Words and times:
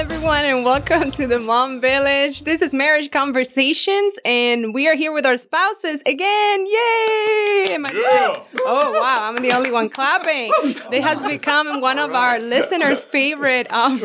Everyone, 0.00 0.44
and 0.46 0.64
welcome 0.64 1.10
to 1.12 1.26
the 1.26 1.38
Mom 1.38 1.78
Village. 1.78 2.42
This 2.44 2.62
is 2.62 2.72
Marriage 2.72 3.10
Conversations, 3.10 4.14
and 4.24 4.72
we 4.72 4.88
are 4.88 4.94
here 4.94 5.12
with 5.12 5.26
our 5.26 5.36
spouses 5.36 6.00
again. 6.06 6.64
Yay! 6.66 7.66
Am 7.74 7.84
I- 7.84 7.92
Yeah. 7.92 8.42
Oh, 8.64 8.92
wow, 8.92 9.28
I'm 9.28 9.36
the 9.42 9.52
only 9.52 9.70
one 9.70 9.90
clapping. 9.90 10.52
It 10.90 11.02
has 11.02 11.22
become 11.22 11.82
one 11.82 11.98
of 11.98 12.14
our 12.14 12.38
listeners' 12.38 13.00
favorite 13.02 13.70
um, 13.70 14.00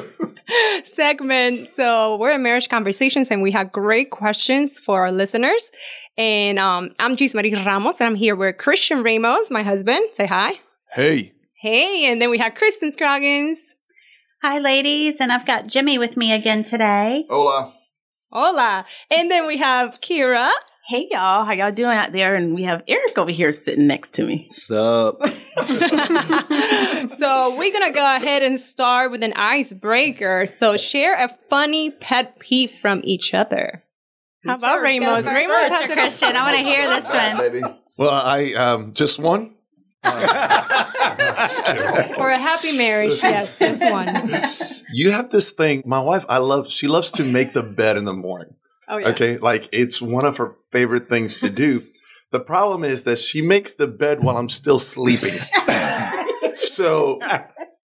segment. 0.84 1.70
So 1.70 2.18
we're 2.18 2.32
in 2.34 2.44
Marriage 2.44 2.68
Conversations, 2.68 3.32
and 3.32 3.42
we 3.42 3.52
have 3.52 3.72
great 3.72 4.10
questions 4.12 4.78
for 4.78 5.02
our 5.02 5.12
listeners. 5.14 5.72
And 6.18 6.60
um, 6.60 6.92
I'm 7.00 7.16
Gis 7.16 7.34
Marie 7.34 7.54
Ramos, 7.54 8.02
and 8.02 8.08
I'm 8.10 8.16
here 8.16 8.36
with 8.36 8.58
Christian 8.58 9.02
Ramos, 9.02 9.50
my 9.50 9.64
husband. 9.64 10.02
Say 10.14 10.26
hi. 10.26 10.60
Hey. 10.92 11.32
Hey, 11.54 12.06
and 12.06 12.22
then 12.22 12.30
we 12.30 12.38
have 12.40 12.54
Kristen 12.56 12.92
Scroggins. 12.92 13.75
Hi, 14.48 14.60
ladies, 14.60 15.20
and 15.22 15.32
I've 15.32 15.48
got 15.48 15.66
Jimmy 15.66 15.98
with 15.98 16.16
me 16.16 16.32
again 16.32 16.62
today. 16.62 17.26
Hola. 17.32 17.74
Hola. 18.32 18.86
And 19.10 19.32
then 19.32 19.48
we 19.48 19.58
have 19.58 20.00
Kira. 20.02 20.52
Hey 20.88 21.08
y'all, 21.10 21.44
how 21.46 21.52
y'all 21.52 21.72
doing 21.72 21.98
out 21.98 22.12
there? 22.12 22.36
And 22.36 22.54
we 22.54 22.62
have 22.62 22.84
Eric 22.88 23.18
over 23.18 23.32
here 23.32 23.52
sitting 23.52 23.88
next 23.88 24.14
to 24.14 24.24
me. 24.24 24.46
Sup? 24.52 25.18
so 27.18 27.58
we're 27.58 27.74
gonna 27.74 27.92
go 27.92 28.16
ahead 28.18 28.44
and 28.44 28.60
start 28.60 29.10
with 29.10 29.24
an 29.24 29.34
icebreaker. 29.34 30.46
So 30.46 30.78
share 30.78 31.16
a 31.16 31.28
funny 31.50 31.90
pet 31.90 32.38
peeve 32.38 32.70
from 32.70 33.02
each 33.04 33.34
other. 33.34 33.84
How 34.46 34.58
about 34.58 34.80
Ramos? 34.80 35.26
Ramos 35.26 35.70
has 35.70 35.90
a 35.90 35.94
question. 35.96 36.36
I 36.36 36.44
want 36.44 36.56
to 36.58 36.62
hear 36.62 36.88
this 36.88 37.64
one. 37.64 37.80
Well, 37.98 38.14
I 38.14 38.54
um 38.54 38.94
just 38.94 39.18
one. 39.18 39.55
for 42.16 42.30
a 42.30 42.38
happy 42.38 42.78
marriage. 42.78 43.20
Yes, 43.22 43.58
this 43.58 43.82
one. 43.82 44.42
You 44.94 45.12
have 45.12 45.30
this 45.30 45.52
thing. 45.52 45.84
My 45.86 46.00
wife, 46.00 46.26
I 46.30 46.38
love. 46.38 46.72
She 46.72 46.88
loves 46.88 47.12
to 47.14 47.24
make 47.24 47.54
the 47.54 47.64
bed 47.64 47.98
in 47.98 48.06
the 48.06 48.14
morning. 48.14 48.56
Oh 48.88 48.98
yeah. 48.98 49.10
Okay, 49.10 49.38
like 49.38 49.70
it's 49.72 50.02
one 50.02 50.26
of 50.26 50.38
her 50.38 50.56
favorite 50.72 51.10
things 51.10 51.40
to 51.40 51.50
do. 51.50 51.82
The 52.32 52.40
problem 52.40 52.84
is 52.84 53.04
that 53.06 53.18
she 53.18 53.42
makes 53.42 53.74
the 53.74 53.88
bed 53.88 54.24
while 54.24 54.38
I'm 54.38 54.50
still 54.50 54.80
sleeping. 54.80 55.34
so 56.54 57.20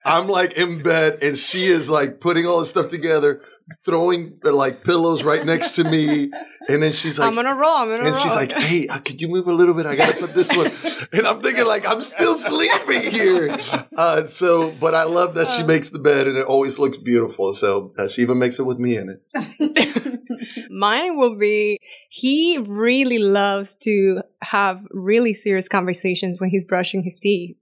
I'm 0.03 0.27
like 0.27 0.53
in 0.53 0.81
bed, 0.83 1.19
and 1.21 1.38
she 1.38 1.66
is 1.66 1.89
like 1.89 2.19
putting 2.19 2.45
all 2.47 2.59
this 2.59 2.69
stuff 2.69 2.89
together, 2.89 3.41
throwing 3.85 4.39
uh, 4.44 4.52
like 4.52 4.83
pillows 4.83 5.23
right 5.23 5.45
next 5.45 5.75
to 5.75 5.83
me, 5.83 6.31
and 6.67 6.81
then 6.81 6.91
she's 6.91 7.19
like, 7.19 7.27
I'm 7.27 7.35
gonna 7.35 7.53
roll. 7.55 7.75
I'm 7.75 7.88
gonna 7.89 8.03
And 8.05 8.13
roll. 8.13 8.23
she's 8.23 8.31
like, 8.33 8.52
"Hey, 8.53 8.88
uh, 8.88 8.99
could 8.99 9.22
you 9.22 9.27
move 9.27 9.47
a 9.47 9.53
little 9.53 9.73
bit? 9.75 9.85
I 9.85 9.95
gotta 9.95 10.17
put 10.17 10.33
this 10.33 10.49
one." 10.55 10.72
And 11.13 11.27
I'm 11.27 11.41
thinking, 11.41 11.66
like, 11.66 11.85
I'm 11.85 11.99
still 11.99 12.35
sleeping 12.35 13.02
here. 13.11 13.59
Uh, 13.97 14.25
so, 14.27 14.72
but 14.72 14.95
I 14.95 15.03
love 15.03 15.33
that 15.33 15.47
she 15.52 15.61
makes 15.61 15.89
the 15.89 15.99
bed, 15.99 16.25
and 16.25 16.38
it 16.38 16.45
always 16.45 16.79
looks 16.79 16.97
beautiful. 16.97 17.51
So 17.53 17.91
uh, 17.97 18.07
she 18.07 18.22
even 18.22 18.40
makes 18.40 18.59
it 18.59 18.63
with 18.63 18.79
me 18.79 18.95
in 18.95 19.09
it. 19.09 20.22
Mine 20.69 21.17
will 21.17 21.38
be 21.38 21.79
he 22.09 22.57
really 22.59 23.19
loves 23.19 23.75
to 23.78 24.22
have 24.41 24.79
really 24.91 25.34
serious 25.34 25.67
conversations 25.67 26.40
when 26.40 26.50
he's 26.50 26.63
brushing 26.63 27.03
his 27.03 27.19
teeth. 27.19 27.57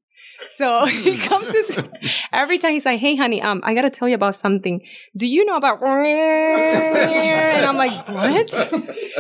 So 0.55 0.85
he 0.88 1.17
comes 1.17 1.47
to 1.47 1.89
every 2.31 2.57
time 2.57 2.72
he's 2.73 2.85
like, 2.85 3.00
"Hey, 3.00 3.16
honey, 3.16 3.41
um, 3.41 3.61
I 3.63 3.73
gotta 3.73 3.89
tell 3.89 4.07
you 4.07 4.16
about 4.16 4.35
something. 4.35 4.81
Do 5.16 5.25
you 5.27 5.45
know 5.45 5.55
about?" 5.55 5.81
And 5.83 7.66
I'm 7.66 7.77
like, 7.77 8.07
"What?" 8.07 8.49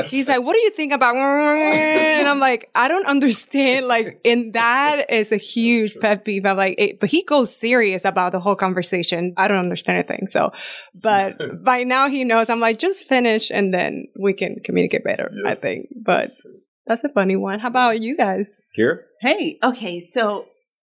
He's 0.07 0.27
like, 0.27 0.43
"What 0.43 0.53
do 0.53 0.59
you 0.59 0.71
think 0.71 0.91
about?" 0.93 1.15
And 1.15 2.27
I'm 2.27 2.39
like, 2.39 2.69
"I 2.75 2.87
don't 2.87 3.05
understand." 3.07 3.87
Like, 3.87 4.19
and 4.25 4.53
that 4.53 5.11
is 5.11 5.31
a 5.31 5.37
huge 5.37 5.97
pet 5.99 6.25
peeve. 6.25 6.45
I'm 6.45 6.57
like, 6.57 6.75
it, 6.77 6.99
but 6.99 7.09
he 7.09 7.23
goes 7.23 7.55
serious 7.55 8.05
about 8.05 8.31
the 8.31 8.39
whole 8.39 8.55
conversation. 8.55 9.33
I 9.37 9.47
don't 9.47 9.59
understand 9.59 9.99
anything. 9.99 10.27
So, 10.27 10.51
but 11.01 11.37
by 11.63 11.83
now 11.83 12.09
he 12.09 12.23
knows. 12.23 12.49
I'm 12.49 12.59
like, 12.59 12.79
just 12.79 13.07
finish, 13.07 13.49
and 13.51 13.73
then 13.73 14.07
we 14.19 14.33
can 14.33 14.57
communicate 14.63 15.03
better. 15.03 15.29
I 15.45 15.55
think, 15.55 15.87
but. 15.95 16.31
That's 16.87 17.03
a 17.03 17.09
funny 17.09 17.35
one. 17.35 17.59
How 17.59 17.67
about 17.67 18.01
you 18.01 18.17
guys? 18.17 18.49
Here? 18.73 19.05
Hey, 19.21 19.59
okay, 19.63 19.99
so 19.99 20.45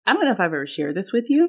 I 0.07 0.13
don't 0.13 0.23
know 0.25 0.31
if 0.31 0.39
I've 0.39 0.45
ever 0.53 0.67
shared 0.67 0.95
this 0.95 1.11
with 1.11 1.29
you. 1.29 1.47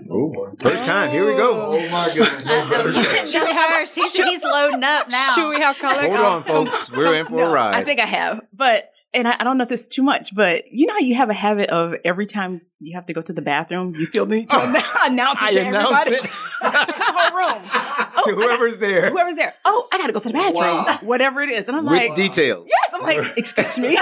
First 0.60 0.84
time. 0.84 1.10
Here 1.10 1.26
we 1.26 1.36
go. 1.36 1.76
Oh 1.76 1.88
my 1.90 2.10
goodness! 2.14 2.46
Uh-oh, 2.46 2.86
you 2.88 3.04
can 3.04 3.30
go 3.32 3.68
first. 3.74 3.94
He's, 3.94 4.16
he's 4.16 4.42
loading 4.42 4.82
up 4.82 5.08
now. 5.10 5.32
Should 5.34 5.50
we 5.50 5.60
have 5.60 5.78
color? 5.78 6.00
Hold 6.02 6.14
on, 6.16 6.42
folks. 6.42 6.90
We're 6.90 7.14
in 7.14 7.26
for 7.26 7.44
a 7.44 7.48
ride. 7.50 7.74
I 7.74 7.84
think 7.84 8.00
I 8.00 8.06
have, 8.06 8.40
but 8.54 8.90
and 9.12 9.28
I, 9.28 9.36
I 9.40 9.44
don't 9.44 9.58
know 9.58 9.64
if 9.64 9.68
this 9.68 9.82
is 9.82 9.88
too 9.88 10.02
much, 10.02 10.34
but 10.34 10.64
you 10.72 10.86
know 10.86 10.94
how 10.94 11.00
you 11.00 11.14
have 11.16 11.28
a 11.28 11.34
habit 11.34 11.68
of 11.70 11.94
every 12.04 12.24
time 12.26 12.62
you 12.80 12.94
have 12.96 13.04
to 13.06 13.12
go 13.12 13.20
to 13.22 13.32
the 13.32 13.42
bathroom, 13.42 13.90
you 13.94 14.06
feel 14.06 14.24
the 14.26 14.36
need 14.36 14.50
to 14.50 14.56
announce 15.04 15.40
it 15.42 15.44
I 15.44 15.52
to 15.52 15.60
announce 15.68 15.96
everybody 16.06 16.16
it 16.16 16.22
to 16.22 16.28
the 16.62 17.02
whole 17.04 17.36
room. 17.36 17.62
Oh, 17.72 18.22
to 18.24 18.30
I 18.30 18.34
got- 18.34 18.34
whoever's 18.34 18.78
there 18.78 19.10
whoever's 19.10 19.36
there. 19.36 19.54
Oh, 19.66 19.86
I 19.92 19.98
gotta 19.98 20.12
go 20.14 20.18
to 20.18 20.28
the 20.28 20.32
bathroom. 20.34 20.54
Wow. 20.56 20.98
Whatever 21.02 21.42
it 21.42 21.50
is, 21.50 21.68
and 21.68 21.76
I'm 21.76 21.84
with 21.84 21.92
like, 21.92 22.14
details. 22.14 22.68
yes, 22.68 22.90
I'm 22.94 23.02
like, 23.02 23.36
excuse 23.36 23.78
me. 23.78 23.98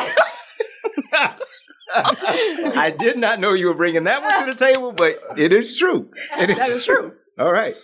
I 1.94 2.94
did 2.96 3.16
not 3.18 3.40
know 3.40 3.52
you 3.52 3.66
were 3.66 3.74
bringing 3.74 4.04
that 4.04 4.22
one 4.22 4.46
to 4.46 4.52
the 4.52 4.58
table, 4.58 4.92
but 4.92 5.18
it 5.36 5.52
is 5.52 5.76
true. 5.78 6.10
It 6.38 6.48
that 6.56 6.68
is 6.68 6.84
true. 6.84 7.12
All 7.38 7.52
right. 7.52 7.76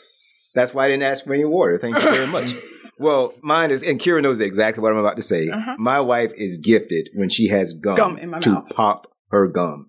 That's 0.55 0.73
why 0.75 0.87
I 0.87 0.89
didn't 0.89 1.05
ask 1.05 1.25
for 1.25 1.35
any 1.35 1.45
water. 1.45 1.79
Thank 1.79 1.97
you 1.97 2.03
very 2.03 2.27
much. 2.27 2.53
Well, 2.99 3.33
mine 3.43 3.71
is, 3.71 3.83
and 3.83 3.99
Kira 3.99 4.23
knows 4.23 4.41
exactly 4.43 4.83
what 4.83 4.93
I'm 4.93 4.99
about 4.99 5.17
to 5.17 5.23
say. 5.23 5.49
Uh-huh. 5.49 5.75
My 5.79 6.01
wife 6.01 6.35
is 6.37 6.59
gifted 6.59 7.09
when 7.15 7.31
she 7.31 7.49
has 7.49 7.73
gum, 7.73 7.97
Gum 7.97 8.19
in 8.19 8.29
my 8.29 8.41
to 8.41 8.51
mouth. 8.51 8.69
pop 8.69 9.07
her 9.31 9.49
gum. 9.49 9.87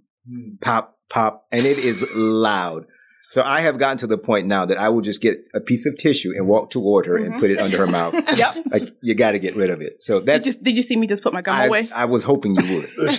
Pop, 0.61 0.97
pop, 1.09 1.45
and 1.51 1.65
it 1.65 1.77
is 1.77 2.07
loud. 2.15 2.85
So 3.31 3.41
I 3.41 3.61
have 3.61 3.77
gotten 3.77 3.97
to 3.99 4.07
the 4.07 4.17
point 4.17 4.47
now 4.47 4.65
that 4.65 4.77
I 4.77 4.89
will 4.89 4.99
just 5.01 5.21
get 5.21 5.37
a 5.55 5.61
piece 5.61 5.85
of 5.85 5.97
tissue 5.97 6.33
and 6.35 6.47
walk 6.47 6.69
toward 6.69 7.05
her 7.05 7.15
and 7.17 7.33
Mhm. 7.35 7.39
put 7.39 7.49
it 7.49 7.59
under 7.59 7.77
her 7.77 7.87
mouth. 7.99 8.13
Yep. 8.13 8.57
Like 8.71 8.89
you 9.01 9.15
got 9.15 9.31
to 9.31 9.39
get 9.39 9.55
rid 9.55 9.69
of 9.69 9.79
it. 9.81 10.01
So 10.03 10.19
Did, 10.19 10.25
that's 10.27 10.45
just, 10.45 10.63
did 10.63 10.75
you 10.75 10.83
see 10.83 10.97
me 10.97 11.07
just 11.07 11.23
put 11.23 11.31
my 11.33 11.41
gum 11.41 11.55
I, 11.55 11.65
away? 11.67 11.89
I 11.95 12.05
was 12.05 12.23
hoping 12.23 12.55
you 12.55 12.75
would. 12.75 12.89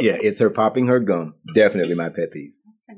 yeah, 0.00 0.16
it's 0.20 0.38
her 0.40 0.50
popping 0.50 0.86
her 0.88 1.00
gum. 1.00 1.34
Definitely 1.54 1.94
my 1.94 2.10
pet 2.10 2.30
peeve. 2.32 2.52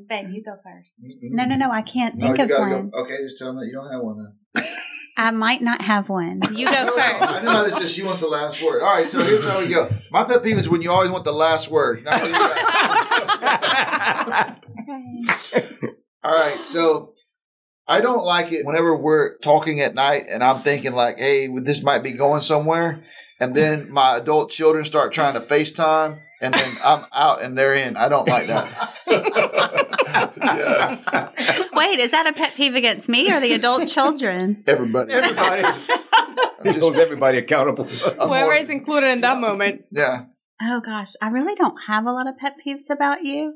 Babe, 0.09 0.29
you 0.31 0.43
go 0.45 0.57
first. 0.63 0.95
No, 1.23 1.45
no, 1.45 1.57
no. 1.57 1.71
I 1.71 1.81
can't 1.83 2.17
No, 2.17 2.27
think 2.27 2.39
you 2.39 2.45
of 2.45 2.51
gotta 2.51 2.75
one. 2.75 2.91
go. 2.91 2.99
Okay, 3.03 3.17
just 3.23 3.39
tell 3.39 3.49
them 3.49 3.57
that 3.61 3.67
you 3.67 3.73
don't 3.73 3.91
have 3.91 4.03
one 4.03 4.35
then. 4.55 4.65
I 5.17 5.31
might 5.31 5.63
not 5.63 5.81
have 5.81 6.09
one. 6.11 6.43
You 6.55 6.67
go 6.67 6.73
first. 6.73 6.99
I 6.99 7.27
first. 7.27 7.45
know 7.45 7.65
it's 7.65 7.79
just 7.79 7.95
she 7.95 8.03
wants 8.03 8.21
the 8.21 8.29
last 8.29 8.61
word. 8.63 8.83
All 8.83 8.95
right, 8.95 9.09
so 9.09 9.23
here's 9.25 9.45
how 9.47 9.61
we 9.61 9.69
go. 9.69 9.89
My 10.11 10.25
pet 10.25 10.43
peeve 10.43 10.59
is 10.59 10.69
when 10.69 10.83
you 10.83 10.91
always 10.91 11.11
want 11.11 11.25
the 11.25 11.33
last 11.33 11.71
word. 11.71 12.05
Now, 12.05 12.23
you 12.25 12.33
got- 12.33 12.67
All 16.27 16.35
right, 16.35 16.65
so 16.65 17.15
I 17.87 18.01
don't 18.01 18.25
like 18.25 18.51
it 18.51 18.67
whenever 18.67 18.97
we're 18.97 19.39
talking 19.39 19.81
at 19.81 19.95
night 19.95 20.25
and 20.29 20.43
I'm 20.43 20.59
thinking 20.59 20.93
like, 20.93 21.19
hey, 21.19 21.47
this 21.63 21.85
might 21.85 22.03
be 22.03 22.11
going 22.11 22.43
somewhere, 22.43 23.05
and 23.39 23.55
then 23.55 23.93
my 23.93 24.17
adult 24.17 24.51
children 24.51 24.85
start 24.85 25.13
trying 25.13 25.35
to 25.35 25.41
FaceTime, 25.43 26.19
and 26.43 26.53
then 26.53 26.77
I'm 26.85 27.05
out 27.13 27.43
and 27.43 27.57
they're 27.57 27.77
in. 27.77 27.97
I 27.97 28.09
don't 28.09 28.27
like 28.27 28.49
that. 28.49 28.67
yes, 30.37 31.07
Wait, 31.73 32.01
is 32.01 32.11
that 32.11 32.27
a 32.27 32.33
pet 32.33 32.55
peeve 32.57 32.75
against 32.75 33.09
me 33.09 33.33
or 33.33 33.39
the 33.39 33.53
adult 33.53 33.87
children? 33.89 34.65
everybody. 34.67 35.13
Everybody 35.13 35.63
he 36.65 36.71
just- 36.71 36.81
holds 36.81 36.99
everybody 36.99 37.39
accountable. 37.39 37.85
Whoever 37.85 38.53
is 38.55 38.69
included 38.69 39.11
in 39.11 39.21
that 39.21 39.39
moment. 39.39 39.83
yeah. 39.93 40.25
Oh 40.61 40.81
gosh, 40.81 41.13
I 41.23 41.29
really 41.29 41.55
don't 41.55 41.77
have 41.87 42.05
a 42.05 42.11
lot 42.11 42.27
of 42.27 42.37
pet 42.37 42.55
peeves 42.67 42.91
about 42.91 43.23
you. 43.25 43.55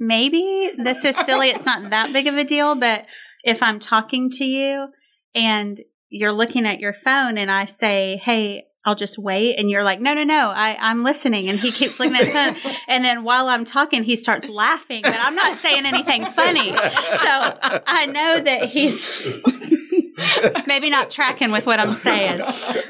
Maybe 0.00 0.72
this 0.78 1.04
is 1.04 1.14
silly. 1.24 1.50
It's 1.50 1.66
not 1.66 1.90
that 1.90 2.12
big 2.12 2.26
of 2.26 2.34
a 2.34 2.44
deal, 2.44 2.74
but 2.74 3.06
if 3.44 3.62
I'm 3.62 3.78
talking 3.78 4.30
to 4.30 4.44
you 4.44 4.88
and 5.34 5.80
you're 6.08 6.32
looking 6.32 6.66
at 6.66 6.80
your 6.80 6.94
phone 6.94 7.38
and 7.38 7.50
I 7.50 7.66
say, 7.66 8.20
Hey, 8.22 8.64
I'll 8.84 8.94
just 8.94 9.18
wait. 9.18 9.58
And 9.58 9.70
you're 9.70 9.84
like, 9.84 10.00
no, 10.00 10.14
no, 10.14 10.24
no, 10.24 10.50
I, 10.56 10.76
I'm 10.80 11.04
listening. 11.04 11.50
And 11.50 11.58
he 11.58 11.70
keeps 11.70 12.00
looking 12.00 12.16
at 12.16 12.24
his 12.24 12.32
phone. 12.32 12.74
And 12.88 13.04
then 13.04 13.22
while 13.22 13.46
I'm 13.46 13.64
talking, 13.64 14.02
he 14.02 14.16
starts 14.16 14.48
laughing, 14.48 15.02
but 15.02 15.14
I'm 15.16 15.34
not 15.36 15.58
saying 15.58 15.86
anything 15.86 16.24
funny. 16.26 16.70
So 16.70 16.78
I 16.80 18.06
know 18.06 18.40
that 18.40 18.64
he's 18.64 19.38
maybe 20.66 20.90
not 20.90 21.10
tracking 21.10 21.52
with 21.52 21.66
what 21.66 21.78
I'm 21.78 21.94
saying. 21.94 22.40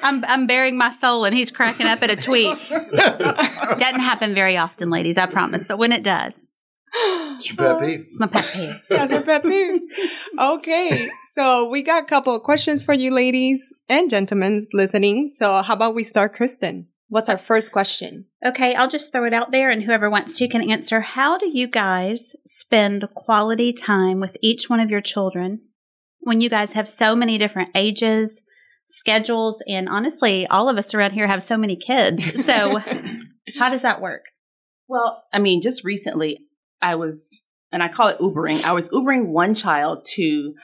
I'm, 0.03 0.25
I'm 0.25 0.47
bearing 0.47 0.79
my 0.79 0.91
soul 0.91 1.27
and 1.27 1.37
he's 1.37 1.51
cracking 1.51 1.87
up 1.87 2.03
at 2.03 2.09
a 2.11 2.17
tweet. 2.17 2.57
Doesn't 2.71 4.01
happen 4.01 4.35
very 4.35 4.57
often, 4.57 4.89
ladies, 4.89 5.19
I 5.19 5.27
promise. 5.27 5.67
But 5.67 5.79
when 5.79 5.93
it 5.93 6.03
does, 6.03 6.50
Pet 6.93 7.81
peeve. 7.81 8.01
It's 8.01 8.19
my 8.19 8.27
pet 8.27 8.51
peeve. 8.53 8.83
That's 8.89 9.13
a 9.13 9.21
pet 9.21 9.43
peeve. 9.43 9.81
Okay, 10.39 11.09
so 11.33 11.69
we 11.69 11.83
got 11.83 12.03
a 12.03 12.07
couple 12.07 12.35
of 12.35 12.43
questions 12.43 12.83
for 12.83 12.95
you, 12.95 13.13
ladies 13.13 13.73
and 13.89 14.11
gentlemen 14.11 14.61
listening. 14.73 15.29
So, 15.29 15.63
how 15.63 15.75
about 15.75 15.95
we 15.95 16.03
start, 16.03 16.35
Kristen? 16.35 16.89
What's 17.09 17.29
our 17.29 17.39
first 17.39 17.73
question? 17.73 18.27
Okay, 18.45 18.75
I'll 18.75 18.89
just 18.89 19.11
throw 19.11 19.25
it 19.25 19.35
out 19.35 19.51
there 19.51 19.71
and 19.71 19.83
whoever 19.83 20.09
wants 20.09 20.39
to 20.39 20.49
can 20.49 20.71
answer. 20.71 21.01
How 21.01 21.39
do 21.39 21.51
you 21.53 21.67
guys 21.67 22.37
spend 22.47 23.09
quality 23.15 23.73
time 23.73 24.21
with 24.21 24.37
each 24.41 24.71
one 24.71 24.81
of 24.81 24.91
your 24.91 25.01
children 25.01 25.61
when 26.21 26.41
you 26.41 26.49
guys 26.49 26.75
have 26.75 26.89
so 26.89 27.17
many 27.17 27.37
different 27.37 27.71
ages, 27.75 28.43
schedules, 28.85 29.63
and 29.67 29.89
honestly, 29.89 30.47
all 30.47 30.69
of 30.69 30.79
us 30.79 30.95
around 30.95 31.13
here 31.13 31.27
have 31.27 31.43
so 31.43 31.57
many 31.57 31.77
kids. 31.77 32.45
So, 32.47 32.79
how 33.59 33.71
does 33.71 33.83
that 33.83 34.01
work? 34.01 34.27
Well, 34.87 35.23
I 35.33 35.39
mean, 35.39 35.63
just 35.63 35.85
recently 35.85 36.39
I 36.83 36.95
was, 36.95 37.41
and 37.73 37.83
I 37.83 37.89
call 37.89 38.09
it 38.09 38.19
Ubering, 38.19 38.65
I 38.65 38.73
was 38.73 38.89
Ubering 38.89 39.27
one 39.27 39.55
child 39.55 40.05
to 40.17 40.55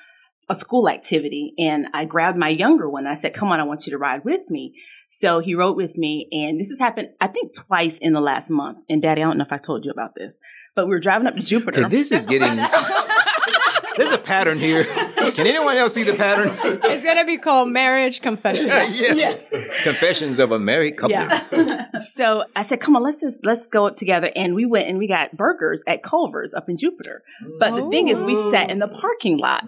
a 0.49 0.55
school 0.55 0.89
activity 0.89 1.55
and 1.59 1.87
I 1.93 2.05
grabbed 2.05 2.39
my 2.39 2.49
younger 2.49 2.89
one. 2.89 3.07
I 3.07 3.15
said, 3.15 3.35
come 3.35 3.49
on, 3.49 3.61
I 3.61 3.65
want 3.65 3.87
you 3.87 3.91
to 3.93 3.99
ride 3.99 4.25
with 4.25 4.49
me. 4.49 4.75
So 5.11 5.41
he 5.41 5.55
rode 5.55 5.77
with 5.77 5.97
me 5.97 6.29
and 6.31 6.61
this 6.61 6.69
has 6.69 6.79
happened, 6.79 7.09
I 7.21 7.29
think 7.29 7.55
twice 7.55 7.99
in 7.99 8.13
the 8.13 8.21
last 8.21 8.51
month. 8.51 8.79
And 8.89 9.03
daddy, 9.03 9.23
I 9.23 9.27
don't 9.27 9.39
know 9.39 9.45
if 9.45 9.53
I 9.53 9.57
told 9.57 9.85
you 9.85 9.91
about 9.91 10.15
this, 10.15 10.39
but 10.75 10.87
we 10.87 10.91
were 10.91 11.01
driving 11.01 11.27
up 11.27 11.35
to 11.35 11.43
Jupiter. 11.43 11.81
Okay, 11.81 11.89
this 11.89 12.13
is 12.13 12.27
getting. 12.29 12.57
There's 13.97 14.11
a 14.11 14.19
pattern 14.19 14.59
here. 14.59 14.85
Can 15.33 15.47
anyone 15.47 15.77
else 15.77 15.95
see 15.95 16.03
the 16.03 16.15
pattern? 16.15 16.57
It's 16.97 17.05
gonna 17.05 17.25
be 17.25 17.37
called 17.37 17.69
marriage 17.69 18.23
confessions. 18.23 18.69
yeah. 18.69 19.35
Confessions 19.83 20.39
of 20.39 20.53
a 20.53 20.59
married 20.59 20.97
couple. 20.97 21.13
Yeah. 21.13 21.91
so 22.13 22.45
I 22.55 22.63
said, 22.63 22.81
"Come 22.81 22.97
on, 22.97 23.03
let's 23.03 23.21
just 23.21 23.45
let's 23.45 23.67
go 23.67 23.87
up 23.87 23.97
together." 23.97 24.31
And 24.35 24.55
we 24.55 24.67
went 24.67 24.89
and 24.89 24.99
we 24.99 25.09
got 25.09 25.37
burgers 25.37 25.83
at 25.87 26.03
Culver's 26.03 26.55
up 26.55 26.69
in 26.69 26.77
Jupiter. 26.79 27.23
But 27.59 27.77
the 27.77 27.89
thing 27.89 28.09
is, 28.09 28.23
we 28.23 28.35
sat 28.51 28.71
in 28.71 28.79
the 28.79 28.89
parking 28.89 29.39
lot. 29.39 29.65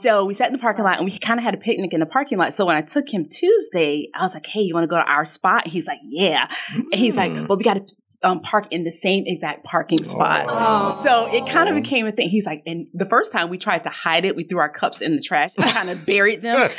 So 0.00 0.24
we 0.24 0.34
sat 0.34 0.48
in 0.48 0.52
the 0.52 0.58
parking 0.58 0.84
lot 0.84 0.98
and 0.98 1.04
we 1.04 1.18
kind 1.18 1.38
of 1.38 1.44
had 1.44 1.54
a 1.54 1.58
picnic 1.58 1.92
in 1.92 2.00
the 2.00 2.06
parking 2.06 2.38
lot. 2.38 2.54
So 2.54 2.64
when 2.64 2.76
I 2.76 2.82
took 2.82 3.12
him 3.12 3.28
Tuesday, 3.28 4.08
I 4.14 4.22
was 4.22 4.34
like, 4.34 4.46
"Hey, 4.46 4.60
you 4.60 4.74
want 4.74 4.84
to 4.84 4.88
go 4.88 4.96
to 4.96 5.02
our 5.02 5.24
spot?" 5.24 5.66
He's 5.66 5.86
like, 5.86 6.00
"Yeah." 6.04 6.48
And 6.74 6.94
he's 6.94 7.16
like, 7.16 7.32
mm. 7.32 7.48
"Well, 7.48 7.58
we 7.58 7.64
got 7.64 7.74
to." 7.74 7.94
Um, 8.24 8.40
park 8.40 8.68
in 8.70 8.84
the 8.84 8.90
same 8.90 9.24
exact 9.26 9.64
parking 9.64 10.02
spot. 10.02 10.46
Oh. 10.48 11.02
So 11.02 11.26
it 11.26 11.46
kind 11.46 11.68
of 11.68 11.74
became 11.74 12.06
a 12.06 12.12
thing. 12.12 12.30
He's 12.30 12.46
like, 12.46 12.62
and 12.66 12.86
the 12.94 13.04
first 13.04 13.32
time 13.32 13.50
we 13.50 13.58
tried 13.58 13.84
to 13.84 13.90
hide 13.90 14.24
it, 14.24 14.34
we 14.34 14.44
threw 14.44 14.58
our 14.58 14.70
cups 14.70 15.02
in 15.02 15.14
the 15.14 15.22
trash 15.22 15.52
and 15.56 15.66
kind 15.66 15.90
of 15.90 16.06
buried 16.06 16.40
them. 16.40 16.70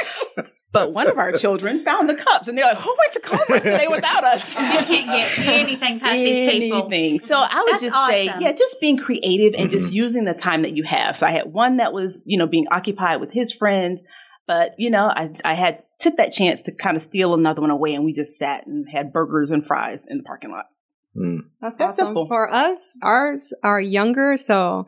But 0.76 0.92
one 0.92 1.08
of 1.08 1.18
our 1.18 1.32
children 1.32 1.86
found 1.86 2.10
the 2.10 2.16
cups 2.16 2.50
and 2.50 2.58
they're 2.58 2.66
like, 2.66 2.78
who 2.78 2.90
went 2.90 3.14
to 3.14 3.20
Culver's 3.22 3.64
today 3.64 3.88
without 3.88 4.26
us? 4.26 4.56
You 4.56 4.82
can't 4.84 5.08
get 5.08 5.40
anything 5.40 6.00
past 6.02 6.14
these 6.16 6.52
people. 6.52 6.88
Anything. 6.88 7.20
So 7.26 7.38
I 7.38 7.64
would 7.64 7.74
That's 7.74 7.84
just 7.84 8.08
say, 8.10 8.26
yeah, 8.26 8.52
just 8.52 8.82
being 8.82 8.98
creative 8.98 9.58
and 9.58 9.70
just 9.70 9.94
using 9.94 10.26
the 10.26 10.34
time 10.34 10.64
that 10.64 10.76
you 10.76 10.84
have. 10.84 11.18
So 11.18 11.28
I 11.28 11.32
had 11.32 11.54
one 11.54 11.78
that 11.78 11.94
was, 11.94 12.24
you 12.26 12.38
know, 12.38 12.46
being 12.46 12.68
occupied 12.72 13.22
with 13.22 13.32
his 13.32 13.54
friends, 13.54 14.04
but 14.48 14.76
you 14.78 14.90
know, 14.90 15.06
I 15.06 15.30
I 15.46 15.54
had 15.54 15.84
took 16.00 16.18
that 16.18 16.34
chance 16.34 16.62
to 16.64 16.74
kind 16.74 16.98
of 16.98 17.04
steal 17.04 17.34
another 17.34 17.62
one 17.62 17.70
away 17.70 17.94
and 17.94 18.04
we 18.04 18.12
just 18.12 18.38
sat 18.38 18.68
and 18.68 18.86
had 18.90 19.14
burgers 19.14 19.52
and 19.52 19.66
fries 19.66 20.08
in 20.08 20.18
the 20.18 20.24
parking 20.24 20.52
lot. 20.52 20.66
Mm. 21.18 21.40
That's 21.62 21.78
That's 21.78 21.96
awesome. 21.96 22.08
simple. 22.08 22.28
For 22.28 22.52
us, 22.54 22.96
ours 23.02 23.54
are 23.64 23.80
younger, 23.80 24.36
so 24.38 24.86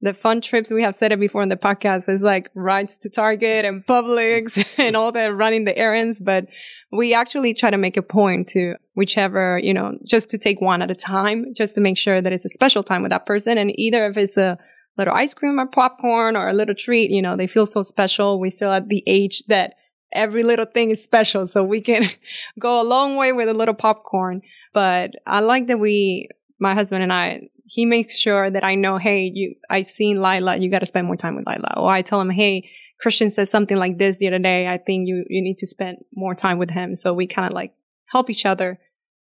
the 0.00 0.14
fun 0.14 0.40
trips 0.40 0.70
we 0.70 0.82
have 0.82 0.94
said 0.94 1.10
it 1.10 1.18
before 1.18 1.42
in 1.42 1.48
the 1.48 1.56
podcast 1.56 2.08
is 2.08 2.22
like 2.22 2.50
rides 2.54 2.98
to 2.98 3.10
Target 3.10 3.64
and 3.64 3.84
Publix 3.84 4.64
and 4.78 4.96
all 4.96 5.10
that 5.12 5.34
running 5.34 5.64
the 5.64 5.76
errands. 5.76 6.20
But 6.20 6.46
we 6.92 7.14
actually 7.14 7.52
try 7.52 7.70
to 7.70 7.76
make 7.76 7.96
a 7.96 8.02
point 8.02 8.48
to 8.50 8.74
whichever, 8.94 9.58
you 9.62 9.74
know, 9.74 9.98
just 10.06 10.30
to 10.30 10.38
take 10.38 10.60
one 10.60 10.82
at 10.82 10.90
a 10.90 10.94
time, 10.94 11.52
just 11.56 11.74
to 11.74 11.80
make 11.80 11.98
sure 11.98 12.20
that 12.20 12.32
it's 12.32 12.44
a 12.44 12.48
special 12.48 12.82
time 12.84 13.02
with 13.02 13.10
that 13.10 13.26
person. 13.26 13.58
And 13.58 13.72
either 13.78 14.06
if 14.06 14.16
it's 14.16 14.36
a 14.36 14.58
little 14.96 15.14
ice 15.14 15.34
cream 15.34 15.58
or 15.58 15.66
popcorn 15.66 16.36
or 16.36 16.48
a 16.48 16.52
little 16.52 16.74
treat, 16.74 17.10
you 17.10 17.22
know, 17.22 17.36
they 17.36 17.46
feel 17.46 17.66
so 17.66 17.82
special. 17.82 18.38
We 18.38 18.50
still 18.50 18.72
at 18.72 18.88
the 18.88 19.02
age 19.06 19.42
that 19.48 19.74
every 20.12 20.42
little 20.42 20.66
thing 20.66 20.90
is 20.90 21.02
special. 21.02 21.46
So 21.46 21.64
we 21.64 21.80
can 21.80 22.08
go 22.58 22.80
a 22.80 22.84
long 22.84 23.16
way 23.16 23.32
with 23.32 23.48
a 23.48 23.54
little 23.54 23.74
popcorn. 23.74 24.42
But 24.78 25.10
I 25.26 25.40
like 25.40 25.66
that 25.66 25.80
we, 25.80 26.28
my 26.60 26.72
husband 26.72 27.02
and 27.02 27.12
I, 27.12 27.48
he 27.64 27.84
makes 27.84 28.16
sure 28.16 28.48
that 28.48 28.62
I 28.62 28.76
know, 28.76 28.96
hey, 28.96 29.28
you, 29.34 29.56
I've 29.68 29.90
seen 29.90 30.22
Lila, 30.22 30.56
you 30.56 30.70
got 30.70 30.78
to 30.78 30.86
spend 30.86 31.08
more 31.08 31.16
time 31.16 31.34
with 31.34 31.48
Lila. 31.48 31.74
Or 31.76 31.90
I 31.90 32.02
tell 32.02 32.20
him, 32.20 32.30
hey, 32.30 32.70
Christian 33.00 33.28
says 33.32 33.50
something 33.50 33.76
like 33.76 33.98
this 33.98 34.18
the 34.18 34.28
other 34.28 34.38
day. 34.38 34.68
I 34.68 34.78
think 34.78 35.08
you, 35.08 35.24
you 35.28 35.42
need 35.42 35.58
to 35.58 35.66
spend 35.66 35.98
more 36.14 36.32
time 36.32 36.58
with 36.58 36.70
him. 36.70 36.94
So 36.94 37.12
we 37.12 37.26
kind 37.26 37.48
of 37.48 37.54
like 37.54 37.72
help 38.12 38.30
each 38.30 38.46
other 38.46 38.78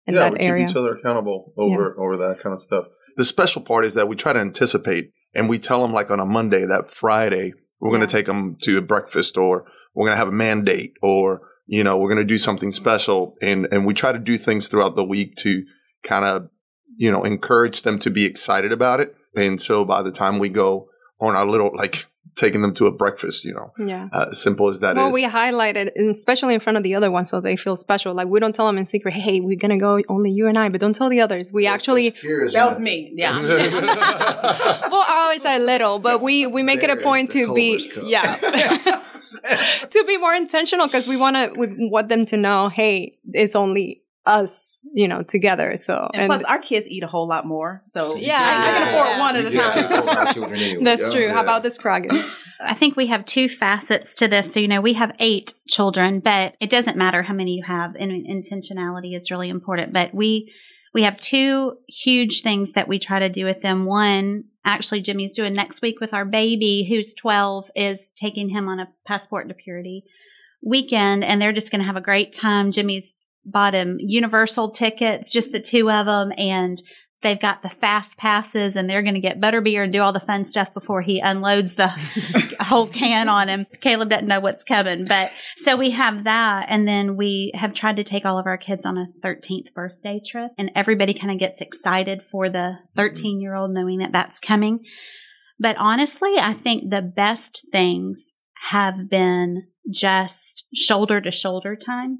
in 0.05 0.13
yeah, 0.13 0.19
that 0.19 0.33
we 0.33 0.39
area. 0.39 0.67
keep 0.67 0.69
each 0.69 0.77
other 0.77 0.93
accountable 0.93 1.51
over 1.57 1.99
over 1.99 2.15
that 2.17 2.41
kind 2.43 2.53
of 2.53 2.59
stuff. 2.59 2.85
The 3.17 3.25
special 3.25 3.63
part 3.63 3.85
is 3.85 3.95
that 3.95 4.07
we 4.07 4.15
try 4.15 4.33
to 4.33 4.39
anticipate, 4.39 5.13
and 5.33 5.49
we 5.49 5.57
tell 5.57 5.81
them 5.81 5.93
like 5.93 6.11
on 6.11 6.19
a 6.19 6.25
Monday 6.27 6.63
that 6.67 6.91
Friday 6.91 7.53
we're 7.79 7.89
going 7.89 8.05
to 8.05 8.15
take 8.17 8.27
them 8.27 8.55
to 8.61 8.77
a 8.77 8.81
breakfast, 8.83 9.35
or 9.35 9.65
we're 9.95 10.05
going 10.05 10.15
to 10.15 10.19
have 10.19 10.27
a 10.27 10.31
mandate, 10.47 10.93
or 11.01 11.41
you 11.69 11.83
know 11.83 11.97
we're 11.97 12.09
going 12.09 12.27
to 12.27 12.33
do 12.33 12.39
something 12.39 12.71
special, 12.71 13.35
and 13.41 13.67
and 13.71 13.85
we 13.85 13.93
try 13.93 14.11
to 14.11 14.19
do 14.19 14.37
things 14.37 14.67
throughout 14.67 14.95
the 14.95 15.03
week 15.03 15.35
to 15.37 15.63
kind 16.03 16.25
of 16.25 16.49
you 16.97 17.11
know 17.11 17.23
encourage 17.23 17.83
them 17.83 17.99
to 17.99 18.09
be 18.09 18.25
excited 18.25 18.71
about 18.71 18.99
it. 18.99 19.15
And 19.35 19.61
so 19.61 19.85
by 19.85 20.01
the 20.01 20.11
time 20.11 20.39
we 20.39 20.49
go 20.49 20.89
on 21.21 21.35
our 21.35 21.45
little 21.45 21.71
like 21.75 22.05
taking 22.35 22.61
them 22.61 22.73
to 22.73 22.87
a 22.87 22.91
breakfast, 22.91 23.43
you 23.43 23.53
know, 23.53 23.73
yeah. 23.77 24.07
uh, 24.13 24.31
simple 24.31 24.69
as 24.69 24.79
that 24.79 24.95
well, 24.95 25.11
we 25.11 25.23
highlight 25.23 25.77
it, 25.77 25.93
especially 25.95 26.55
in 26.55 26.59
front 26.59 26.77
of 26.77 26.83
the 26.83 26.95
other 26.95 27.11
ones, 27.11 27.29
so 27.29 27.39
they 27.39 27.55
feel 27.55 27.75
special. 27.75 28.15
Like 28.15 28.27
we 28.27 28.39
don't 28.39 28.55
tell 28.55 28.65
them 28.65 28.77
in 28.79 28.87
secret, 28.87 29.13
"Hey, 29.13 29.39
we're 29.39 29.57
gonna 29.57 29.77
go 29.77 30.01
only 30.09 30.31
you 30.31 30.47
and 30.47 30.57
I," 30.57 30.69
but 30.69 30.81
don't 30.81 30.95
tell 30.95 31.09
the 31.09 31.21
others. 31.21 31.51
We 31.51 31.67
actually, 31.67 32.09
That 32.53 32.67
was 32.67 32.79
me. 32.79 33.11
Yeah. 33.13 33.37
well, 34.89 35.05
always 35.07 35.45
a 35.45 35.59
little, 35.59 35.99
but 35.99 36.21
we 36.21 36.47
we 36.47 36.63
make 36.63 36.81
it 36.81 36.89
a 36.89 36.95
point 36.95 37.31
to 37.33 37.53
be, 37.53 37.77
Culver's 37.77 37.93
Cup. 37.93 38.03
yeah, 38.07 39.03
to 39.89 40.03
be 40.05 40.17
more 40.17 40.33
intentional 40.33 40.87
because 40.87 41.07
we 41.07 41.17
want 41.17 41.35
to 41.35 41.53
we 41.57 41.89
want 41.91 42.09
them 42.09 42.25
to 42.27 42.37
know, 42.37 42.69
hey, 42.69 43.17
it's 43.33 43.55
only 43.55 44.03
us, 44.25 44.77
you 44.93 45.07
know, 45.07 45.23
together. 45.23 45.75
So 45.75 46.07
And, 46.13 46.27
plus, 46.27 46.43
our 46.43 46.59
kids 46.59 46.87
eat 46.87 47.03
a 47.03 47.07
whole 47.07 47.27
lot 47.27 47.47
more. 47.47 47.81
So 47.83 48.15
Yeah, 48.15 48.37
I 48.37 48.79
can 48.79 48.87
afford 48.87 49.07
yeah. 49.07 49.19
one 49.19 49.35
at 49.35 49.45
a 49.45 49.51
time. 49.51 50.43
time. 50.43 50.83
that's 50.83 51.07
Yeah. 51.07 51.15
true. 51.15 51.29
How 51.33 51.41
about 51.41 51.63
this, 51.63 51.77
Kragan? 51.77 52.29
I 52.59 52.73
think 52.75 52.95
we 52.95 53.07
have 53.07 53.25
two 53.25 53.49
facets 53.49 54.15
to 54.17 54.27
this. 54.27 54.51
So, 54.51 54.59
you 54.59 54.67
know, 54.67 54.81
we 54.81 54.93
have 54.93 55.13
eight 55.19 55.53
children, 55.67 56.19
but 56.19 56.55
it 56.59 56.69
doesn't 56.69 56.97
matter 56.97 57.23
how 57.23 57.33
many 57.33 57.55
you 57.55 57.63
have. 57.63 57.95
And 57.95 58.11
intentionality 58.27 59.15
is 59.15 59.31
really 59.31 59.49
important. 59.49 59.93
But 59.93 60.13
we, 60.13 60.53
we 60.93 61.03
have 61.03 61.19
two 61.19 61.77
huge 61.87 62.41
things 62.41 62.73
that 62.73 62.87
we 62.87 62.99
try 62.99 63.19
to 63.19 63.29
do 63.29 63.45
with 63.45 63.61
them. 63.61 63.85
One, 63.85 64.43
actually, 64.69 65.01
Jimmy's 65.01 65.31
doing 65.31 65.53
next 65.53 65.81
week 65.81 65.99
with 65.99 66.13
our 66.13 66.25
baby 66.25 66.85
who's 66.87 67.13
12 67.15 67.71
is 67.75 68.11
taking 68.15 68.49
him 68.49 68.69
on 68.69 68.79
a 68.79 68.87
passport 69.05 69.47
to 69.49 69.55
purity 69.55 70.03
weekend 70.61 71.23
and 71.23 71.41
they're 71.41 71.51
just 71.51 71.71
going 71.71 71.79
to 71.79 71.87
have 71.87 71.95
a 71.95 72.01
great 72.01 72.33
time. 72.33 72.71
Jimmy's 72.71 73.15
bought 73.45 73.73
him 73.73 73.97
universal 73.99 74.69
tickets, 74.69 75.31
just 75.31 75.51
the 75.51 75.59
two 75.59 75.89
of 75.89 76.05
them. 76.05 76.31
And 76.37 76.81
they've 77.21 77.39
got 77.39 77.61
the 77.61 77.69
fast 77.69 78.17
passes 78.17 78.75
and 78.75 78.89
they're 78.89 79.01
going 79.01 79.13
to 79.13 79.19
get 79.19 79.41
butterbeer 79.41 79.83
and 79.83 79.91
do 79.91 80.01
all 80.01 80.13
the 80.13 80.19
fun 80.19 80.45
stuff 80.45 80.73
before 80.73 81.01
he 81.01 81.19
unloads 81.19 81.75
the 81.75 81.87
whole 82.61 82.87
can 82.87 83.27
on 83.27 83.49
him. 83.49 83.65
Caleb 83.81 84.09
doesn't 84.09 84.27
know 84.27 84.39
what's 84.39 84.63
coming, 84.63 85.05
but 85.05 85.31
so 85.57 85.75
we 85.75 85.91
have 85.91 86.23
that. 86.23 86.67
And 86.69 86.87
then 86.87 87.17
we 87.17 87.51
have 87.55 87.73
tried 87.73 87.97
to 87.97 88.03
take 88.03 88.25
all 88.25 88.39
of 88.39 88.45
our 88.45 88.57
kids 88.57 88.85
on 88.85 88.97
a 88.97 89.07
13th 89.21 89.73
birthday 89.73 90.21
trip 90.25 90.51
and 90.57 90.71
everybody 90.75 91.13
kind 91.13 91.31
of 91.31 91.39
gets 91.39 91.61
excited 91.61 92.23
for 92.23 92.49
the 92.49 92.79
13 92.95 93.41
year 93.41 93.55
old 93.55 93.71
knowing 93.71 93.99
that 93.99 94.11
that's 94.11 94.39
coming. 94.39 94.79
But 95.59 95.75
honestly, 95.77 96.35
I 96.39 96.53
think 96.53 96.89
the 96.89 97.01
best 97.01 97.65
things 97.71 98.33
have 98.69 99.09
been 99.09 99.67
just 99.91 100.65
shoulder 100.73 101.19
to 101.19 101.31
shoulder 101.31 101.75
time 101.75 102.19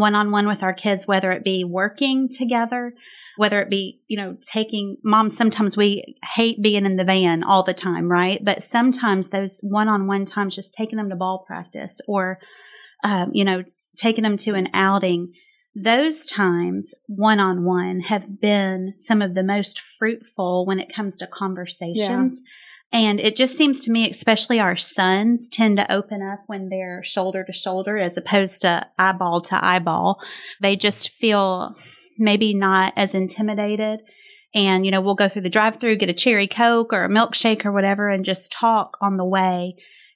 one 0.00 0.16
on 0.16 0.32
one 0.32 0.48
with 0.48 0.62
our 0.62 0.74
kids, 0.74 1.06
whether 1.06 1.30
it 1.30 1.44
be 1.44 1.62
working 1.62 2.28
together, 2.28 2.92
whether 3.36 3.60
it 3.60 3.70
be, 3.70 4.00
you 4.08 4.16
know, 4.16 4.36
taking 4.42 4.96
mom. 5.04 5.30
Sometimes 5.30 5.76
we 5.76 6.16
hate 6.34 6.60
being 6.60 6.84
in 6.84 6.96
the 6.96 7.04
van 7.04 7.44
all 7.44 7.62
the 7.62 7.74
time, 7.74 8.10
right? 8.10 8.44
But 8.44 8.62
sometimes 8.64 9.28
those 9.28 9.60
one 9.62 9.88
on 9.88 10.08
one 10.08 10.24
times, 10.24 10.56
just 10.56 10.74
taking 10.74 10.96
them 10.96 11.10
to 11.10 11.16
ball 11.16 11.44
practice 11.46 12.00
or, 12.08 12.38
um, 13.04 13.30
you 13.32 13.44
know, 13.44 13.62
taking 13.96 14.24
them 14.24 14.36
to 14.38 14.54
an 14.54 14.68
outing, 14.74 15.32
those 15.76 16.26
times 16.26 16.94
one 17.06 17.38
on 17.38 17.64
one 17.64 18.00
have 18.00 18.40
been 18.40 18.94
some 18.96 19.22
of 19.22 19.34
the 19.34 19.44
most 19.44 19.80
fruitful 19.98 20.66
when 20.66 20.80
it 20.80 20.92
comes 20.92 21.18
to 21.18 21.26
conversations. 21.28 22.42
And 22.94 23.18
it 23.18 23.34
just 23.34 23.58
seems 23.58 23.84
to 23.84 23.90
me, 23.90 24.08
especially 24.08 24.60
our 24.60 24.76
sons 24.76 25.48
tend 25.48 25.78
to 25.78 25.92
open 25.92 26.22
up 26.22 26.44
when 26.46 26.68
they're 26.68 27.02
shoulder 27.02 27.42
to 27.42 27.52
shoulder 27.52 27.98
as 27.98 28.16
opposed 28.16 28.62
to 28.62 28.86
eyeball 28.96 29.40
to 29.42 29.62
eyeball. 29.62 30.22
They 30.60 30.76
just 30.76 31.10
feel 31.10 31.74
maybe 32.18 32.54
not 32.54 32.92
as 32.96 33.12
intimidated. 33.12 34.02
And, 34.54 34.84
you 34.84 34.92
know, 34.92 35.00
we'll 35.00 35.16
go 35.16 35.28
through 35.28 35.42
the 35.42 35.48
drive 35.48 35.80
through, 35.80 35.96
get 35.96 36.08
a 36.08 36.12
cherry 36.12 36.46
Coke 36.46 36.92
or 36.92 37.04
a 37.04 37.08
milkshake 37.08 37.64
or 37.64 37.72
whatever, 37.72 38.08
and 38.08 38.24
just 38.24 38.52
talk 38.52 38.96
on 39.00 39.16
the 39.16 39.24
way. 39.24 39.74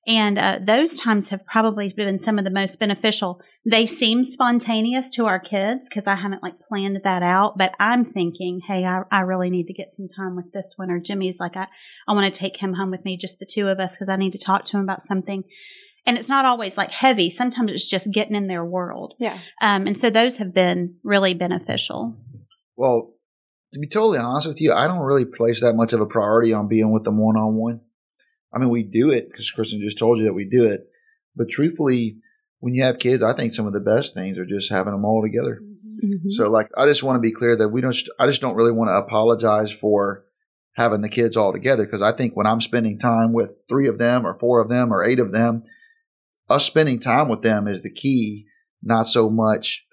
And 0.09 0.39
uh, 0.39 0.59
those 0.63 0.97
times 0.97 1.29
have 1.29 1.45
probably 1.45 1.93
been 1.95 2.19
some 2.19 2.39
of 2.39 2.45
the 2.45 2.51
most 2.51 2.81
beneficial. 2.81 3.43
They 3.71 3.85
seem 3.85 4.25
spontaneous 4.25 5.11
to 5.11 5.27
our 5.27 5.39
kids 5.39 5.87
because 5.87 6.07
I 6.07 6.15
haven't 6.15 6.43
like 6.43 6.59
planned 6.61 7.03
that 7.05 7.23
out, 7.23 7.59
but 7.59 7.75
I'm 7.79 8.07
thinking, 8.07 8.61
hey, 8.67 8.87
I, 8.87 9.03
I 9.13 9.21
really 9.21 9.51
need 9.51 9.67
to 9.67 9.75
get 9.75 9.95
some 9.95 10.09
time 10.09 10.35
with 10.35 10.51
this 10.55 10.73
one. 10.77 10.91
Or 10.91 10.99
Jimmy's 10.99 11.39
like, 11.39 11.59
I, 11.59 11.67
I 12.09 12.15
want 12.15 12.33
to 12.33 12.41
take 12.41 12.57
him 12.57 12.73
home 12.73 12.91
with 12.91 13.05
me, 13.05 13.19
just 13.19 13.39
the 13.39 13.45
two 13.45 13.69
of 13.69 13.81
us, 13.81 13.97
because 13.97 14.09
I 14.09 14.17
need 14.17 14.33
to 14.33 14.39
talk 14.39 14.65
to 14.67 14.79
him 14.79 14.83
about 14.83 15.03
something. 15.03 15.45
And 16.07 16.17
it's 16.17 16.31
not 16.31 16.47
always 16.47 16.79
like 16.79 16.91
heavy. 16.91 17.29
Sometimes 17.29 17.71
it's 17.71 17.87
just 17.87 18.11
getting 18.11 18.35
in 18.35 18.47
their 18.47 18.65
world. 18.65 19.13
Yeah. 19.21 19.39
Um, 19.61 19.87
and 19.87 19.99
so 19.99 20.09
those 20.09 20.39
have 20.39 20.55
been 20.55 20.97
really 21.05 21.35
beneficial. 21.35 22.17
Well, 22.79 23.13
to 23.75 23.79
be 23.79 23.89
totally 23.89 24.19
honest 24.19 24.47
with 24.47 24.63
you, 24.63 24.73
I 24.73 24.87
don't 24.87 25.05
really 25.05 25.27
place 25.27 25.61
that 25.61 25.77
much 25.77 25.93
of 25.93 26.01
a 26.01 26.07
priority 26.07 26.55
on 26.55 26.67
being 26.67 26.91
with 26.93 27.05
them 27.05 27.19
one 27.19 27.37
on 27.37 27.57
one. 27.57 27.83
I 28.53 28.59
mean, 28.59 28.71
we 28.71 28.83
do 28.83 29.11
it 29.11 29.29
because 29.31 29.51
Kristen 29.51 29.81
just 29.81 29.99
told 29.99 30.19
you 30.19 30.25
that 30.25 30.35
we 30.35 30.45
do 30.45 30.67
it. 30.67 30.89
But 31.37 31.51
truthfully, 31.51 32.19
when 32.61 32.75
you 32.75 32.83
have 32.83 32.99
kids, 32.99 33.23
I 33.23 33.35
think 33.35 33.55
some 33.55 33.67
of 33.67 33.73
the 33.73 33.81
best 33.81 34.15
things 34.15 34.39
are 34.39 34.47
just 34.47 34.71
having 34.71 34.93
them 34.93 35.05
all 35.05 35.23
together. 35.23 35.61
Mhm. 36.03 36.31
So, 36.31 36.51
like, 36.51 36.71
I 36.77 36.87
just 36.87 37.03
want 37.03 37.17
to 37.17 37.21
be 37.21 37.33
clear 37.33 37.57
that 37.57 37.69
we 37.69 37.81
don't. 37.81 37.97
I 38.19 38.27
just 38.27 38.41
don't 38.41 38.55
really 38.55 38.73
want 38.73 38.89
to 38.89 38.95
apologize 38.95 39.73
for 39.73 40.25
having 40.75 41.01
the 41.01 41.09
kids 41.09 41.37
all 41.37 41.53
together 41.53 41.85
because 41.85 42.03
I 42.03 42.13
think 42.13 42.37
when 42.37 42.47
I'm 42.47 42.61
spending 42.61 42.99
time 42.99 43.33
with 43.33 43.53
three 43.69 43.89
of 43.89 43.99
them, 43.99 44.27
or 44.27 44.39
four 44.39 44.61
of 44.61 44.69
them, 44.69 44.93
or 44.93 45.05
eight 45.05 45.19
of 45.19 45.33
them, 45.33 45.65
us 46.49 46.65
spending 46.65 47.01
time 47.01 47.29
with 47.29 47.43
them 47.43 47.67
is 47.67 47.83
the 47.83 47.93
key, 47.93 48.47
not 48.83 49.09
so 49.09 49.29
much 49.29 49.85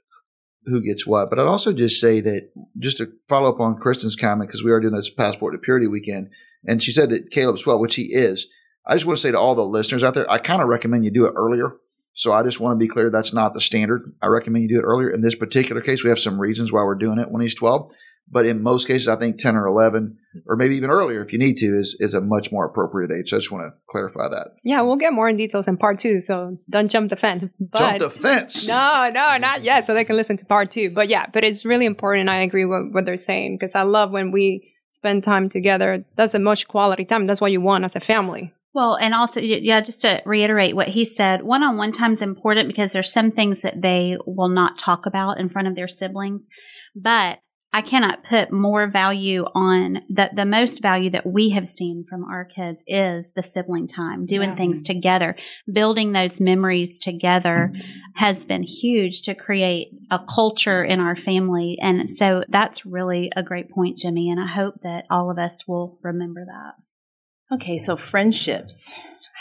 who 0.65 0.81
gets 0.81 1.05
what. 1.05 1.29
But 1.29 1.39
I'd 1.39 1.47
also 1.47 1.73
just 1.73 1.99
say 1.99 2.21
that 2.21 2.49
just 2.79 2.97
to 2.97 3.11
follow 3.27 3.49
up 3.49 3.59
on 3.59 3.77
Kristen's 3.77 4.15
comment 4.15 4.47
because 4.47 4.63
we 4.63 4.71
are 4.71 4.79
doing 4.79 4.95
this 4.95 5.09
passport 5.09 5.53
to 5.53 5.59
purity 5.59 5.87
weekend, 5.87 6.29
and 6.67 6.81
she 6.81 6.91
said 6.91 7.09
that 7.09 7.31
Caleb's 7.31 7.63
12, 7.63 7.79
which 7.79 7.95
he 7.95 8.13
is. 8.13 8.47
I 8.85 8.93
just 8.93 9.05
want 9.05 9.17
to 9.17 9.21
say 9.21 9.31
to 9.31 9.39
all 9.39 9.55
the 9.55 9.65
listeners 9.65 10.03
out 10.03 10.13
there, 10.13 10.29
I 10.29 10.37
kind 10.37 10.61
of 10.61 10.67
recommend 10.67 11.05
you 11.05 11.11
do 11.11 11.25
it 11.25 11.33
earlier. 11.35 11.77
So 12.13 12.31
I 12.31 12.43
just 12.43 12.59
want 12.59 12.73
to 12.73 12.77
be 12.77 12.87
clear 12.87 13.09
that's 13.09 13.33
not 13.33 13.53
the 13.53 13.61
standard. 13.61 14.13
I 14.21 14.27
recommend 14.27 14.63
you 14.63 14.75
do 14.75 14.79
it 14.79 14.85
earlier. 14.85 15.09
In 15.09 15.21
this 15.21 15.35
particular 15.35 15.81
case, 15.81 16.03
we 16.03 16.09
have 16.09 16.19
some 16.19 16.39
reasons 16.39 16.71
why 16.71 16.83
we're 16.83 16.95
doing 16.95 17.19
it 17.19 17.29
when 17.29 17.41
he's 17.41 17.55
12. 17.55 17.91
But 18.29 18.45
in 18.45 18.63
most 18.63 18.87
cases, 18.87 19.07
I 19.07 19.17
think 19.17 19.37
10 19.37 19.55
or 19.55 19.67
11, 19.67 20.17
or 20.47 20.55
maybe 20.55 20.75
even 20.75 20.89
earlier 20.89 21.21
if 21.21 21.31
you 21.31 21.37
need 21.37 21.57
to, 21.57 21.65
is, 21.65 21.95
is 21.99 22.13
a 22.13 22.21
much 22.21 22.51
more 22.51 22.65
appropriate 22.65 23.11
age. 23.11 23.29
So 23.29 23.37
I 23.37 23.39
just 23.39 23.51
want 23.51 23.65
to 23.65 23.73
clarify 23.87 24.27
that. 24.29 24.47
Yeah, 24.63 24.81
we'll 24.81 24.95
get 24.95 25.13
more 25.13 25.29
in 25.29 25.37
details 25.37 25.67
in 25.67 25.77
part 25.77 25.99
two, 25.99 26.21
so 26.21 26.57
don't 26.69 26.89
jump 26.89 27.09
the 27.09 27.15
fence. 27.15 27.45
But 27.59 27.79
Jump 27.79 27.99
the 27.99 28.09
fence. 28.09 28.67
No, 28.67 29.11
no, 29.13 29.37
not 29.37 29.63
yet. 29.63 29.85
So 29.85 29.93
they 29.93 30.05
can 30.05 30.15
listen 30.15 30.37
to 30.37 30.45
part 30.45 30.71
two. 30.71 30.89
But 30.89 31.09
yeah, 31.09 31.27
but 31.31 31.43
it's 31.43 31.65
really 31.65 31.85
important. 31.85 32.29
I 32.29 32.41
agree 32.41 32.65
with 32.65 32.93
what 32.93 33.05
they're 33.05 33.17
saying 33.17 33.57
because 33.59 33.75
I 33.75 33.83
love 33.83 34.09
when 34.09 34.31
we 34.31 34.71
spend 34.95 35.23
time 35.23 35.49
together. 35.49 36.05
That's 36.15 36.33
a 36.33 36.39
much 36.39 36.67
quality 36.67 37.03
time. 37.05 37.27
That's 37.27 37.41
what 37.41 37.51
you 37.51 37.61
want 37.61 37.83
as 37.83 37.95
a 37.95 37.99
family. 37.99 38.53
Well, 38.73 38.95
and 38.95 39.13
also, 39.13 39.39
yeah, 39.39 39.79
just 39.79 40.01
to 40.01 40.21
reiterate 40.25 40.75
what 40.75 40.89
he 40.89 41.05
said, 41.05 41.43
one 41.43 41.63
on 41.63 41.77
one 41.77 41.91
time 41.91 42.13
is 42.13 42.21
important 42.21 42.67
because 42.67 42.91
there's 42.91 43.11
some 43.11 43.31
things 43.31 43.61
that 43.61 43.81
they 43.81 44.17
will 44.25 44.49
not 44.49 44.77
talk 44.77 45.05
about 45.05 45.39
in 45.39 45.47
front 45.47 45.67
of 45.67 45.75
their 45.75 45.87
siblings. 45.87 46.47
But 46.93 47.39
I 47.75 47.81
cannot 47.81 48.23
put 48.23 48.53
more 48.53 48.87
value 48.87 49.43
on 49.53 49.99
the, 50.07 50.29
the 50.33 50.45
most 50.45 50.81
value 50.81 51.09
that 51.09 51.25
we 51.25 51.49
have 51.49 51.67
seen 51.67 52.05
from 52.07 52.23
our 52.23 52.45
kids 52.45 52.85
is 52.87 53.33
the 53.33 53.43
sibling 53.43 53.85
time, 53.85 54.25
doing 54.25 54.51
Yeah. 54.51 54.55
things 54.55 54.81
together, 54.81 55.35
building 55.69 56.13
those 56.13 56.39
memories 56.39 56.99
together 56.99 57.73
has 58.13 58.45
been 58.45 58.63
huge 58.63 59.23
to 59.23 59.35
create 59.35 59.89
a 60.09 60.19
culture 60.19 60.85
in 60.85 61.01
our 61.01 61.17
family. 61.17 61.77
And 61.81 62.09
so 62.09 62.45
that's 62.47 62.85
really 62.85 63.29
a 63.35 63.43
great 63.43 63.69
point, 63.69 63.97
Jimmy. 63.97 64.29
And 64.29 64.39
I 64.39 64.47
hope 64.47 64.75
that 64.83 65.05
all 65.09 65.29
of 65.29 65.37
us 65.37 65.67
will 65.67 65.99
remember 66.01 66.45
that. 66.45 67.55
Okay, 67.55 67.77
so 67.77 67.97
friendships. 67.97 68.89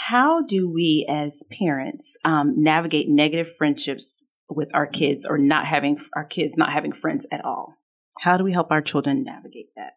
How 0.09 0.43
do 0.43 0.69
we 0.69 1.07
as 1.09 1.45
parents 1.57 2.17
um, 2.25 2.55
navigate 2.57 3.09
negative 3.09 3.55
friendships 3.57 4.25
with 4.51 4.71
our 4.75 4.89
kids 4.89 5.25
or 5.25 5.39
not 5.39 5.67
having 5.67 5.99
our 6.17 6.25
kids 6.25 6.57
not 6.57 6.73
having 6.73 6.93
friends 6.93 7.29
at 7.31 7.45
all? 7.45 7.77
How 8.21 8.37
do 8.37 8.45
we 8.45 8.53
help 8.53 8.71
our 8.71 8.83
children 8.83 9.25
navigate 9.25 9.69
that? 9.77 9.95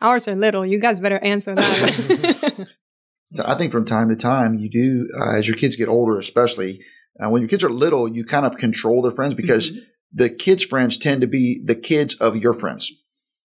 Ours 0.00 0.28
are 0.28 0.36
little. 0.36 0.64
You 0.64 0.78
guys 0.78 1.00
better 1.00 1.18
answer 1.18 1.54
that. 1.54 2.68
So 3.34 3.44
I 3.46 3.58
think 3.58 3.72
from 3.72 3.84
time 3.84 4.08
to 4.08 4.16
time, 4.16 4.54
you 4.54 4.70
do, 4.70 5.10
uh, 5.18 5.36
as 5.36 5.48
your 5.48 5.56
kids 5.56 5.76
get 5.76 5.88
older, 5.88 6.18
especially 6.18 6.80
uh, 7.20 7.28
when 7.28 7.42
your 7.42 7.48
kids 7.48 7.64
are 7.64 7.70
little, 7.70 8.08
you 8.08 8.24
kind 8.24 8.46
of 8.46 8.56
control 8.56 9.02
their 9.02 9.10
friends 9.10 9.34
because 9.34 9.72
the 10.12 10.30
kids' 10.30 10.64
friends 10.64 10.96
tend 10.96 11.22
to 11.22 11.26
be 11.26 11.60
the 11.64 11.74
kids 11.74 12.14
of 12.14 12.36
your 12.36 12.54
friends 12.54 13.04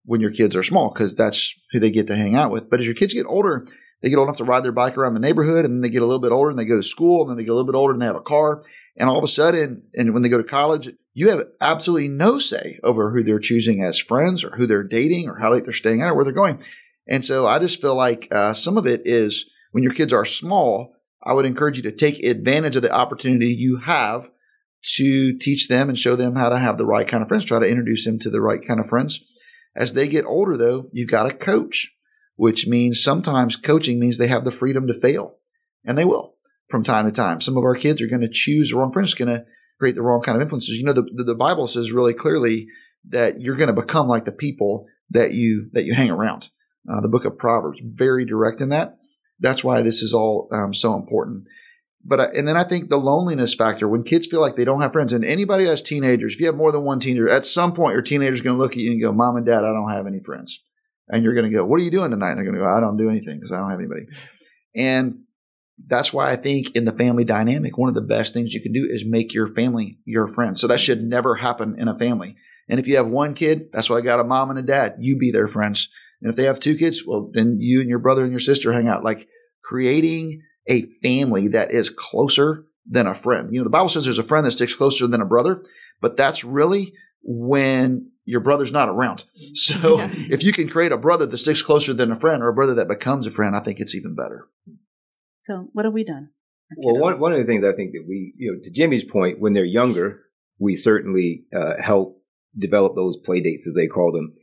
when 0.05 0.21
your 0.21 0.31
kids 0.31 0.57
are 0.57 0.63
small 0.63 0.91
because 0.93 1.15
that's 1.15 1.55
who 1.73 1.81
they 1.81 1.91
get 1.91 2.07
to 2.07 2.17
hang 2.17 2.35
out 2.35 2.51
with. 2.51 2.71
But 2.71 2.81
as 2.81 2.87
your 2.87 2.95
kids 2.95 3.13
get 3.13 3.27
older, 3.27 3.67
they 4.03 4.09
get 4.09 4.17
old 4.17 4.29
enough 4.29 4.39
to 4.39 4.45
ride 4.45 4.65
their 4.65 4.73
bike 4.73 4.97
around 4.97 5.15
the 5.15 5.21
neighborhood 5.21 5.65
and 5.65 5.75
then 5.75 5.81
they 5.83 5.91
get 5.91 6.03
a 6.03 6.07
little 6.07 6.21
bit 6.21 6.33
older 6.33 6.51
and 6.51 6.59
they 6.59 6.65
go 6.65 6.77
to 6.77 6.83
school 6.83 7.23
and 7.23 7.31
then 7.31 7.37
they 7.37 7.45
get 7.45 7.51
a 7.51 7.55
little 7.55 7.71
bit 7.71 7.77
older 7.79 7.93
and 7.93 8.01
they 8.01 8.07
have 8.07 8.17
a 8.17 8.21
car. 8.21 8.63
And 8.97 9.11
all 9.11 9.19
of 9.19 9.25
a 9.25 9.29
sudden, 9.29 9.83
and 9.95 10.15
when 10.15 10.23
they 10.23 10.31
go 10.31 10.39
to 10.39 10.45
college, 10.45 10.89
you 11.17 11.31
have 11.31 11.47
absolutely 11.63 12.09
no 12.09 12.39
say 12.39 12.79
over 12.85 13.11
who 13.11 13.23
they're 13.23 13.39
choosing 13.39 13.83
as 13.83 13.99
friends 13.99 14.45
or 14.45 14.51
who 14.51 14.67
they're 14.67 14.85
dating 14.85 15.31
or 15.31 15.39
how 15.39 15.51
late 15.51 15.65
they're 15.65 15.73
staying 15.73 16.03
out 16.03 16.11
or 16.11 16.15
where 16.15 16.25
they're 16.25 16.33
going. 16.35 16.63
And 17.09 17.25
so 17.25 17.47
I 17.47 17.59
just 17.59 17.81
feel 17.81 17.95
like 17.95 18.29
uh, 18.31 18.53
some 18.53 18.77
of 18.77 18.87
it 18.87 19.01
is 19.07 19.47
when 19.73 19.83
your 19.83 19.95
kids 19.95 20.13
are 20.13 20.27
small, 20.27 20.95
I 21.25 21.33
would 21.33 21.47
encourage 21.47 21.79
you 21.79 21.83
to 21.85 21.91
take 21.91 22.23
advantage 22.23 22.77
of 22.77 22.83
the 22.83 22.93
opportunity 22.93 23.47
you 23.47 23.79
have 23.79 24.31
to 24.97 25.39
teach 25.39 25.69
them 25.69 25.89
and 25.89 25.99
show 25.99 26.17
them 26.17 26.37
how 26.37 26.51
to 26.51 26.59
have 26.59 26.77
the 26.77 26.85
right 26.85 27.09
kind 27.09 27.23
of 27.23 27.29
friends, 27.29 27.47
try 27.47 27.61
to 27.61 27.67
introduce 27.67 28.05
them 28.05 28.19
to 28.19 28.29
the 28.29 28.43
right 28.43 28.61
kind 28.63 28.79
of 28.79 28.87
friends. 28.87 29.19
As 29.75 29.95
they 29.95 30.09
get 30.09 30.27
older, 30.27 30.59
though, 30.59 30.91
you've 30.93 31.09
got 31.09 31.23
to 31.23 31.35
coach, 31.35 31.95
which 32.35 32.67
means 32.67 33.03
sometimes 33.03 33.57
coaching 33.57 33.99
means 33.99 34.19
they 34.19 34.29
have 34.29 34.45
the 34.45 34.53
freedom 34.53 34.87
to 34.87 34.93
fail, 34.93 35.37
and 35.83 35.97
they 35.97 36.05
will 36.05 36.35
from 36.69 36.85
time 36.85 37.07
to 37.07 37.11
time. 37.11 37.41
Some 37.41 37.57
of 37.57 37.65
our 37.65 37.75
kids 37.75 38.03
are 38.03 38.07
going 38.07 38.21
to 38.21 38.29
choose 38.31 38.71
the 38.71 38.77
wrong 38.77 38.93
friends, 38.93 39.15
going 39.15 39.35
to 39.35 39.47
create 39.79 39.95
the 39.95 40.03
wrong 40.03 40.23
kind 40.23 40.37
of 40.37 40.43
influences. 40.43 40.79
You 40.79 40.85
know, 40.85 40.93
the, 40.93 41.25
the, 41.25 41.35
Bible 41.35 41.67
says 41.67 41.93
really 41.93 42.15
clearly 42.15 42.69
that 43.11 43.41
you're 43.41 43.57
going 43.57 43.75
to 43.75 43.81
become 43.81 44.09
like 44.09 44.25
the 44.25 44.33
people 44.33 44.87
that 45.11 45.33
you 45.33 45.69
that 45.73 45.85
you 45.85 45.95
hang 45.95 46.11
around. 46.11 46.49
Uh, 46.91 47.01
the 47.01 47.09
book 47.09 47.25
of 47.25 47.39
Proverbs 47.39 47.81
very 47.85 48.25
direct 48.25 48.61
in 48.61 48.71
that. 48.71 48.99
That's 49.41 49.63
why 49.63 49.83
this 49.83 50.03
is 50.03 50.15
all 50.15 50.49
um, 50.53 50.73
so 50.73 50.95
important. 50.95 51.47
But 52.05 52.21
uh, 52.21 52.29
and 52.35 52.47
then 52.47 52.57
I 52.57 52.65
think 52.65 52.89
the 52.89 52.99
loneliness 52.99 53.55
factor 53.55 53.89
when 53.89 54.03
kids 54.03 54.27
feel 54.27 54.41
like 54.41 54.57
they 54.57 54.65
don't 54.65 54.81
have 54.81 54.93
friends, 54.93 55.13
and 55.13 55.25
anybody 55.25 55.67
has 55.67 55.83
teenagers, 55.83 56.35
if 56.35 56.41
you 56.41 56.47
have 56.47 56.57
more 56.57 56.73
than 56.73 56.85
one 56.85 57.01
teenager, 57.01 57.29
at 57.29 57.45
some 57.45 57.75
point 57.75 57.95
your 57.95 58.03
teenager's 58.03 58.41
going 58.41 58.57
to 58.57 58.63
look 58.63 58.73
at 58.73 58.79
you 58.79 58.93
and 58.93 59.03
go, 59.03 59.13
"Mom 59.13 59.37
and 59.37 59.45
Dad, 59.45 59.65
I 59.65 59.73
don't 59.73 59.91
have 59.91 60.07
any 60.07 60.21
friends," 60.21 60.63
and 61.09 61.25
you're 61.25 61.35
going 61.35 61.51
to 61.51 61.53
go, 61.53 61.65
"What 61.65 61.81
are 61.81 61.85
you 61.85 61.91
doing 61.91 62.11
tonight?" 62.11 62.31
And 62.31 62.39
they're 62.39 62.45
going 62.45 62.57
to 62.57 62.61
go, 62.61 62.71
"I 62.71 62.81
don't 62.81 62.97
do 62.97 63.11
anything 63.11 63.37
because 63.37 63.53
I 63.53 63.59
don't 63.59 63.71
have 63.71 63.81
anybody." 63.81 64.07
And 64.77 65.25
that's 65.85 66.13
why 66.13 66.31
I 66.33 66.37
think 66.37 66.75
in 66.75 66.85
the 66.85 66.93
family 66.93 67.25
dynamic, 67.25 67.77
one 67.77 67.89
of 67.89 67.95
the 67.95 68.01
best 68.01 68.33
things 68.33 68.55
you 68.55 68.63
can 68.63 68.73
do 68.73 68.87
is 68.91 69.05
make 69.05 69.35
your 69.35 69.47
family 69.47 69.99
your 70.05 70.27
friend. 70.27 70.59
So 70.59 70.67
that 70.69 70.81
should 70.81 71.03
never 71.03 71.35
happen 71.37 71.77
in 71.79 71.89
a 71.89 71.95
family. 71.97 72.37
And 72.69 72.81
if 72.81 72.89
you 72.89 72.97
have 72.97 73.07
one 73.07 73.35
kid, 73.35 73.69
that's 73.73 73.89
why 73.91 73.97
I 73.99 74.01
got 74.01 74.21
a 74.21 74.25
mom 74.25 74.51
and 74.51 74.59
a 74.59 74.63
dad. 74.63 74.97
You 74.99 75.17
be 75.17 75.31
their 75.31 75.47
friends. 75.47 75.89
And 76.21 76.31
if 76.31 76.37
they 76.37 76.45
have 76.45 76.59
two 76.59 76.77
kids, 76.77 77.05
well, 77.07 77.31
then 77.33 77.57
you 77.61 77.81
and 77.81 77.89
your 77.91 77.99
brother 77.99 78.23
and 78.23 78.33
your 78.33 78.41
sister 78.41 78.73
hang 78.73 78.89
out. 78.89 79.05
Like 79.05 79.29
creating 79.63 80.41
a 80.67 80.83
family 81.03 81.49
that 81.49 81.71
is 81.71 81.91
closer 81.91 82.65
than 82.89 83.07
a 83.07 83.15
friend. 83.15 83.53
You 83.53 83.61
know, 83.61 83.65
the 83.65 83.71
Bible 83.71 83.89
says 83.89 84.05
there's 84.05 84.19
a 84.19 84.23
friend 84.23 84.47
that 84.47 84.53
sticks 84.53 84.75
closer 84.75 85.07
than 85.07 85.21
a 85.21 85.27
brother, 85.27 85.63
but 86.01 86.17
that's 86.17 86.43
really 86.45 86.95
when 87.23 88.11
your 88.25 88.41
brother's 88.41 88.73
not 88.73 88.89
around. 88.89 89.25
So 89.55 89.99
Yeah. 89.99 90.11
if 90.13 90.43
you 90.43 90.53
can 90.53 90.69
create 90.69 90.93
a 90.93 90.99
brother 90.99 91.27
that 91.27 91.39
sticks 91.39 91.63
closer 91.63 91.93
than 91.93 92.11
a 92.11 92.19
friend 92.19 92.43
or 92.43 92.49
a 92.49 92.55
brother 92.55 92.75
that 92.75 92.89
becomes 92.89 93.27
a 93.27 93.31
friend, 93.31 93.55
I 93.55 93.61
think 93.61 93.79
it's 93.81 93.95
even 93.95 94.15
better. 94.15 94.47
So, 95.47 95.69
what 95.75 95.85
have 95.85 95.95
we 95.95 96.03
done? 96.03 96.31
Well, 96.77 97.01
one, 97.01 97.21
one 97.21 97.33
of 97.33 97.39
the 97.39 97.45
things 97.45 97.65
I 97.65 97.73
think 97.73 97.93
that 97.93 98.05
we, 98.07 98.35
you 98.37 98.53
know, 98.53 98.59
to 98.61 98.71
Jimmy's 98.73 99.05
point, 99.05 99.39
when 99.39 99.53
they're 99.53 99.65
younger, 99.65 100.23
we 100.59 100.75
certainly 100.75 101.45
uh, 101.57 101.81
help 101.81 102.21
develop 102.59 102.97
those 102.97 103.17
play 103.17 103.41
dates, 103.41 103.65
as 103.69 103.75
they 103.75 103.87
call 103.87 104.11
them. 104.11 104.35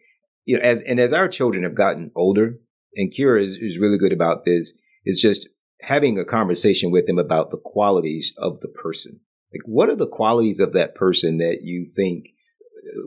You 0.46 0.56
know, 0.58 0.64
as 0.64 0.82
and 0.84 1.02
as 1.02 1.12
our 1.12 1.28
children 1.28 1.66
have 1.66 1.76
gotten 1.76 2.12
older, 2.16 2.56
and 2.96 3.14
Kira 3.14 3.44
is, 3.44 3.58
is 3.58 3.78
really 3.78 3.98
good 3.98 4.14
about 4.14 4.46
this, 4.46 4.72
is 5.04 5.20
just 5.22 5.50
having 5.82 6.18
a 6.18 6.24
conversation 6.24 6.90
with 6.90 7.06
them 7.06 7.20
about 7.20 7.52
the 7.52 7.58
qualities 7.58 8.32
of 8.38 8.62
the 8.62 8.70
person. 8.70 9.20
Like, 9.54 9.64
what 9.66 9.90
are 9.90 9.98
the 9.98 10.08
qualities 10.08 10.62
of 10.62 10.72
that 10.72 10.96
person 10.96 11.38
that 11.40 11.64
you 11.64 11.86
think, 11.86 12.30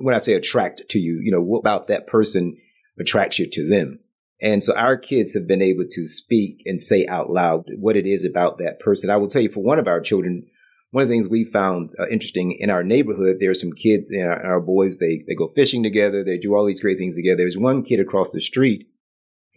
when 0.02 0.14
I 0.14 0.18
say 0.18 0.34
attract 0.34 0.82
to 0.90 0.98
you, 0.98 1.22
you 1.24 1.32
know, 1.32 1.40
what 1.40 1.60
about 1.60 1.88
that 1.88 2.06
person 2.06 2.58
attracts 3.00 3.38
you 3.38 3.48
to 3.52 3.66
them? 3.66 4.00
And 4.40 4.62
so 4.62 4.76
our 4.76 4.96
kids 4.96 5.32
have 5.34 5.46
been 5.46 5.62
able 5.62 5.84
to 5.88 6.06
speak 6.06 6.62
and 6.66 6.80
say 6.80 7.06
out 7.06 7.30
loud 7.30 7.64
what 7.78 7.96
it 7.96 8.06
is 8.06 8.24
about 8.24 8.58
that 8.58 8.78
person. 8.80 9.08
I 9.08 9.16
will 9.16 9.28
tell 9.28 9.42
you, 9.42 9.48
for 9.48 9.62
one 9.62 9.78
of 9.78 9.88
our 9.88 10.00
children, 10.00 10.46
one 10.90 11.02
of 11.02 11.08
the 11.08 11.14
things 11.14 11.28
we 11.28 11.44
found 11.44 11.90
uh, 11.98 12.06
interesting 12.08 12.56
in 12.58 12.68
our 12.68 12.84
neighborhood, 12.84 13.36
there 13.40 13.50
are 13.50 13.54
some 13.54 13.72
kids, 13.72 14.08
you 14.10 14.22
know, 14.22 14.30
our 14.30 14.60
boys, 14.60 14.98
they, 14.98 15.22
they 15.26 15.34
go 15.34 15.48
fishing 15.48 15.82
together. 15.82 16.22
They 16.22 16.36
do 16.36 16.54
all 16.54 16.66
these 16.66 16.80
great 16.80 16.98
things 16.98 17.16
together. 17.16 17.38
There's 17.38 17.56
one 17.56 17.82
kid 17.82 17.98
across 17.98 18.30
the 18.30 18.40
street 18.40 18.86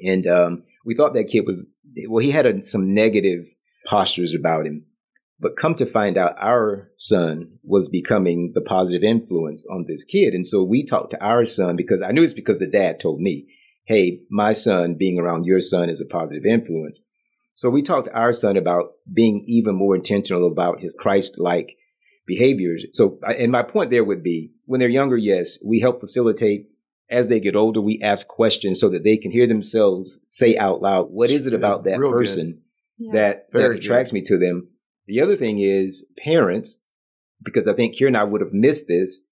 and 0.01 0.25
um, 0.27 0.63
we 0.85 0.95
thought 0.95 1.13
that 1.13 1.27
kid 1.27 1.45
was, 1.45 1.69
well, 2.07 2.23
he 2.23 2.31
had 2.31 2.45
a, 2.45 2.61
some 2.61 2.93
negative 2.93 3.45
postures 3.85 4.33
about 4.33 4.65
him. 4.65 4.85
But 5.39 5.55
come 5.55 5.75
to 5.75 5.85
find 5.85 6.17
out, 6.17 6.35
our 6.37 6.91
son 6.97 7.59
was 7.63 7.87
becoming 7.87 8.51
the 8.55 8.61
positive 8.61 9.03
influence 9.03 9.65
on 9.71 9.85
this 9.87 10.03
kid. 10.03 10.33
And 10.33 10.45
so 10.45 10.63
we 10.63 10.83
talked 10.83 11.11
to 11.11 11.23
our 11.23 11.45
son 11.45 11.77
because 11.77 12.01
I 12.01 12.11
knew 12.11 12.23
it's 12.23 12.33
because 12.33 12.57
the 12.57 12.67
dad 12.67 12.99
told 12.99 13.21
me, 13.21 13.47
hey, 13.89 14.21
my 14.29 14.53
son 14.53 14.93
being 14.93 15.17
around 15.19 15.45
your 15.45 15.59
son 15.59 15.89
is 15.89 15.99
a 15.99 16.05
positive 16.05 16.45
influence. 16.45 17.01
So 17.55 17.71
we 17.71 17.81
talked 17.81 18.05
to 18.05 18.13
our 18.15 18.31
son 18.33 18.55
about 18.55 18.91
being 19.11 19.43
even 19.47 19.73
more 19.73 19.95
intentional 19.95 20.45
about 20.45 20.79
his 20.79 20.93
Christ-like 20.97 21.75
behaviors. 22.27 22.85
So, 22.93 23.17
and 23.27 23.51
my 23.51 23.63
point 23.63 23.89
there 23.89 24.03
would 24.03 24.21
be 24.21 24.51
when 24.65 24.79
they're 24.79 24.87
younger, 24.89 25.17
yes, 25.17 25.57
we 25.65 25.79
help 25.79 25.99
facilitate. 25.99 26.67
As 27.09 27.29
they 27.29 27.39
get 27.39 27.55
older, 27.55 27.81
we 27.81 27.99
ask 28.03 28.27
questions 28.27 28.79
so 28.79 28.89
that 28.89 29.03
they 29.03 29.17
can 29.17 29.31
hear 29.31 29.47
themselves 29.47 30.19
say 30.29 30.55
out 30.55 30.83
loud, 30.83 31.07
what 31.09 31.31
is 31.31 31.47
it 31.47 31.55
about 31.55 31.83
that 31.85 31.97
Real 31.97 32.11
person 32.11 32.61
Yeah. 32.99 33.13
that, 33.13 33.51
that 33.51 33.59
Very 33.59 33.77
attracts 33.77 34.13
me 34.13 34.21
to 34.21 34.37
them? 34.37 34.69
The 35.07 35.19
other 35.19 35.35
thing 35.35 35.57
is 35.57 36.05
parents, 36.23 36.85
because 37.43 37.67
I 37.67 37.73
think 37.73 37.95
Kira 37.95 38.09
and 38.09 38.17
I 38.17 38.23
would 38.25 38.41
have 38.41 38.53
missed 38.53 38.87
this. 38.87 39.25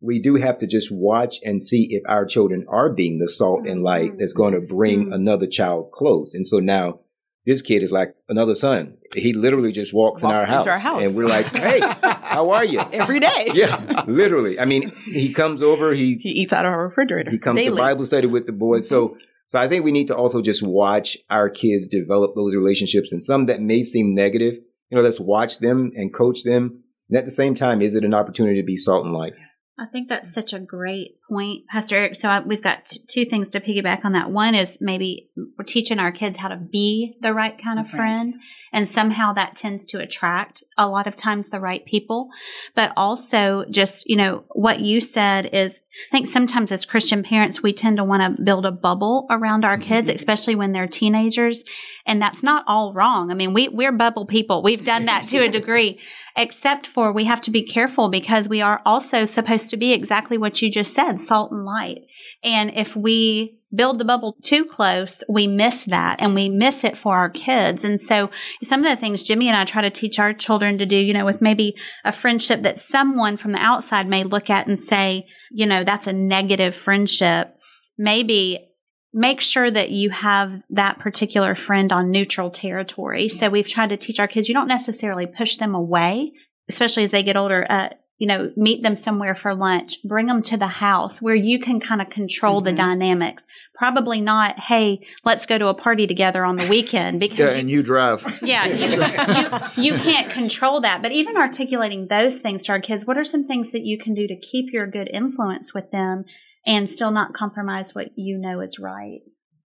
We 0.00 0.18
do 0.20 0.34
have 0.36 0.58
to 0.58 0.66
just 0.66 0.90
watch 0.92 1.38
and 1.44 1.62
see 1.62 1.86
if 1.90 2.02
our 2.08 2.26
children 2.26 2.66
are 2.68 2.90
being 2.92 3.18
the 3.18 3.28
salt 3.28 3.66
and 3.66 3.82
light 3.82 4.18
that's 4.18 4.32
going 4.34 4.54
to 4.54 4.60
bring 4.60 5.06
Mhm. 5.06 5.14
another 5.14 5.46
child 5.46 5.90
close. 5.92 6.34
And 6.34 6.46
so 6.46 6.58
now 6.58 7.00
this 7.46 7.62
kid 7.62 7.82
is 7.82 7.92
like 7.92 8.14
another 8.28 8.54
son. 8.54 8.94
He 9.14 9.32
literally 9.32 9.72
just 9.72 9.92
walks, 9.94 10.22
in 10.22 10.28
Walks 10.28 10.40
our 10.40 10.46
house, 10.46 10.66
our 10.66 10.78
house. 10.78 11.02
and 11.04 11.14
we're 11.14 11.26
like, 11.28 11.46
"Hey, 11.46 11.80
how 12.02 12.50
are 12.50 12.64
you?" 12.64 12.80
Every 12.92 13.20
day. 13.20 13.50
yeah, 13.54 14.04
literally. 14.08 14.58
I 14.58 14.64
mean, 14.64 14.92
he 15.06 15.32
comes 15.32 15.62
over. 15.62 15.92
He 15.94 16.18
He 16.20 16.30
eats 16.30 16.52
out 16.52 16.64
of 16.66 16.72
our 16.72 16.84
refrigerator. 16.84 17.30
he 17.30 17.38
comes 17.38 17.58
daily. 17.58 17.70
to 17.70 17.76
Bible 17.76 18.04
study 18.06 18.26
with 18.26 18.46
the 18.46 18.52
boys. 18.52 18.88
So, 18.88 19.16
so 19.46 19.58
I 19.58 19.68
think 19.68 19.84
we 19.84 19.92
need 19.92 20.06
to 20.08 20.16
also 20.16 20.40
just 20.42 20.62
watch 20.62 21.16
our 21.30 21.48
kids 21.50 21.86
develop 21.86 22.34
those 22.34 22.54
relationships, 22.54 23.12
and 23.12 23.22
some 23.22 23.46
that 23.46 23.60
may 23.60 23.82
seem 23.82 24.14
negative. 24.14 24.54
You 24.90 24.96
know, 24.96 25.02
let's 25.02 25.20
watch 25.20 25.58
them 25.58 25.92
and 25.96 26.12
coach 26.12 26.44
them. 26.44 26.82
And 27.10 27.18
at 27.18 27.24
the 27.26 27.30
same 27.30 27.54
time, 27.54 27.82
is 27.82 27.94
it 27.94 28.04
an 28.04 28.14
opportunity 28.14 28.58
to 28.60 28.66
be 28.66 28.76
salt 28.76 29.04
and 29.04 29.14
light? 29.14 29.34
I 29.76 29.86
think 29.86 30.08
that's 30.08 30.30
mm. 30.30 30.34
such 30.34 30.52
a 30.52 30.60
great 30.60 31.16
point, 31.28 31.66
Pastor 31.66 31.96
Eric. 31.96 32.14
So 32.14 32.28
I, 32.28 32.40
we've 32.40 32.62
got 32.62 32.86
t- 32.86 33.00
two 33.08 33.24
things 33.24 33.48
to 33.50 33.60
piggyback 33.60 34.04
on 34.04 34.12
that. 34.12 34.30
One 34.30 34.54
is 34.54 34.78
maybe 34.80 35.30
we're 35.36 35.64
teaching 35.64 35.98
our 35.98 36.12
kids 36.12 36.36
how 36.36 36.48
to 36.48 36.56
be 36.56 37.16
the 37.20 37.34
right 37.34 37.60
kind 37.60 37.80
of 37.80 37.86
Right. 37.86 37.96
friend, 37.96 38.34
and 38.72 38.88
somehow 38.88 39.32
that 39.32 39.56
tends 39.56 39.86
to 39.88 39.98
attract 39.98 40.62
a 40.78 40.86
lot 40.88 41.06
of 41.06 41.16
times 41.16 41.48
the 41.48 41.60
right 41.60 41.84
people. 41.84 42.28
But 42.74 42.92
also, 42.96 43.64
just 43.68 44.08
you 44.08 44.16
know, 44.16 44.44
what 44.50 44.80
you 44.80 45.00
said 45.00 45.50
is, 45.52 45.82
I 46.08 46.10
think 46.10 46.26
sometimes 46.26 46.72
as 46.72 46.84
Christian 46.84 47.22
parents, 47.22 47.62
we 47.62 47.72
tend 47.72 47.98
to 47.98 48.04
want 48.04 48.36
to 48.36 48.42
build 48.42 48.66
a 48.66 48.72
bubble 48.72 49.26
around 49.30 49.64
our 49.64 49.76
mm-hmm. 49.76 49.88
kids, 49.88 50.08
especially 50.08 50.54
when 50.54 50.72
they're 50.72 50.86
teenagers, 50.86 51.64
and 52.04 52.20
that's 52.20 52.42
not 52.42 52.64
all 52.66 52.92
wrong. 52.92 53.30
I 53.30 53.34
mean, 53.34 53.54
we 53.54 53.68
we're 53.68 53.92
bubble 53.92 54.26
people. 54.26 54.62
We've 54.62 54.84
done 54.84 55.06
that 55.06 55.28
to 55.28 55.38
a 55.38 55.48
degree 55.48 56.00
except 56.36 56.86
for 56.86 57.12
we 57.12 57.24
have 57.24 57.40
to 57.42 57.50
be 57.50 57.62
careful 57.62 58.08
because 58.08 58.48
we 58.48 58.60
are 58.60 58.80
also 58.84 59.24
supposed 59.24 59.70
to 59.70 59.76
be 59.76 59.92
exactly 59.92 60.36
what 60.36 60.60
you 60.60 60.70
just 60.70 60.92
said 60.94 61.20
salt 61.20 61.52
and 61.52 61.64
light. 61.64 62.02
And 62.42 62.72
if 62.74 62.96
we 62.96 63.58
build 63.74 63.98
the 63.98 64.04
bubble 64.04 64.36
too 64.42 64.64
close, 64.64 65.22
we 65.28 65.46
miss 65.46 65.84
that 65.84 66.20
and 66.20 66.34
we 66.34 66.48
miss 66.48 66.84
it 66.84 66.96
for 66.96 67.14
our 67.16 67.30
kids. 67.30 67.84
And 67.84 68.00
so 68.00 68.30
some 68.62 68.80
of 68.80 68.86
the 68.86 68.96
things 68.96 69.22
Jimmy 69.22 69.48
and 69.48 69.56
I 69.56 69.64
try 69.64 69.82
to 69.82 69.90
teach 69.90 70.18
our 70.18 70.32
children 70.32 70.78
to 70.78 70.86
do, 70.86 70.96
you 70.96 71.12
know, 71.12 71.24
with 71.24 71.40
maybe 71.40 71.76
a 72.04 72.12
friendship 72.12 72.62
that 72.62 72.78
someone 72.78 73.36
from 73.36 73.52
the 73.52 73.58
outside 73.58 74.08
may 74.08 74.24
look 74.24 74.50
at 74.50 74.66
and 74.66 74.78
say, 74.78 75.26
you 75.50 75.66
know, 75.66 75.84
that's 75.84 76.06
a 76.06 76.12
negative 76.12 76.74
friendship. 76.74 77.56
Maybe 77.98 78.70
make 79.12 79.40
sure 79.40 79.70
that 79.70 79.90
you 79.90 80.10
have 80.10 80.60
that 80.70 80.98
particular 80.98 81.54
friend 81.54 81.92
on 81.92 82.10
neutral 82.10 82.50
territory. 82.50 83.28
So 83.28 83.48
we've 83.48 83.68
tried 83.68 83.90
to 83.90 83.96
teach 83.96 84.18
our 84.18 84.26
kids 84.26 84.48
you 84.48 84.54
don't 84.54 84.66
necessarily 84.66 85.26
push 85.26 85.56
them 85.56 85.74
away, 85.74 86.32
especially 86.68 87.04
as 87.04 87.12
they 87.12 87.22
get 87.22 87.36
older. 87.36 87.64
Uh, 87.70 87.90
you 88.18 88.28
know, 88.28 88.52
meet 88.56 88.82
them 88.82 88.94
somewhere 88.94 89.34
for 89.34 89.54
lunch, 89.54 89.96
bring 90.04 90.26
them 90.26 90.40
to 90.40 90.56
the 90.56 90.68
house 90.68 91.20
where 91.20 91.34
you 91.34 91.58
can 91.58 91.80
kind 91.80 92.00
of 92.00 92.08
control 92.10 92.60
the 92.60 92.72
Mhm. 92.72 92.76
dynamics. 92.76 93.44
Probably 93.74 94.20
not, 94.20 94.58
hey, 94.60 95.00
let's 95.24 95.46
go 95.46 95.58
to 95.58 95.66
a 95.66 95.74
party 95.74 96.06
together 96.06 96.44
on 96.44 96.56
the 96.56 96.66
weekend 96.68 97.18
because 97.18 97.38
Yeah, 97.38 97.50
and 97.50 97.68
you 97.68 97.82
drive. 97.82 98.24
yeah, 98.42 98.66
you, 98.66 99.82
you, 99.82 99.92
you 99.92 99.98
can't 99.98 100.30
control 100.30 100.80
that. 100.82 101.02
But 101.02 101.10
even 101.12 101.36
articulating 101.36 102.06
those 102.06 102.40
things 102.40 102.62
to 102.64 102.72
our 102.72 102.80
kids, 102.80 103.04
what 103.04 103.18
are 103.18 103.24
some 103.24 103.46
things 103.48 103.72
that 103.72 103.84
you 103.84 103.98
can 103.98 104.14
do 104.14 104.28
to 104.28 104.36
keep 104.36 104.72
your 104.72 104.86
good 104.86 105.10
influence 105.12 105.74
with 105.74 105.90
them 105.90 106.24
and 106.66 106.88
still 106.88 107.10
not 107.10 107.34
compromise 107.34 107.94
what 107.94 108.10
you 108.16 108.38
know 108.38 108.60
is 108.60 108.78
right? 108.78 109.20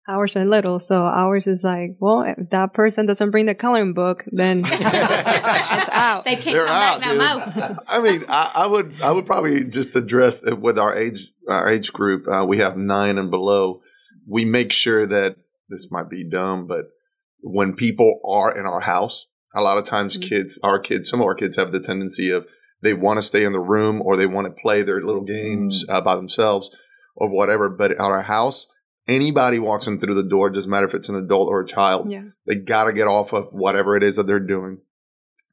Ours 0.08 0.36
are 0.36 0.44
little, 0.46 0.78
so 0.78 1.02
ours 1.02 1.46
is 1.46 1.62
like, 1.62 1.96
well, 2.00 2.22
if 2.22 2.48
that 2.50 2.72
person 2.72 3.04
doesn't 3.04 3.30
bring 3.30 3.44
the 3.44 3.54
coloring 3.54 3.92
book, 3.92 4.24
then 4.32 4.64
it's 4.66 5.88
out. 5.90 6.24
They 6.24 6.34
can't 6.36 6.56
They're 6.56 6.66
come 6.66 6.74
out, 6.76 7.00
back 7.00 7.56
no 7.56 7.74
more. 7.74 7.76
I 7.86 8.00
mean, 8.00 8.24
I, 8.28 8.52
I 8.56 8.66
would 8.66 8.94
I 9.02 9.10
would 9.12 9.26
probably 9.26 9.64
just 9.64 9.94
address 9.94 10.42
it 10.42 10.58
with 10.58 10.78
our 10.78 10.96
age 10.96 11.28
our 11.48 11.68
age 11.68 11.92
group. 11.92 12.26
Uh, 12.26 12.44
we 12.46 12.58
have 12.58 12.76
nine 12.76 13.18
and 13.18 13.30
below. 13.30 13.82
We 14.26 14.44
make 14.46 14.72
sure 14.72 15.04
that 15.06 15.36
this 15.68 15.90
might 15.90 16.08
be 16.08 16.24
dumb, 16.28 16.66
but 16.66 16.86
when 17.42 17.74
people 17.74 18.20
are 18.26 18.56
in 18.58 18.64
our 18.64 18.80
house, 18.80 19.26
a 19.54 19.60
lot 19.60 19.76
of 19.78 19.84
times 19.84 20.16
Mhm. 20.16 20.22
kids, 20.28 20.58
our 20.62 20.78
kids, 20.78 21.10
some 21.10 21.20
of 21.20 21.26
our 21.26 21.34
kids 21.34 21.56
have 21.56 21.72
the 21.72 21.80
tendency 21.80 22.30
of 22.30 22.46
they 22.82 22.94
want 22.94 23.18
to 23.18 23.22
stay 23.22 23.44
in 23.44 23.52
the 23.52 23.60
room 23.60 24.00
or 24.02 24.16
they 24.16 24.26
want 24.26 24.46
to 24.46 24.62
play 24.62 24.82
their 24.82 25.02
little 25.02 25.24
games 25.24 25.84
uh, 25.88 26.00
by 26.00 26.16
themselves 26.16 26.70
or 27.14 27.28
whatever. 27.28 27.68
But 27.68 27.92
at 27.92 28.00
our 28.00 28.22
house, 28.22 28.66
anybody 29.08 29.58
walks 29.58 29.86
in 29.86 29.98
through 29.98 30.14
the 30.14 30.22
door, 30.22 30.50
doesn't 30.50 30.70
matter 30.70 30.86
if 30.86 30.94
it's 30.94 31.08
an 31.08 31.16
adult 31.16 31.48
or 31.48 31.60
a 31.60 31.66
child, 31.66 32.10
yeah. 32.10 32.24
they 32.46 32.56
got 32.56 32.84
to 32.84 32.92
get 32.92 33.08
off 33.08 33.32
of 33.32 33.48
whatever 33.52 33.96
it 33.96 34.02
is 34.02 34.16
that 34.16 34.26
they're 34.26 34.38
doing. 34.38 34.78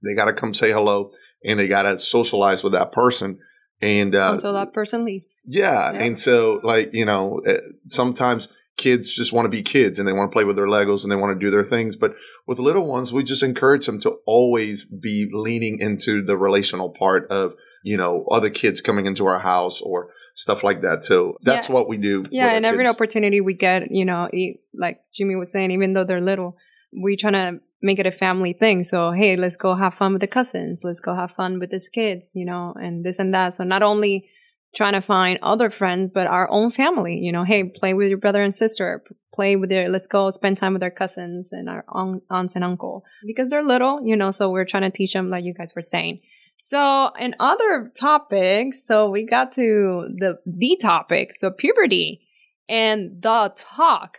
They 0.04 0.14
got 0.14 0.26
to 0.26 0.34
come 0.34 0.54
say 0.54 0.72
hello 0.72 1.12
and 1.44 1.60
they 1.60 1.68
got 1.68 1.84
to 1.84 1.98
socialize 1.98 2.64
with 2.64 2.74
that 2.74 2.92
person. 2.92 3.40
And 3.82 4.16
uh, 4.16 4.32
Until 4.34 4.54
that 4.54 4.74
person 4.74 5.04
leaves. 5.06 5.42
yeah, 5.46 5.92
Yeah. 5.92 6.04
and 6.04 6.20
so 6.20 6.60
like 6.64 6.94
you 6.94 7.06
know, 7.06 7.42
uh, 7.48 7.58
sometimes 7.88 8.48
kids 8.78 9.14
just 9.14 9.34
want 9.34 9.46
to 9.46 9.50
be 9.50 9.64
kids 9.64 10.00
and 10.00 10.08
they 10.08 10.14
want 10.14 10.32
to 10.32 10.34
play 10.34 10.44
with 10.44 10.56
their 10.56 10.68
Legos 10.68 11.04
and 11.04 11.12
they 11.12 11.16
want 11.16 11.38
to 11.38 11.46
do 11.46 11.50
their 11.52 11.64
things. 11.64 11.96
But 11.96 12.16
with 12.46 12.60
little 12.60 12.86
ones, 12.86 13.14
we 13.14 13.24
just 13.24 13.44
encourage 13.44 13.86
them 13.86 14.00
to 14.02 14.18
always 14.26 14.86
be 14.86 15.30
leaning 15.32 15.80
into 15.80 16.22
the 16.22 16.38
relational 16.38 16.90
part 16.90 17.30
of 17.30 17.54
you 17.84 17.98
know 17.98 18.26
other 18.32 18.50
kids 18.50 18.82
coming 18.82 19.06
into 19.06 19.26
our 19.26 19.40
house 19.40 19.82
or 19.82 20.10
stuff 20.36 20.64
like 20.64 20.82
that. 20.82 21.04
So 21.04 21.38
that's 21.42 21.70
Yeah. 21.70 21.76
what 21.76 21.88
we 21.90 21.98
do. 21.98 22.26
Yeah, 22.30 22.50
and 22.50 22.66
every 22.66 22.84
kids. 22.86 22.94
opportunity 22.96 23.42
we 23.42 23.54
get, 23.54 23.90
you 23.92 24.06
know, 24.06 24.30
like 24.74 25.00
Jimmy 25.14 25.36
was 25.36 25.52
saying, 25.52 25.72
even 25.72 25.94
though 25.94 26.04
they're 26.04 26.22
little, 26.22 26.58
we 27.02 27.16
trying 27.16 27.34
to 27.34 27.60
make 27.82 28.00
it 28.00 28.06
a 28.06 28.12
family 28.12 28.54
thing. 28.54 28.84
So, 28.84 29.12
hey, 29.12 29.36
let's 29.36 29.58
go 29.58 29.76
have 29.76 29.94
fun 29.94 30.12
with 30.14 30.22
the 30.22 30.28
cousins. 30.28 30.82
Let's 30.84 31.00
go 31.00 31.16
have 31.16 31.32
fun 31.32 31.60
with 31.60 31.72
these 31.72 31.90
kids, 31.90 32.32
you 32.36 32.46
know, 32.46 32.74
and 32.80 33.04
this 33.04 33.20
and 33.20 33.34
that. 33.34 33.54
So 33.54 33.64
not 33.64 33.82
only 33.84 34.30
trying 34.76 34.94
to 34.94 35.02
find 35.02 35.40
other 35.42 35.70
friends, 35.70 36.10
but 36.14 36.28
our 36.28 36.50
own 36.52 36.70
family, 36.70 37.18
you 37.18 37.32
know, 37.32 37.44
hey, 37.44 37.64
play 37.64 37.94
with 37.94 38.10
your 38.10 38.18
brother 38.18 38.42
and 38.42 38.54
sister, 38.54 39.04
play 39.34 39.56
with 39.56 39.70
their, 39.70 39.88
let's 39.88 40.08
go 40.08 40.30
spend 40.32 40.58
time 40.58 40.74
with 40.74 40.84
our 40.84 40.92
cousins 40.92 41.54
and 41.54 41.70
our 41.70 41.86
aun- 41.90 42.22
aunts 42.30 42.56
and 42.56 42.64
uncle 42.64 43.04
because 43.26 43.48
they're 43.50 43.64
little, 43.64 44.02
you 44.06 44.16
know, 44.18 44.32
so 44.32 44.50
we're 44.50 44.66
trying 44.66 44.84
to 44.84 44.90
teach 44.90 45.14
them 45.14 45.30
like 45.30 45.46
you 45.46 45.54
guys 45.54 45.74
were 45.76 45.82
saying. 45.82 46.20
So, 46.68 47.12
in 47.20 47.36
other 47.40 47.92
topics, 47.96 48.84
so 48.88 49.12
we 49.12 49.24
got 49.24 49.52
to 49.54 50.08
the 50.18 50.40
the 50.48 50.78
topic, 50.82 51.36
so 51.36 51.52
puberty 51.52 52.22
and 52.68 53.22
the 53.22 53.54
talk 53.56 54.18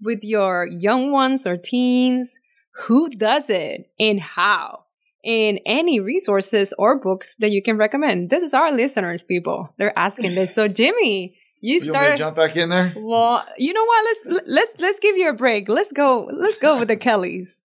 with 0.00 0.22
your 0.22 0.64
young 0.66 1.10
ones 1.10 1.44
or 1.44 1.56
teens. 1.56 2.38
Who 2.86 3.10
does 3.10 3.50
it 3.50 3.90
and 3.98 4.20
how? 4.20 4.84
And 5.24 5.58
any 5.66 5.98
resources 5.98 6.72
or 6.78 7.00
books 7.00 7.34
that 7.40 7.50
you 7.50 7.60
can 7.60 7.76
recommend. 7.76 8.30
This 8.30 8.44
is 8.44 8.54
our 8.54 8.70
listeners, 8.70 9.24
people. 9.24 9.74
They're 9.76 9.98
asking 9.98 10.36
this. 10.36 10.54
So, 10.54 10.68
Jimmy, 10.68 11.36
you 11.60 11.80
You 11.80 11.90
started. 11.90 12.16
jump 12.16 12.36
back 12.36 12.56
in 12.56 12.68
there? 12.68 12.92
Well, 12.94 13.44
you 13.58 13.72
know 13.72 13.84
what? 13.84 14.04
Let's 14.04 14.46
let's 14.46 14.80
let's 14.80 15.00
give 15.00 15.16
you 15.16 15.30
a 15.30 15.32
break. 15.32 15.68
Let's 15.68 15.90
go. 15.90 16.30
Let's 16.32 16.58
go 16.58 16.78
with 16.78 16.86
the 16.86 16.96
Kellys. 16.96 17.57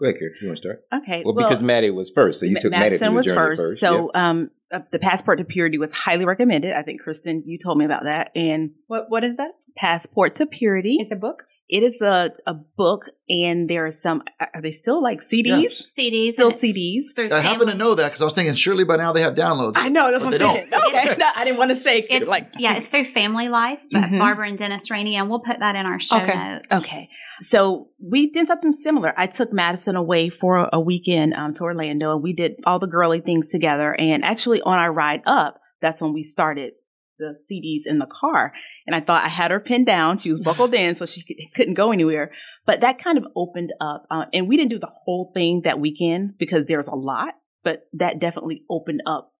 Go 0.00 0.06
ahead, 0.06 0.16
Kira. 0.20 0.30
You 0.40 0.48
want 0.48 0.56
to 0.56 0.62
start? 0.62 0.84
Okay. 0.92 1.22
Well, 1.24 1.34
because 1.34 1.62
Maddie 1.62 1.90
was 1.90 2.10
first, 2.10 2.40
so 2.40 2.46
you 2.46 2.54
Ma- 2.54 2.60
took 2.60 2.70
Maddie 2.70 2.84
Madison 2.84 2.98
through 2.98 3.10
the 3.10 3.16
was 3.16 3.26
journey 3.26 3.36
first. 3.36 3.60
first. 3.60 3.80
So 3.80 4.10
um, 4.14 4.50
uh, 4.72 4.80
the 4.90 4.98
Passport 4.98 5.38
to 5.38 5.44
Purity 5.44 5.78
was 5.78 5.92
highly 5.92 6.24
recommended. 6.24 6.72
I 6.72 6.82
think 6.82 7.02
Kristen, 7.02 7.42
you 7.46 7.58
told 7.58 7.76
me 7.76 7.84
about 7.84 8.04
that. 8.04 8.30
And 8.34 8.70
What 8.86 9.10
what 9.10 9.24
is 9.24 9.36
that? 9.36 9.50
Passport 9.76 10.36
to 10.36 10.46
Purity. 10.46 10.96
It's 11.00 11.10
a 11.10 11.16
book. 11.16 11.44
It 11.72 11.84
is 11.84 12.00
a, 12.00 12.32
a 12.46 12.54
book, 12.54 13.06
and 13.28 13.70
there 13.70 13.86
are 13.86 13.92
some. 13.92 14.22
Are 14.40 14.60
they 14.60 14.72
still 14.72 15.00
like 15.00 15.20
CDs? 15.20 15.44
Yes. 15.62 15.94
CDs. 15.96 16.32
Still 16.32 16.50
CDs. 16.50 17.16
I 17.32 17.40
happen 17.40 17.68
to 17.68 17.74
know 17.74 17.94
that 17.94 18.06
because 18.08 18.20
I 18.20 18.24
was 18.24 18.34
thinking 18.34 18.54
surely 18.54 18.82
by 18.82 18.96
now 18.96 19.12
they 19.12 19.22
have 19.22 19.36
downloads. 19.36 19.74
I 19.76 19.88
know 19.88 20.10
that's 20.10 20.24
But 20.24 20.32
what 20.32 20.38
they 20.40 20.44
I'm 20.44 20.54
saying. 20.56 20.72
Okay, 20.74 21.16
no, 21.18 21.28
I 21.34 21.44
didn't 21.44 21.58
want 21.58 21.70
to 21.70 21.76
say 21.76 22.00
It's 22.00 22.26
like 22.26 22.48
yeah, 22.58 22.74
it's 22.74 22.88
through 22.88 23.04
Family 23.04 23.48
Life, 23.48 23.82
but 23.90 24.02
Mhm. 24.02 24.18
Barbara 24.18 24.48
and 24.48 24.58
Dennis 24.58 24.90
Rainey, 24.90 25.14
and 25.14 25.30
we'll 25.30 25.40
put 25.40 25.60
that 25.60 25.76
in 25.76 25.86
our 25.86 26.00
show 26.00 26.16
Okay. 26.20 26.34
notes. 26.36 26.66
Okay. 26.72 27.08
So 27.42 27.88
we 28.02 28.30
did 28.30 28.48
something 28.48 28.72
similar. 28.72 29.14
I 29.16 29.26
took 29.28 29.52
Madison 29.52 29.94
away 29.96 30.28
for 30.28 30.68
a 30.72 30.80
weekend 30.80 31.34
um, 31.34 31.54
to 31.54 31.62
Orlando 31.62 32.12
and 32.12 32.22
we 32.22 32.32
did 32.34 32.56
all 32.66 32.78
the 32.78 32.86
girly 32.86 33.20
things 33.20 33.50
together. 33.50 33.94
And 33.98 34.24
actually 34.24 34.60
on 34.60 34.78
our 34.78 34.92
ride 34.92 35.22
up, 35.24 35.58
that's 35.80 36.02
when 36.02 36.12
we 36.12 36.22
started 36.22 36.72
the 37.20 37.38
CDs 37.38 37.88
in 37.88 37.98
the 37.98 38.06
car. 38.06 38.52
And 38.86 38.96
I 38.96 39.00
thought 39.00 39.24
I 39.24 39.28
had 39.28 39.52
her 39.52 39.60
pinned 39.60 39.86
down. 39.86 40.18
She 40.18 40.30
was 40.30 40.40
buckled 40.40 40.74
in 40.74 40.94
so 40.96 41.06
she 41.06 41.22
could- 41.22 41.36
couldn't 41.54 41.74
go 41.74 41.92
anywhere. 41.92 42.32
But 42.66 42.80
that 42.80 42.98
kind 42.98 43.16
of 43.18 43.24
opened 43.36 43.70
up. 43.80 44.06
Uh, 44.10 44.24
and 44.32 44.48
we 44.48 44.56
didn't 44.56 44.70
do 44.70 44.78
the 44.80 44.90
whole 45.04 45.30
thing 45.32 45.62
that 45.64 45.78
weekend 45.78 46.36
because 46.38 46.64
there's 46.66 46.88
a 46.88 46.94
lot, 46.96 47.34
but 47.62 47.82
that 47.92 48.18
definitely 48.18 48.64
opened 48.68 49.02
up 49.06 49.32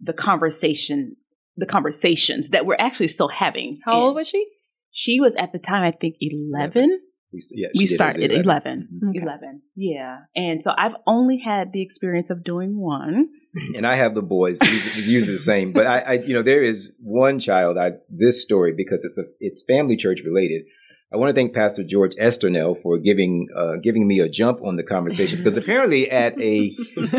the 0.00 0.12
conversation, 0.14 1.16
the 1.56 1.66
conversations 1.66 2.50
that 2.50 2.64
we're 2.66 2.76
actually 2.78 3.08
still 3.08 3.28
having. 3.28 3.80
How 3.84 4.00
old 4.00 4.14
was 4.14 4.28
she? 4.28 4.46
She 4.90 5.20
was 5.20 5.34
at 5.36 5.52
the 5.52 5.58
time, 5.58 5.82
I 5.82 5.90
think, 5.90 6.14
11. 6.20 7.00
We, 7.32 7.40
yeah, 7.52 7.68
we 7.74 7.80
she 7.80 7.86
did 7.92 7.94
start 7.96 8.14
hers 8.16 8.24
at 8.26 8.30
11. 8.30 9.00
Okay. 9.10 9.22
11. 9.22 9.62
Yeah. 9.74 10.18
And 10.36 10.62
so 10.62 10.72
I've 10.76 10.94
only 11.06 11.38
had 11.38 11.72
the 11.72 11.82
experience 11.82 12.30
of 12.30 12.44
doing 12.44 12.78
one. 12.78 13.28
and 13.76 13.86
I 13.86 13.96
have 13.96 14.14
the 14.14 14.22
boys. 14.22 14.58
It's 14.62 14.96
it's 14.98 15.06
usually 15.06 15.36
the 15.36 15.42
same, 15.42 15.72
but 15.72 15.86
I, 15.86 15.98
I, 16.00 16.12
you 16.14 16.34
know, 16.34 16.42
there 16.42 16.62
is 16.62 16.92
one 16.98 17.38
child. 17.38 17.78
I 17.78 17.92
this 18.08 18.42
story 18.42 18.72
because 18.72 19.04
it's 19.04 19.18
a 19.18 19.24
it's 19.40 19.62
family 19.62 19.96
church 19.96 20.20
related. 20.24 20.64
I 21.12 21.16
want 21.16 21.30
to 21.30 21.34
thank 21.34 21.54
Pastor 21.54 21.84
George 21.84 22.16
Esternell 22.16 22.76
for 22.76 22.98
giving 22.98 23.46
uh, 23.56 23.76
giving 23.80 24.08
me 24.08 24.18
a 24.18 24.28
jump 24.28 24.60
on 24.64 24.74
the 24.74 24.82
conversation 24.82 25.38
because 25.38 25.56
apparently 25.62 26.10
at 26.10 26.40
a 26.40 26.76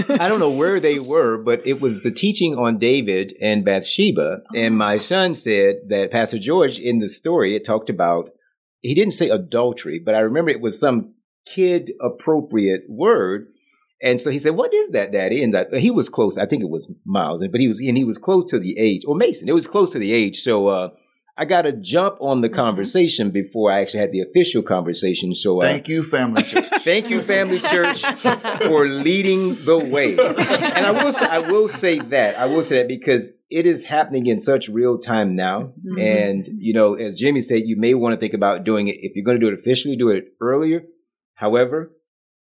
I 0.10 0.28
don't 0.28 0.40
know 0.40 0.50
where 0.50 0.82
they 0.82 1.00
were, 1.00 1.38
but 1.38 1.66
it 1.66 1.80
was 1.80 2.04
the 2.04 2.12
teaching 2.12 2.58
on 2.58 2.78
David 2.78 3.34
and 3.42 3.64
Bathsheba, 3.64 4.42
and 4.54 4.78
my 4.78 4.98
son 4.98 5.34
said 5.34 5.78
that 5.88 6.12
Pastor 6.12 6.40
George 6.40 6.78
in 6.78 7.00
the 7.00 7.08
story 7.08 7.56
it 7.56 7.64
talked 7.64 7.90
about 7.90 8.32
he 8.82 8.94
didn't 8.94 9.14
say 9.14 9.30
adultery, 9.30 10.00
but 10.00 10.14
I 10.14 10.20
remember 10.20 10.52
it 10.52 10.62
was 10.62 10.80
some 10.80 11.14
kid 11.46 11.92
appropriate 12.02 12.84
word. 12.90 13.48
And 14.02 14.20
so 14.20 14.30
he 14.30 14.40
said, 14.40 14.56
"What 14.56 14.74
is 14.74 14.90
that, 14.92 15.12
Daddy?" 15.12 15.42
And 15.44 15.54
that, 15.54 15.74
he 15.74 15.90
was 15.92 16.10
close. 16.10 16.38
I 16.38 16.46
think 16.46 16.62
it 16.62 16.70
was 16.70 16.94
Miles, 17.06 17.46
but 17.48 17.62
he 17.62 17.68
was 17.68 17.80
and 17.80 17.98
he 17.98 18.04
was 18.04 18.18
close 18.18 18.46
to 18.46 18.60
the 18.60 18.78
age, 18.78 19.04
or 19.08 19.16
Mason. 19.16 19.48
It 19.48 19.54
was 19.54 19.68
close 19.68 19.92
to 19.92 20.00
the 20.00 20.12
age. 20.12 20.42
So 20.42 20.68
uh, 20.68 20.90
I 21.38 21.46
got 21.46 21.64
to 21.64 21.74
jump 21.74 22.18
on 22.22 22.42
the 22.42 22.50
conversation 22.50 23.30
before 23.30 23.72
I 23.72 23.82
actually 23.82 24.02
had 24.02 24.12
the 24.12 24.22
official 24.22 24.62
conversation. 24.64 25.34
So 25.34 25.62
uh, 25.62 25.66
Thank 25.66 25.88
you, 25.90 26.04
family 26.04 26.44
church. 26.52 26.66
Thank 26.82 27.10
you, 27.10 27.22
Family 27.22 27.60
Church, 27.60 28.04
for 28.68 28.86
leading 28.86 29.56
the 29.66 29.78
way. 29.78 30.18
And 30.18 30.86
I 30.86 30.92
will 30.92 31.12
say, 31.12 31.26
I 31.26 31.40
will 31.40 31.68
say 31.68 32.00
that 32.00 32.38
I 32.38 32.46
will 32.46 32.64
say 32.64 32.78
that 32.78 32.88
because 32.88 33.32
it 33.50 33.66
is 33.66 33.86
happening 33.86 34.28
in 34.28 34.40
such 34.40 34.70
real 34.70 34.98
time 34.98 35.36
now. 35.36 35.74
Mhm. 35.86 36.02
And 36.02 36.50
you 36.58 36.74
know, 36.74 36.96
as 36.96 37.18
Jimmy 37.18 37.42
said, 37.42 37.64
you 37.66 37.78
may 37.78 37.94
want 37.94 38.14
to 38.14 38.20
think 38.20 38.34
about 38.34 38.64
doing 38.66 38.88
it 38.88 38.98
if 39.00 39.16
you're 39.16 39.26
going 39.26 39.40
to 39.40 39.46
do 39.46 39.52
it 39.52 39.58
officially, 39.60 39.96
do 39.96 40.10
it 40.10 40.26
earlier. 40.42 40.84
However, 41.34 41.92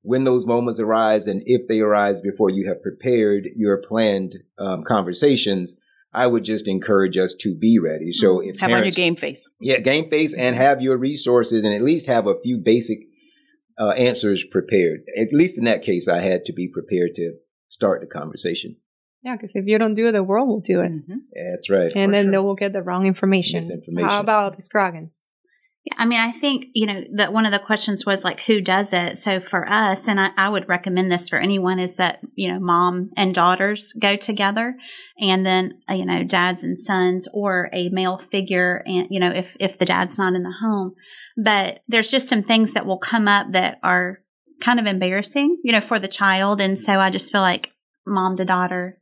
when 0.04 0.26
those 0.26 0.46
moments 0.46 0.80
arise, 0.80 1.28
and 1.28 1.42
if 1.46 1.68
they 1.68 1.80
arise 1.80 2.22
before 2.22 2.50
you 2.50 2.68
have 2.68 2.82
prepared 2.82 3.48
your 3.56 3.82
planned 3.82 4.36
um, 4.60 4.84
conversations, 4.84 5.76
I 6.14 6.28
would 6.28 6.44
just 6.44 6.68
encourage 6.68 7.18
us 7.18 7.34
to 7.40 7.56
be 7.56 7.80
ready. 7.80 8.12
So 8.12 8.40
if 8.40 8.60
Have 8.60 8.72
on 8.72 8.84
your 8.84 8.92
game 8.92 9.16
face. 9.16 9.50
yeah, 9.60 9.80
game 9.80 10.10
face 10.10 10.34
and 10.34 10.56
have 10.56 10.82
your 10.82 10.98
resources 10.98 11.64
and 11.64 11.74
at 11.74 11.82
least 11.82 12.06
have 12.06 12.28
a 12.28 12.40
few 12.44 12.58
basic 12.58 13.00
uh, 13.80 13.92
answers 13.92 14.44
prepared. 14.44 15.06
At 15.18 15.34
least 15.34 15.58
in 15.58 15.64
that 15.64 15.82
case, 15.82 16.08
I 16.08 16.20
had 16.20 16.46
to 16.46 16.54
be 16.54 16.68
prepared 16.68 17.16
to 17.16 17.34
start 17.70 18.02
the 18.02 18.08
conversation. 18.08 18.76
Yeah, 19.24 19.36
because 19.38 19.56
if 19.56 19.66
you 19.66 19.80
don't 19.80 19.94
do 19.94 20.08
it, 20.10 20.12
the 20.12 20.22
world 20.22 20.50
will 20.50 20.60
do 20.60 20.82
it. 20.82 20.92
Mhm. 20.92 21.22
That's 21.34 21.70
right. 21.70 21.92
And 21.96 22.14
then 22.14 22.26
sure. 22.26 22.32
they 22.34 22.38
will 22.40 22.56
get 22.56 22.74
the 22.74 22.84
wrong 22.84 23.08
information. 23.08 23.58
Misinformation. 23.58 24.10
How 24.10 24.20
about 24.20 24.58
the 24.58 24.62
Scroggins? 24.62 25.18
I 25.98 26.06
mean, 26.06 26.20
I 26.20 26.32
think, 26.32 26.68
you 26.74 26.86
know, 26.86 27.04
that 27.16 27.34
one 27.34 27.46
of 27.46 27.52
the 27.52 27.60
questions 27.60 28.06
was 28.06 28.24
like, 28.24 28.40
who 28.42 28.62
does 28.62 28.94
it? 28.94 29.18
So 29.18 29.42
for 29.42 29.68
us, 29.70 30.08
and 30.08 30.18
I, 30.18 30.30
I 30.38 30.48
would 30.48 30.70
recommend 30.70 31.12
this 31.12 31.28
for 31.28 31.38
anyone, 31.40 31.78
is 31.78 31.98
that, 31.98 32.22
you 32.36 32.48
know, 32.48 32.60
mom 32.60 33.12
and 33.18 33.36
daughters 33.36 33.92
go 34.00 34.16
together 34.16 34.78
and 35.20 35.46
then, 35.46 35.82
uh, 35.90 35.94
you 35.94 36.06
know, 36.06 36.24
dads 36.24 36.64
and 36.64 36.80
sons 36.80 37.28
or 37.34 37.70
a 37.74 37.90
male 37.90 38.18
figure. 38.18 38.82
And, 38.86 39.08
you 39.10 39.20
know, 39.20 39.30
if, 39.30 39.58
if 39.60 39.78
the 39.78 39.86
dad's 39.86 40.18
not 40.18 40.36
in 40.36 40.44
the 40.44 40.56
home, 40.62 40.96
but 41.36 41.84
there's 41.90 42.10
just 42.10 42.30
some 42.30 42.44
things 42.44 42.72
that 42.72 42.86
will 42.86 42.98
come 42.98 43.28
up 43.28 43.52
that 43.52 43.80
are 43.84 44.22
kind 44.62 44.80
of 44.80 44.86
embarrassing, 44.86 45.60
you 45.66 45.74
know, 45.74 45.82
for 45.82 46.00
the 46.00 46.08
child. 46.08 46.62
And 46.62 46.80
so 46.80 47.00
I 47.00 47.10
just 47.10 47.30
feel 47.30 47.42
like 47.42 47.74
mom 48.08 48.38
to 48.38 48.46
daughter, 48.46 49.02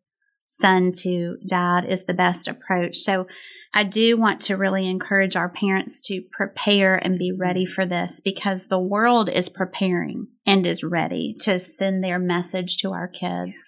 son 0.52 0.92
to 0.92 1.38
dad 1.48 1.86
is 1.86 2.04
the 2.04 2.14
best 2.14 2.48
approach. 2.48 2.98
So 2.98 3.26
I 3.74 3.84
do 3.84 4.18
want 4.18 4.42
to 4.42 4.58
really 4.58 4.88
encourage 4.88 5.38
our 5.38 5.48
parents 5.48 6.02
to 6.04 6.22
prepare 6.30 6.98
and 6.98 7.18
be 7.18 7.32
ready 7.32 7.64
mm-hmm. 7.64 7.74
for 7.74 7.86
this 7.86 8.20
because 8.20 8.68
the 8.68 8.80
world 8.80 9.30
is 9.30 9.48
preparing 9.48 10.28
and 10.46 10.68
is 10.68 10.84
ready 10.84 11.36
to 11.40 11.58
send 11.58 12.04
their 12.04 12.20
message 12.20 12.78
to 12.78 12.92
our 12.92 13.08
kids. 13.08 13.64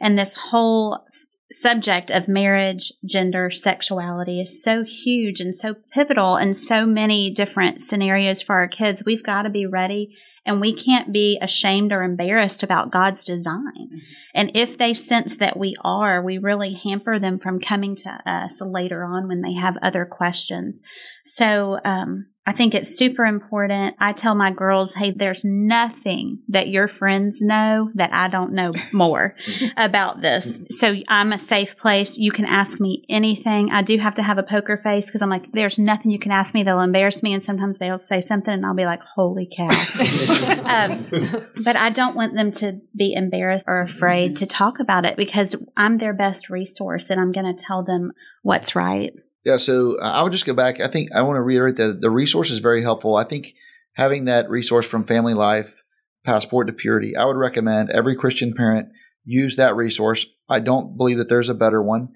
And 0.00 0.16
this 0.16 0.34
whole 0.34 1.06
subject 1.50 2.10
of 2.10 2.28
marriage, 2.28 2.92
gender, 3.04 3.50
sexuality 3.50 4.40
is 4.40 4.62
so 4.62 4.84
huge 4.84 5.40
and 5.40 5.56
so 5.56 5.74
pivotal 5.92 6.36
in 6.36 6.52
so 6.52 6.84
many 6.84 7.30
different 7.30 7.80
scenarios 7.80 8.42
for 8.42 8.56
our 8.56 8.68
kids. 8.68 9.04
We've 9.04 9.22
got 9.22 9.42
to 9.42 9.50
be 9.50 9.64
ready 9.64 10.14
and 10.44 10.60
we 10.60 10.74
can't 10.74 11.12
be 11.12 11.38
ashamed 11.40 11.92
or 11.92 12.02
embarrassed 12.02 12.62
about 12.62 12.90
God's 12.90 13.24
design. 13.24 14.02
And 14.34 14.50
if 14.54 14.76
they 14.76 14.92
sense 14.92 15.36
that 15.38 15.58
we 15.58 15.74
are, 15.82 16.22
we 16.22 16.36
really 16.36 16.74
hamper 16.74 17.18
them 17.18 17.38
from 17.38 17.60
coming 17.60 17.96
to 17.96 18.22
us 18.26 18.60
later 18.60 19.04
on 19.04 19.26
when 19.26 19.40
they 19.40 19.54
have 19.54 19.76
other 19.82 20.04
questions. 20.04 20.82
So, 21.24 21.78
um, 21.84 22.26
I 22.48 22.52
think 22.52 22.74
it's 22.74 22.96
super 22.96 23.26
important. 23.26 23.94
I 23.98 24.14
tell 24.14 24.34
my 24.34 24.50
girls, 24.50 24.94
hey, 24.94 25.10
there's 25.10 25.44
nothing 25.44 26.38
that 26.48 26.68
your 26.68 26.88
friends 26.88 27.42
know 27.42 27.90
that 27.94 28.14
I 28.14 28.28
don't 28.28 28.54
know 28.54 28.72
more 28.92 29.36
about 29.76 30.22
this. 30.22 30.64
So 30.70 30.96
I'm 31.08 31.34
a 31.34 31.38
safe 31.38 31.76
place. 31.76 32.16
You 32.16 32.32
can 32.32 32.46
ask 32.46 32.80
me 32.80 33.04
anything. 33.10 33.70
I 33.70 33.82
do 33.82 33.98
have 33.98 34.14
to 34.14 34.22
have 34.22 34.38
a 34.38 34.42
poker 34.42 34.78
face 34.78 35.04
because 35.04 35.20
I'm 35.20 35.28
like, 35.28 35.52
there's 35.52 35.78
nothing 35.78 36.10
you 36.10 36.18
can 36.18 36.32
ask 36.32 36.54
me 36.54 36.62
that'll 36.62 36.80
embarrass 36.80 37.22
me. 37.22 37.34
And 37.34 37.44
sometimes 37.44 37.76
they'll 37.76 37.98
say 37.98 38.22
something 38.22 38.54
and 38.54 38.64
I'll 38.64 38.74
be 38.74 38.86
like, 38.86 39.02
holy 39.02 39.46
cow. 39.46 39.68
um, 40.64 41.46
but 41.62 41.76
I 41.76 41.90
don't 41.90 42.16
want 42.16 42.34
them 42.34 42.50
to 42.52 42.80
be 42.96 43.12
embarrassed 43.12 43.66
or 43.68 43.82
afraid 43.82 44.36
to 44.36 44.46
talk 44.46 44.80
about 44.80 45.04
it 45.04 45.18
because 45.18 45.54
I'm 45.76 45.98
their 45.98 46.14
best 46.14 46.48
resource 46.48 47.10
and 47.10 47.20
I'm 47.20 47.30
going 47.30 47.54
to 47.54 47.62
tell 47.62 47.82
them 47.82 48.12
what's 48.40 48.74
right. 48.74 49.12
Yeah, 49.48 49.56
so 49.56 49.96
uh, 49.98 50.12
I 50.14 50.22
would 50.22 50.32
just 50.32 50.44
go 50.44 50.52
back. 50.52 50.78
I 50.78 50.88
think 50.88 51.08
I 51.14 51.22
want 51.22 51.36
to 51.36 51.40
reiterate 51.40 51.76
that 51.76 52.02
the 52.02 52.10
resource 52.10 52.50
is 52.50 52.58
very 52.58 52.82
helpful. 52.82 53.16
I 53.16 53.24
think 53.24 53.54
having 53.94 54.26
that 54.26 54.50
resource 54.50 54.86
from 54.86 55.04
Family 55.04 55.32
Life, 55.32 55.82
Passport 56.22 56.66
to 56.66 56.74
Purity, 56.74 57.16
I 57.16 57.24
would 57.24 57.38
recommend 57.38 57.88
every 57.88 58.14
Christian 58.14 58.52
parent 58.52 58.90
use 59.24 59.56
that 59.56 59.74
resource. 59.74 60.26
I 60.50 60.60
don't 60.60 60.98
believe 60.98 61.16
that 61.16 61.30
there's 61.30 61.48
a 61.48 61.54
better 61.54 61.82
one. 61.82 62.10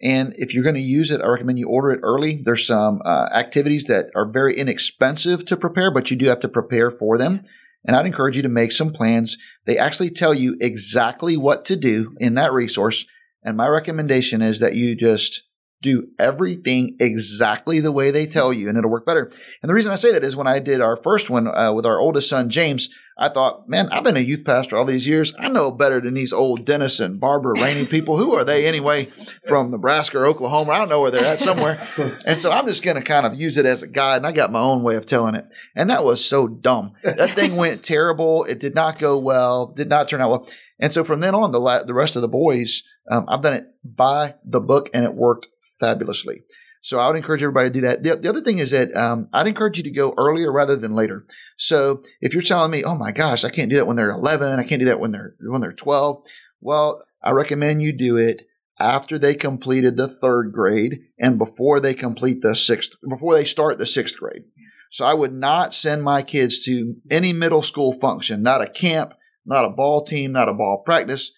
And 0.00 0.34
if 0.36 0.54
you're 0.54 0.62
going 0.62 0.76
to 0.76 0.80
use 0.80 1.10
it, 1.10 1.20
I 1.20 1.26
recommend 1.26 1.58
you 1.58 1.68
order 1.68 1.90
it 1.90 2.00
early. 2.04 2.42
There's 2.44 2.64
some 2.64 3.02
uh, 3.04 3.28
activities 3.34 3.86
that 3.86 4.10
are 4.14 4.30
very 4.30 4.56
inexpensive 4.56 5.44
to 5.46 5.56
prepare, 5.56 5.90
but 5.90 6.12
you 6.12 6.16
do 6.16 6.28
have 6.28 6.38
to 6.40 6.48
prepare 6.48 6.92
for 6.92 7.18
them. 7.18 7.40
And 7.84 7.96
I'd 7.96 8.06
encourage 8.06 8.36
you 8.36 8.42
to 8.42 8.48
make 8.48 8.70
some 8.70 8.92
plans. 8.92 9.36
They 9.66 9.78
actually 9.78 10.10
tell 10.10 10.32
you 10.32 10.56
exactly 10.60 11.36
what 11.36 11.64
to 11.64 11.74
do 11.74 12.14
in 12.20 12.34
that 12.34 12.52
resource. 12.52 13.04
And 13.42 13.56
my 13.56 13.66
recommendation 13.66 14.42
is 14.42 14.60
that 14.60 14.76
you 14.76 14.94
just 14.94 15.42
do 15.80 16.08
everything 16.18 16.96
exactly 17.00 17.80
the 17.80 17.92
way 17.92 18.10
they 18.10 18.26
tell 18.26 18.52
you 18.52 18.68
and 18.68 18.76
it'll 18.76 18.90
work 18.90 19.06
better. 19.06 19.30
And 19.62 19.68
the 19.68 19.74
reason 19.74 19.92
I 19.92 19.96
say 19.96 20.12
that 20.12 20.24
is 20.24 20.36
when 20.36 20.46
I 20.46 20.58
did 20.58 20.80
our 20.80 20.96
first 20.96 21.30
one 21.30 21.46
uh, 21.46 21.72
with 21.72 21.86
our 21.86 22.00
oldest 22.00 22.28
son, 22.28 22.50
James, 22.50 22.88
I 23.18 23.28
thought, 23.28 23.68
man, 23.68 23.88
I've 23.90 24.04
been 24.04 24.16
a 24.16 24.20
youth 24.20 24.44
pastor 24.44 24.76
all 24.76 24.84
these 24.84 25.06
years. 25.06 25.34
I 25.38 25.48
know 25.48 25.72
better 25.72 26.00
than 26.00 26.14
these 26.14 26.32
old 26.32 26.64
Dennis 26.64 27.00
and 27.00 27.18
Barbara 27.18 27.60
Rainey 27.60 27.84
people. 27.84 28.16
Who 28.16 28.34
are 28.34 28.44
they 28.44 28.66
anyway 28.66 29.10
from 29.46 29.72
Nebraska 29.72 30.18
or 30.18 30.26
Oklahoma? 30.26 30.70
I 30.72 30.78
don't 30.78 30.88
know 30.88 31.00
where 31.00 31.10
they're 31.10 31.24
at 31.24 31.40
somewhere. 31.40 31.84
And 32.24 32.38
so 32.38 32.52
I'm 32.52 32.66
just 32.66 32.84
going 32.84 32.96
to 32.96 33.02
kind 33.02 33.26
of 33.26 33.34
use 33.34 33.56
it 33.56 33.66
as 33.66 33.82
a 33.82 33.88
guide. 33.88 34.18
And 34.18 34.26
I 34.26 34.30
got 34.30 34.52
my 34.52 34.60
own 34.60 34.84
way 34.84 34.94
of 34.94 35.04
telling 35.04 35.34
it. 35.34 35.46
And 35.74 35.90
that 35.90 36.04
was 36.04 36.24
so 36.24 36.46
dumb. 36.46 36.92
That 37.02 37.32
thing 37.32 37.56
went 37.56 37.82
terrible. 37.82 38.44
It 38.44 38.60
did 38.60 38.76
not 38.76 38.98
go 38.98 39.18
well, 39.18 39.66
did 39.66 39.88
not 39.88 40.08
turn 40.08 40.20
out 40.20 40.30
well. 40.30 40.48
And 40.78 40.92
so 40.92 41.02
from 41.02 41.18
then 41.18 41.34
on, 41.34 41.50
the, 41.50 41.60
la- 41.60 41.82
the 41.82 41.94
rest 41.94 42.14
of 42.14 42.22
the 42.22 42.28
boys, 42.28 42.84
um, 43.10 43.24
I've 43.26 43.42
done 43.42 43.54
it 43.54 43.64
by 43.82 44.36
the 44.44 44.60
book 44.60 44.90
and 44.94 45.04
it 45.04 45.14
worked 45.14 45.48
fabulously. 45.80 46.42
So 46.88 46.98
I 46.98 47.06
would 47.06 47.16
encourage 47.16 47.42
everybody 47.42 47.68
to 47.68 47.74
do 47.74 47.80
that. 47.82 48.02
The, 48.02 48.16
the 48.16 48.30
other 48.30 48.40
thing 48.40 48.60
is 48.60 48.70
that 48.70 48.96
um, 48.96 49.28
I'd 49.34 49.46
encourage 49.46 49.76
you 49.76 49.84
to 49.84 49.90
go 49.90 50.14
earlier 50.16 50.50
rather 50.50 50.74
than 50.74 50.92
later. 50.92 51.26
So 51.58 52.02
if 52.22 52.32
you're 52.32 52.42
telling 52.42 52.70
me, 52.70 52.82
oh 52.82 52.94
my 52.94 53.12
gosh, 53.12 53.44
I 53.44 53.50
can't 53.50 53.68
do 53.68 53.76
that 53.76 53.86
when 53.86 53.96
they're 53.96 54.10
11, 54.10 54.58
I 54.58 54.64
can't 54.64 54.80
do 54.80 54.86
that 54.86 54.98
when 54.98 55.12
they're 55.12 55.34
when 55.38 55.60
they're 55.60 55.74
12. 55.74 56.24
Well, 56.62 57.02
I 57.22 57.32
recommend 57.32 57.82
you 57.82 57.92
do 57.92 58.16
it 58.16 58.46
after 58.80 59.18
they 59.18 59.34
completed 59.34 59.98
the 59.98 60.08
third 60.08 60.50
grade 60.50 61.00
and 61.20 61.36
before 61.36 61.78
they 61.78 61.92
complete 61.92 62.40
the 62.40 62.56
sixth, 62.56 62.92
before 63.06 63.34
they 63.34 63.44
start 63.44 63.76
the 63.76 63.84
sixth 63.84 64.16
grade. 64.16 64.44
So 64.90 65.04
I 65.04 65.12
would 65.12 65.34
not 65.34 65.74
send 65.74 66.02
my 66.02 66.22
kids 66.22 66.64
to 66.64 66.96
any 67.10 67.34
middle 67.34 67.60
school 67.60 67.92
function, 67.92 68.42
not 68.42 68.62
a 68.62 68.66
camp, 68.66 69.12
not 69.44 69.66
a 69.66 69.74
ball 69.76 70.06
team, 70.06 70.32
not 70.32 70.48
a 70.48 70.54
ball 70.54 70.78
practice. 70.86 71.32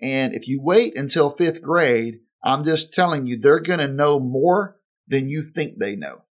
And 0.00 0.32
if 0.32 0.48
you 0.48 0.62
wait 0.62 0.96
until 0.96 1.28
fifth 1.28 1.60
grade, 1.60 2.20
I'm 2.42 2.64
just 2.64 2.94
telling 2.94 3.26
you, 3.26 3.38
they're 3.38 3.60
going 3.60 3.80
to 3.80 3.88
know 3.88 4.18
more 4.18 4.77
than 5.08 5.28
you 5.28 5.42
think 5.42 5.78
they 5.78 5.96
know. 5.96 6.22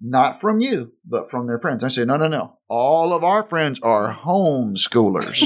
Not 0.00 0.42
from 0.42 0.60
you, 0.60 0.92
but 1.06 1.30
from 1.30 1.46
their 1.46 1.58
friends. 1.58 1.82
I 1.82 1.88
say, 1.88 2.04
no, 2.04 2.18
no, 2.18 2.28
no. 2.28 2.58
All 2.68 3.14
of 3.14 3.24
our 3.24 3.42
friends 3.42 3.80
are 3.82 4.12
homeschoolers. 4.12 5.42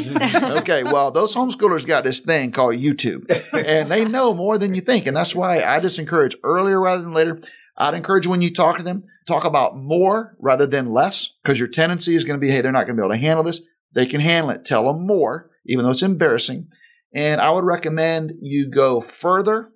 okay, 0.58 0.82
well, 0.82 1.12
those 1.12 1.36
homeschoolers 1.36 1.86
got 1.86 2.02
this 2.02 2.18
thing 2.18 2.50
called 2.50 2.74
YouTube, 2.74 3.30
and 3.52 3.88
they 3.88 4.04
know 4.04 4.34
more 4.34 4.58
than 4.58 4.74
you 4.74 4.80
think. 4.80 5.06
And 5.06 5.16
that's 5.16 5.36
why 5.36 5.62
I 5.62 5.78
just 5.78 6.00
encourage 6.00 6.34
earlier 6.42 6.80
rather 6.80 7.02
than 7.02 7.12
later. 7.12 7.40
I'd 7.76 7.94
encourage 7.94 8.26
when 8.26 8.42
you 8.42 8.52
talk 8.52 8.78
to 8.78 8.82
them, 8.82 9.04
talk 9.26 9.44
about 9.44 9.76
more 9.76 10.36
rather 10.40 10.66
than 10.66 10.92
less, 10.92 11.30
because 11.42 11.58
your 11.58 11.68
tendency 11.68 12.16
is 12.16 12.24
going 12.24 12.38
to 12.38 12.44
be, 12.44 12.50
hey, 12.50 12.60
they're 12.60 12.72
not 12.72 12.86
going 12.86 12.96
to 12.96 13.00
be 13.00 13.06
able 13.06 13.14
to 13.14 13.20
handle 13.20 13.44
this. 13.44 13.60
They 13.94 14.06
can 14.06 14.20
handle 14.20 14.50
it. 14.50 14.64
Tell 14.64 14.92
them 14.92 15.06
more, 15.06 15.50
even 15.66 15.84
though 15.84 15.92
it's 15.92 16.02
embarrassing. 16.02 16.68
And 17.14 17.40
I 17.40 17.50
would 17.50 17.64
recommend 17.64 18.32
you 18.40 18.68
go 18.68 19.00
further 19.00 19.70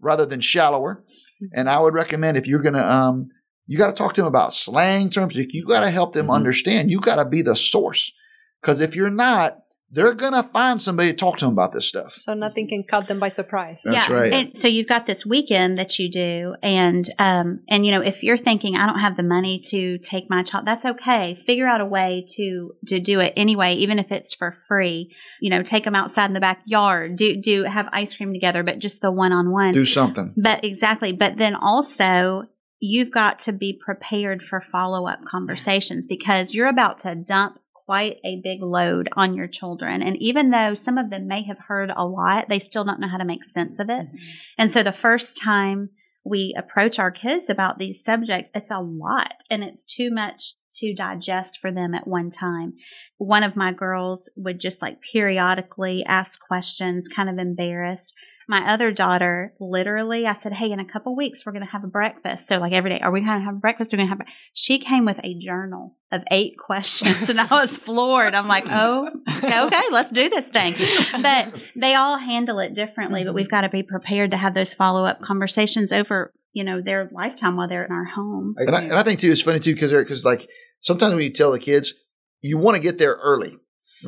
rather 0.00 0.26
than 0.26 0.40
shallower. 0.40 1.04
And 1.52 1.68
I 1.68 1.80
would 1.80 1.94
recommend 1.94 2.36
if 2.36 2.46
you're 2.46 2.62
going 2.62 2.74
to 2.74 2.92
um, 2.92 3.26
You 3.66 3.78
got 3.78 3.86
to 3.88 3.92
talk 3.92 4.14
to 4.14 4.20
them 4.20 4.28
about 4.28 4.52
slang 4.52 5.08
terms. 5.08 5.36
You 5.36 5.66
got 5.66 5.80
to 5.80 5.90
help 5.90 6.12
them 6.14 6.26
Mhm. 6.26 6.34
understand. 6.34 6.90
You 6.90 7.00
got 7.00 7.16
to 7.22 7.28
be 7.28 7.42
the 7.42 7.54
source. 7.56 8.12
Because 8.60 8.80
if 8.80 8.94
you're 8.96 9.10
not, 9.10 9.58
they're 9.94 10.14
going 10.14 10.32
to 10.32 10.42
find 10.42 10.80
somebody 10.80 11.10
to 11.10 11.16
talk 11.16 11.36
to 11.36 11.44
them 11.44 11.52
about 11.52 11.72
this 11.72 11.86
stuff. 11.86 12.14
So 12.14 12.32
nothing 12.32 12.66
can 12.66 12.82
cut 12.82 13.08
them 13.08 13.20
by 13.20 13.28
surprise. 13.28 13.82
That's 13.84 14.08
right. 14.08 14.32
And 14.32 14.56
so 14.56 14.66
you've 14.66 14.86
got 14.86 15.04
this 15.04 15.26
weekend 15.26 15.78
that 15.78 15.98
you 15.98 16.10
do, 16.10 16.54
and 16.62 17.08
um, 17.18 17.60
and 17.68 17.84
you 17.84 17.92
know 17.92 18.00
if 18.00 18.22
you're 18.22 18.38
thinking 18.38 18.74
I 18.74 18.86
don't 18.86 19.00
have 19.00 19.18
the 19.18 19.22
money 19.22 19.60
to 19.66 19.98
take 19.98 20.30
my 20.30 20.42
child, 20.42 20.66
that's 20.66 20.86
okay. 20.86 21.34
Figure 21.34 21.66
out 21.66 21.82
a 21.82 21.86
way 21.86 22.24
to 22.36 22.72
to 22.86 23.00
do 23.00 23.20
it 23.20 23.34
anyway, 23.36 23.74
even 23.74 23.98
if 23.98 24.10
it's 24.10 24.34
for 24.34 24.56
free. 24.66 25.14
You 25.40 25.50
know, 25.50 25.62
take 25.62 25.84
them 25.84 25.94
outside 25.94 26.26
in 26.26 26.32
the 26.32 26.40
backyard. 26.40 27.16
Do 27.16 27.36
do 27.36 27.64
have 27.64 27.86
ice 27.92 28.16
cream 28.16 28.32
together, 28.32 28.62
but 28.62 28.78
just 28.78 29.02
the 29.02 29.12
one 29.12 29.32
on 29.32 29.52
one. 29.52 29.74
Do 29.74 29.84
something. 29.84 30.32
But 30.36 30.64
exactly. 30.64 31.12
But 31.12 31.36
then 31.36 31.54
also, 31.54 32.44
you've 32.80 33.10
got 33.10 33.38
to 33.40 33.52
be 33.52 33.72
prepared 33.72 34.42
for 34.42 34.60
follow 34.60 35.06
up 35.06 35.24
conversations 35.24 36.06
because 36.06 36.54
you're 36.54 36.68
about 36.68 37.00
to 37.00 37.14
dump 37.14 37.58
quite 37.84 38.18
a 38.24 38.40
big 38.42 38.62
load 38.62 39.08
on 39.16 39.34
your 39.34 39.46
children. 39.46 40.02
And 40.02 40.16
even 40.18 40.50
though 40.50 40.74
some 40.74 40.98
of 40.98 41.10
them 41.10 41.26
may 41.26 41.42
have 41.42 41.58
heard 41.58 41.90
a 41.94 42.04
lot, 42.04 42.48
they 42.48 42.58
still 42.58 42.84
don't 42.84 43.00
know 43.00 43.08
how 43.08 43.18
to 43.18 43.24
make 43.24 43.44
sense 43.44 43.78
of 43.78 43.88
it. 43.88 44.06
Mm-hmm. 44.06 44.16
And 44.58 44.72
so 44.72 44.82
the 44.82 44.92
first 44.92 45.38
time 45.38 45.90
we 46.24 46.54
approach 46.56 46.98
our 46.98 47.10
kids 47.10 47.50
about 47.50 47.78
these 47.78 48.04
subjects, 48.04 48.50
it's 48.54 48.70
a 48.70 48.80
lot 48.80 49.42
and 49.50 49.64
it's 49.64 49.86
too 49.86 50.10
much 50.10 50.54
to 50.74 50.94
digest 50.94 51.58
for 51.58 51.70
them 51.70 51.94
at 51.94 52.06
one 52.06 52.30
time. 52.30 52.74
One 53.18 53.42
of 53.42 53.56
my 53.56 53.72
girls 53.72 54.30
would 54.36 54.58
just 54.58 54.80
like 54.80 55.02
periodically 55.02 56.04
ask 56.06 56.40
questions, 56.40 57.08
kind 57.08 57.28
of 57.28 57.38
embarrassed. 57.38 58.14
My 58.52 58.70
other 58.70 58.92
daughter, 58.92 59.54
literally, 59.58 60.26
I 60.26 60.34
said, 60.34 60.52
Hey, 60.52 60.70
in 60.72 60.78
a 60.78 60.84
couple 60.84 61.16
weeks, 61.16 61.46
we're 61.46 61.52
going 61.52 61.64
to 61.64 61.72
have 61.72 61.84
a 61.84 61.86
breakfast. 61.86 62.46
So, 62.46 62.58
like 62.58 62.74
every 62.74 62.90
day, 62.90 63.00
are 63.00 63.10
we 63.10 63.22
going 63.22 63.38
to 63.38 63.44
have 63.46 63.62
breakfast? 63.62 63.94
We're 63.94 63.96
going 63.96 64.08
to 64.08 64.10
have, 64.10 64.18
bre-" 64.18 64.30
she 64.52 64.78
came 64.78 65.06
with 65.06 65.18
a 65.24 65.38
journal 65.38 65.96
of 66.10 66.22
eight 66.30 66.58
questions 66.58 67.30
and 67.30 67.40
I 67.40 67.46
was 67.46 67.74
floored. 67.78 68.34
I'm 68.34 68.48
like, 68.48 68.66
Oh, 68.68 69.08
okay, 69.38 69.58
okay, 69.58 69.82
let's 69.90 70.12
do 70.12 70.28
this 70.28 70.48
thing. 70.48 70.74
But 71.22 71.54
they 71.74 71.94
all 71.94 72.18
handle 72.18 72.58
it 72.58 72.74
differently, 72.74 73.24
but 73.24 73.32
we've 73.32 73.46
mm-hmm. 73.46 73.52
got 73.52 73.60
to 73.62 73.70
be 73.70 73.82
prepared 73.82 74.32
to 74.32 74.36
have 74.36 74.52
those 74.52 74.74
follow 74.74 75.06
up 75.06 75.22
conversations 75.22 75.90
over, 75.90 76.30
you 76.52 76.62
know, 76.62 76.82
their 76.82 77.08
lifetime 77.10 77.56
while 77.56 77.68
they're 77.68 77.86
in 77.86 77.92
our 77.92 78.04
home. 78.04 78.54
And 78.58 78.76
I, 78.76 78.82
and 78.82 78.92
I 78.92 79.02
think 79.02 79.20
too, 79.20 79.32
it's 79.32 79.40
funny 79.40 79.60
too 79.60 79.72
because 79.72 79.92
because 79.92 80.26
like 80.26 80.46
sometimes 80.82 81.14
when 81.14 81.22
you 81.22 81.32
tell 81.32 81.52
the 81.52 81.58
kids, 81.58 81.94
you 82.42 82.58
want 82.58 82.76
to 82.76 82.82
get 82.82 82.98
there 82.98 83.14
early, 83.14 83.56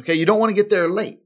okay, 0.00 0.12
you 0.12 0.26
don't 0.26 0.38
want 0.38 0.50
to 0.50 0.54
get 0.54 0.68
there 0.68 0.86
late, 0.90 1.20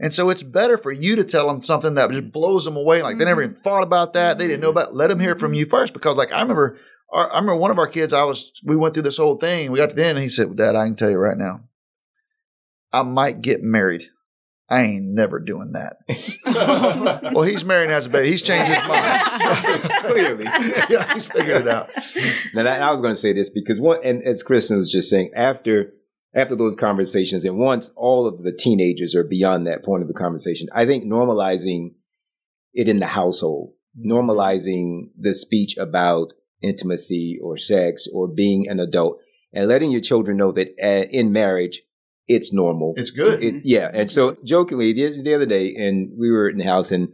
and 0.00 0.14
so 0.14 0.30
it's 0.30 0.42
better 0.42 0.78
for 0.78 0.90
you 0.90 1.14
to 1.16 1.24
tell 1.24 1.46
them 1.46 1.62
something 1.62 1.94
that 1.94 2.10
just 2.10 2.32
blows 2.32 2.64
them 2.64 2.76
away. 2.76 3.02
Like 3.02 3.18
they 3.18 3.26
never 3.26 3.42
even 3.42 3.54
mm-hmm. 3.54 3.62
thought 3.62 3.82
about 3.82 4.14
that, 4.14 4.38
they 4.38 4.46
didn't 4.46 4.62
know 4.62 4.70
about. 4.70 4.94
Let 4.94 5.08
them 5.08 5.20
hear 5.20 5.32
it 5.32 5.40
from 5.40 5.52
you 5.52 5.66
first 5.66 5.92
because 5.92 6.16
like 6.16 6.32
I 6.32 6.40
remember, 6.40 6.78
our, 7.10 7.30
I 7.30 7.36
remember 7.36 7.56
one 7.56 7.70
of 7.70 7.78
our 7.78 7.86
kids. 7.86 8.12
I 8.12 8.24
was 8.24 8.50
we 8.64 8.76
went 8.76 8.94
through 8.94 9.04
this 9.04 9.18
whole 9.18 9.36
thing. 9.36 9.70
We 9.70 9.78
got 9.78 9.90
to 9.90 9.94
the 9.94 10.06
end, 10.06 10.16
and 10.16 10.22
he 10.22 10.30
said, 10.30 10.56
"Dad, 10.56 10.74
I 10.74 10.86
can 10.86 10.96
tell 10.96 11.10
you 11.10 11.18
right 11.18 11.36
now, 11.36 11.60
I 12.92 13.02
might 13.02 13.42
get 13.42 13.62
married." 13.62 14.04
I 14.72 14.82
ain't 14.82 15.04
never 15.04 15.40
doing 15.40 15.72
that. 15.72 15.96
well, 17.34 17.42
he's 17.42 17.64
married 17.64 17.86
and 17.86 17.90
has 17.90 18.06
a 18.06 18.08
baby. 18.08 18.30
He's 18.30 18.40
changed 18.40 18.70
his 18.72 18.88
mind. 18.88 19.22
Clearly. 20.04 20.44
yeah, 20.88 21.12
he's 21.12 21.26
figured 21.26 21.62
it 21.62 21.68
out. 21.68 21.90
Now, 22.54 22.62
that, 22.62 22.80
I 22.80 22.92
was 22.92 23.00
going 23.00 23.12
to 23.12 23.20
say 23.20 23.32
this 23.32 23.50
because 23.50 23.80
one, 23.80 23.98
and 24.04 24.22
as 24.22 24.44
Kristen 24.44 24.76
was 24.76 24.92
just 24.92 25.10
saying, 25.10 25.32
after 25.34 25.92
after 26.34 26.54
those 26.54 26.76
conversations, 26.76 27.44
and 27.44 27.58
once 27.58 27.90
all 27.96 28.26
of 28.26 28.42
the 28.42 28.52
teenagers 28.52 29.14
are 29.14 29.24
beyond 29.24 29.66
that 29.66 29.84
point 29.84 30.02
of 30.02 30.08
the 30.08 30.14
conversation, 30.14 30.68
I 30.72 30.86
think 30.86 31.04
normalizing 31.04 31.94
it 32.72 32.88
in 32.88 32.98
the 32.98 33.06
household, 33.06 33.72
normalizing 33.98 35.10
the 35.18 35.34
speech 35.34 35.76
about 35.76 36.32
intimacy 36.62 37.38
or 37.42 37.56
sex 37.56 38.06
or 38.12 38.28
being 38.28 38.68
an 38.68 38.78
adult, 38.78 39.18
and 39.52 39.68
letting 39.68 39.90
your 39.90 40.00
children 40.00 40.36
know 40.36 40.52
that 40.52 40.68
uh, 40.82 41.08
in 41.10 41.32
marriage 41.32 41.82
it's 42.28 42.52
normal. 42.52 42.94
It's 42.96 43.10
good. 43.10 43.42
It, 43.42 43.62
yeah, 43.64 43.90
and 43.92 44.08
so 44.08 44.36
jokingly, 44.44 44.92
the, 44.92 45.20
the 45.20 45.34
other 45.34 45.46
day, 45.46 45.74
and 45.74 46.12
we 46.16 46.30
were 46.30 46.48
in 46.48 46.58
the 46.58 46.64
house, 46.64 46.92
and 46.92 47.12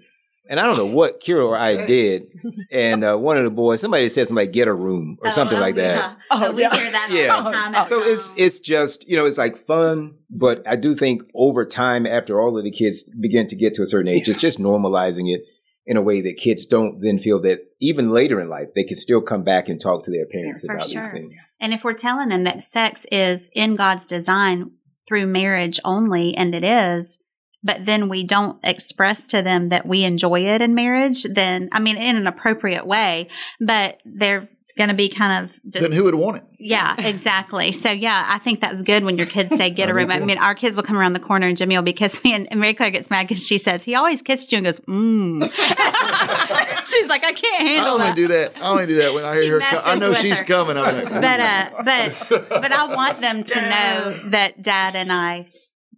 and 0.48 0.59
I 0.61 0.66
don't 0.66 0.76
know 0.76 0.87
what 0.87 1.20
Kira 1.20 1.44
or 1.46 1.56
I 1.56 1.87
did, 1.87 2.28
and 2.70 3.04
uh, 3.04 3.16
one 3.16 3.37
of 3.37 3.44
the 3.44 3.50
boys, 3.50 3.80
somebody 3.80 4.09
said 4.09 4.26
somebody 4.28 4.46
get 4.48 4.68
a 4.68 4.74
room 4.74 5.18
or 5.22 5.30
something 5.30 5.59
Oh, 5.59 5.61
like 5.61 5.74
that. 5.76 5.96
yeah. 5.96 6.14
Oh, 6.30 6.46
Oh, 6.46 6.52
we 6.52 6.62
yeah. 6.62 6.74
hear 6.76 6.90
that 6.90 7.11
Yeah. 7.11 7.35
all 7.37 7.42
the 7.44 7.50
time. 7.52 7.74
at 7.74 7.88
So 7.88 8.02
it's 8.02 8.28
home. 8.28 8.37
it's 8.38 8.61
just 8.61 9.09
you 9.09 9.16
know 9.16 9.26
it's 9.26 9.38
like 9.38 9.56
fun, 9.59 10.14
but 10.30 10.62
I 10.66 10.76
do 10.76 10.94
think 10.94 11.22
over 11.35 11.64
time, 11.64 12.06
after 12.06 12.40
all 12.40 12.56
of 12.56 12.64
the 12.64 12.70
kids 12.70 13.09
begin 13.20 13.46
to 13.48 13.56
get 13.56 13.74
to 13.74 13.82
a 13.82 13.87
certain 13.87 14.09
age, 14.09 14.28
it's 14.28 14.40
just 14.40 14.59
normalizing 14.59 15.32
it 15.35 15.42
in 15.88 15.96
a 15.96 16.02
way 16.02 16.20
that 16.20 16.37
kids 16.37 16.66
don't 16.66 17.00
then 17.00 17.16
feel 17.18 17.40
that 17.42 17.61
even 17.80 18.11
later 18.11 18.40
in 18.40 18.48
life 18.48 18.66
they 18.74 18.82
can 18.82 18.96
still 18.96 19.20
come 19.22 19.44
back 19.44 19.68
and 19.68 19.80
talk 19.80 20.04
to 20.04 20.11
their 20.11 20.26
parents 20.26 20.64
Yeah, 20.68 20.74
about 20.74 20.88
sure. 20.88 21.00
these 21.02 21.11
things. 21.12 21.38
And 21.61 21.72
if 21.72 21.85
we're 21.85 21.92
telling 21.94 22.28
them 22.28 22.42
that 22.44 22.62
sex 22.62 23.06
is 23.12 23.48
in 23.54 23.76
God's 23.76 24.04
design 24.04 24.72
through 25.06 25.26
marriage 25.26 25.78
only, 25.85 26.37
and 26.37 26.52
it 26.56 26.64
is, 26.64 27.20
but 27.66 27.85
then 27.85 28.09
we 28.09 28.22
don't 28.24 28.59
express 28.64 29.26
to 29.29 29.42
them 29.42 29.68
that 29.68 29.85
we 29.87 30.05
enjoy 30.05 30.40
it 30.46 30.62
in 30.62 30.74
marriage, 30.74 31.24
then, 31.24 31.68
I 31.72 31.81
mean, 31.81 31.96
in 31.96 32.16
an 32.16 32.26
appropriate 32.26 32.87
way, 32.87 33.29
but 33.61 34.00
they're 34.05 34.48
going 34.79 34.90
to 34.90 34.94
be 34.94 35.09
kind 35.09 35.44
of 35.46 35.59
just. 35.72 35.83
Then 35.83 35.92
who 35.92 36.05
would 36.05 36.14
want 36.14 36.37
it? 36.37 36.44
yeah, 36.59 36.94
exactly. 36.98 37.72
So 37.72 37.90
yeah, 37.90 38.24
I 38.29 38.38
think 38.38 38.61
that's 38.61 38.83
good 38.83 39.05
when 39.05 39.16
your 39.16 39.26
kids 39.26 39.57
say 39.57 39.70
get 39.70 39.88
a 39.92 39.94
room. 39.94 40.11
I 40.11 40.18
mean, 40.20 40.38
our 40.38 40.55
kids 40.55 40.76
will 40.76 40.85
come 40.85 40.98
around 40.98 41.14
the 41.14 41.18
corner 41.20 41.46
and 41.46 41.57
Jimmy 41.57 41.76
will 41.76 41.83
be 41.83 41.92
kissing 41.94 42.20
me, 42.24 42.35
and, 42.35 42.46
and 42.50 42.61
Mary 42.61 42.74
Claire 42.74 42.90
gets 42.90 43.09
mad 43.11 43.26
because 43.26 43.46
she 43.46 43.57
says 43.59 43.83
he 43.85 43.94
always 43.94 44.20
kisses 44.22 44.52
you 44.52 44.59
and 44.59 44.66
goes 44.66 44.81
mmm. 44.81 45.42
She's 46.87 47.09
like, 47.09 47.24
I 47.24 47.33
can't 47.33 47.66
handle. 47.66 47.90
I 47.90 47.94
only 47.94 48.07
that. 48.07 48.16
do 48.16 48.29
that. 48.29 48.52
I 48.57 48.68
only 48.68 48.87
do 48.87 48.94
that 48.96 49.14
when 49.14 49.24
I 49.24 49.37
She 49.38 49.44
hear 49.44 49.61
her. 49.61 49.76
Co- 49.76 49.83
I 49.85 49.94
know 49.96 50.14
she's 50.14 50.38
her. 50.38 50.44
coming. 50.44 50.76
I'm 50.76 50.94
like, 50.94 51.09
but 51.09 51.40
uh, 51.40 51.70
but 51.85 52.48
but 52.48 52.72
I 52.72 52.94
want 52.94 53.20
them 53.20 53.42
to 53.44 53.61
know 53.61 54.31
that 54.31 54.62
Dad 54.62 54.94
and 54.94 55.11
I 55.11 55.46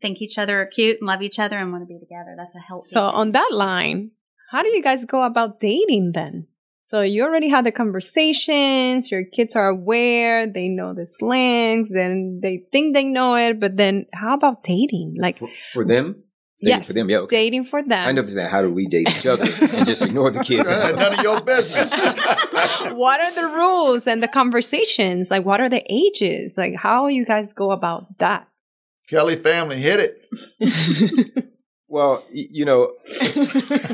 think 0.00 0.20
each 0.20 0.38
other 0.38 0.60
are 0.60 0.66
cute 0.66 0.98
and 1.00 1.06
love 1.06 1.22
each 1.22 1.38
other 1.38 1.56
and 1.56 1.72
want 1.72 1.82
to 1.82 1.86
be 1.86 1.98
together. 1.98 2.34
That's 2.36 2.54
a 2.56 2.60
healthy. 2.60 2.88
So 2.88 3.06
thing. 3.06 3.14
on 3.14 3.32
that 3.32 3.50
line, 3.52 4.10
how 4.50 4.62
do 4.62 4.68
you 4.68 4.82
guys 4.82 5.04
go 5.04 5.22
about 5.22 5.60
dating 5.60 6.12
then? 6.14 6.46
So 6.86 7.02
you 7.02 7.22
already 7.22 7.50
had 7.50 7.66
the 7.66 7.72
conversations, 7.72 9.10
your 9.10 9.24
kids 9.24 9.54
are 9.54 9.68
aware, 9.68 10.50
they 10.50 10.68
know 10.68 10.94
the 10.94 11.04
slangs, 11.04 11.90
and 11.90 12.40
they 12.40 12.62
think 12.72 12.94
they 12.94 13.04
know 13.04 13.34
it, 13.36 13.60
but 13.60 13.76
then 13.76 14.06
how 14.14 14.34
about 14.34 14.64
dating? 14.64 15.16
Like 15.20 15.36
For, 15.36 15.50
for 15.74 15.84
them, 15.84 16.22
Dating 16.60 16.78
yes, 16.78 16.86
for 16.88 16.92
them, 16.92 17.08
yeah. 17.08 17.18
Okay. 17.18 17.36
dating 17.36 17.64
for 17.66 17.84
them. 17.84 18.08
I 18.08 18.10
know 18.10 18.22
if 18.22 18.30
saying 18.30 18.48
how 18.48 18.62
do 18.62 18.72
we 18.72 18.88
date 18.88 19.08
each 19.08 19.26
other 19.26 19.44
and 19.44 19.86
just 19.86 20.02
ignore 20.02 20.32
the 20.32 20.42
kids. 20.42 20.68
None 20.68 21.14
of 21.14 21.20
your 21.22 21.40
business. 21.40 21.92
what 22.94 23.20
are 23.20 23.32
the 23.32 23.46
rules 23.54 24.08
and 24.08 24.20
the 24.20 24.26
conversations? 24.26 25.30
Like 25.30 25.44
what 25.44 25.60
are 25.60 25.68
the 25.68 25.84
ages? 25.88 26.54
Like 26.56 26.74
how 26.74 27.06
you 27.06 27.24
guys 27.24 27.52
go 27.52 27.70
about 27.70 28.18
that? 28.18 28.48
Kelly 29.08 29.36
family 29.36 29.80
hit 29.80 30.00
it. 30.60 31.48
well, 31.88 32.24
you 32.30 32.64
know, 32.64 32.92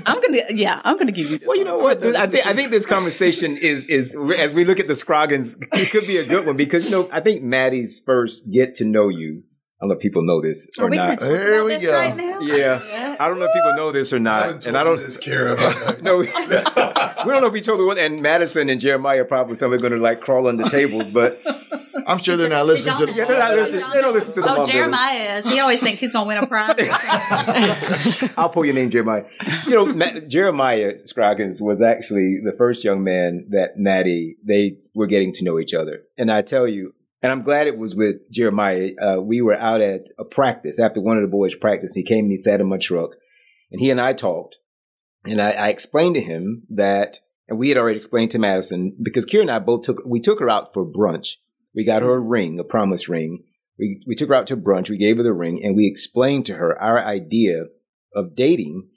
I'm 0.07 0.21
gonna, 0.21 0.43
yeah, 0.51 0.81
I'm 0.85 0.99
gonna 0.99 1.13
give 1.13 1.31
you. 1.31 1.39
This 1.39 1.47
Well, 1.47 1.57
you 1.57 1.65
one. 1.65 1.79
know 1.79 1.79
what? 1.79 2.05
I 2.17 2.27
think 2.27 2.47
I 2.47 2.53
think 2.55 2.71
this 2.71 2.87
conversation 2.87 3.57
is 3.61 3.87
is 3.87 4.17
as 4.37 4.53
we 4.53 4.65
look 4.65 4.81
at 4.81 4.89
the 4.89 4.97
Scroggins, 4.97 5.57
it 5.73 5.91
could 5.91 6.07
be 6.07 6.17
a 6.17 6.27
good 6.27 6.47
one 6.47 6.57
because 6.57 6.85
you 6.87 6.91
know 6.91 7.09
I 7.13 7.21
think 7.21 7.43
Maddie's 7.43 8.01
first 8.01 8.51
get 8.51 8.75
to 8.77 8.85
know 8.85 9.09
you. 9.09 9.45
I 9.85 9.87
don't 9.87 9.91
know 9.91 9.97
if 9.97 10.01
people 10.01 10.23
know 10.25 10.41
this 10.41 10.71
are 10.79 10.85
or 10.87 10.89
we 10.89 10.97
not. 10.97 11.11
to 11.21 11.27
talk 11.27 11.29
Here 11.29 11.55
about 11.57 11.65
we 11.67 11.75
this 11.75 11.83
go. 11.83 11.93
right 11.93 12.17
now? 12.17 12.41
Yeah, 12.41 13.17
I 13.21 13.29
don't 13.29 13.39
know 13.39 13.45
if 13.45 13.53
people 13.53 13.75
know 13.75 13.93
this 13.93 14.15
or 14.15 14.19
not, 14.19 14.65
and 14.65 14.79
I 14.79 14.83
don't. 14.83 15.21
care 15.21 15.49
about 15.49 16.03
No, 16.03 16.17
we, 16.17 16.27
we 16.27 16.33
don't 16.33 17.27
know 17.43 17.47
if 17.49 17.53
we 17.53 17.61
told 17.61 17.81
the 17.81 17.85
one. 17.85 17.99
And 17.99 18.23
Madison 18.23 18.71
and 18.71 18.81
Jeremiah 18.81 19.21
are 19.21 19.25
probably 19.27 19.57
somebody 19.57 19.83
going 19.83 19.93
to 19.93 19.99
like 19.99 20.23
crawl 20.23 20.47
under 20.49 20.67
tables, 20.71 21.11
but 21.13 21.39
I'm 22.07 22.17
sure 22.19 22.39
they're 22.39 22.49
not 22.49 22.65
listening 22.65 22.97
to 22.97 23.05
the. 23.07 23.13
Yeah, 23.13 23.27
they're 23.27 23.39
not 23.39 23.53
listening. 23.55 23.85
They 23.93 24.01
don't 24.01 24.15
listen 24.15 24.35
to 24.37 24.41
the 24.41 24.51
Oh, 24.51 24.57
Mom 24.63 24.71
Jeremiah 24.71 25.37
is. 25.41 25.45
He 25.45 25.61
always 25.61 25.81
thinks 25.81 26.01
he's 26.01 26.13
going 26.13 26.25
to 26.25 26.29
win 26.29 26.39
a 26.39 26.47
prize. 26.47 28.31
I'll 28.39 28.49
pull 28.49 28.65
your 28.65 28.75
name, 28.75 28.89
Jeremiah. 28.89 29.25
You 29.67 29.71
know, 29.75 29.87
Ma- 29.87 30.21
Jeremiah 30.27 30.97
Scroggins 30.97 31.61
was 31.61 31.83
actually 31.83 32.41
the 32.43 32.53
first 32.53 32.85
young 32.85 33.05
man 33.05 33.47
that 33.51 33.77
Maddie, 33.79 34.37
they 34.43 34.79
were 34.95 35.07
getting 35.07 35.33
to 35.35 35.45
know 35.45 35.59
each 35.59 35.75
other. 35.75 36.03
And 36.17 36.31
I 36.33 36.41
tell 36.43 36.67
you, 36.67 36.95
and 37.25 37.33
I'm 37.33 37.43
glad 37.43 37.67
it 37.67 37.79
was 37.79 37.95
with 37.95 38.31
Jeremiah. 38.31 38.91
Uh, 39.01 39.19
we 39.19 39.41
were 39.41 39.57
out 39.57 39.81
at 39.81 40.09
a 40.19 40.27
practice 40.27 40.79
after 40.79 41.01
one 41.01 41.17
of 41.17 41.23
the 41.23 41.29
boys 41.29 41.55
practiced. 41.55 41.97
He 41.97 42.03
came 42.03 42.27
and 42.27 42.31
he 42.31 42.37
sat 42.37 42.61
in 42.61 42.69
my 42.69 42.77
truck 42.77 43.13
and 43.73 43.81
he 43.81 43.91
and 43.91 43.99
I 43.99 44.13
talked. 44.13 44.59
And 45.25 45.41
I, 45.41 45.53
I 45.53 45.69
explained 45.69 46.17
to 46.17 46.21
him 46.21 46.65
that, 46.69 47.21
and 47.49 47.59
we 47.59 47.71
had 47.71 47.79
already 47.79 47.97
explained 47.97 48.31
to 48.33 48.39
Madison 48.39 48.95
because 49.03 49.25
Kira 49.25 49.41
and 49.41 49.51
I 49.51 49.59
both 49.59 49.87
took, 49.87 50.03
we 50.05 50.21
took 50.21 50.39
her 50.39 50.51
out 50.51 50.75
for 50.75 50.85
brunch. 50.85 51.37
We 51.75 51.83
got 51.83 52.03
her 52.03 52.13
a 52.13 52.21
ring, 52.21 52.61
a 52.61 52.65
promise 52.65 53.09
ring. 53.09 53.43
We, 53.79 54.03
we 54.07 54.15
took 54.17 54.29
her 54.29 54.35
out 54.35 54.47
to 54.49 54.57
brunch. 54.59 54.91
We 54.91 54.99
gave 54.99 55.17
her 55.17 55.23
the 55.23 55.33
ring 55.33 55.65
and 55.65 55.75
we 55.75 55.87
explained 55.87 56.45
to 56.47 56.57
her 56.57 56.79
our 56.79 57.03
idea 57.03 57.69
of 58.15 58.37
dating. 58.37 58.91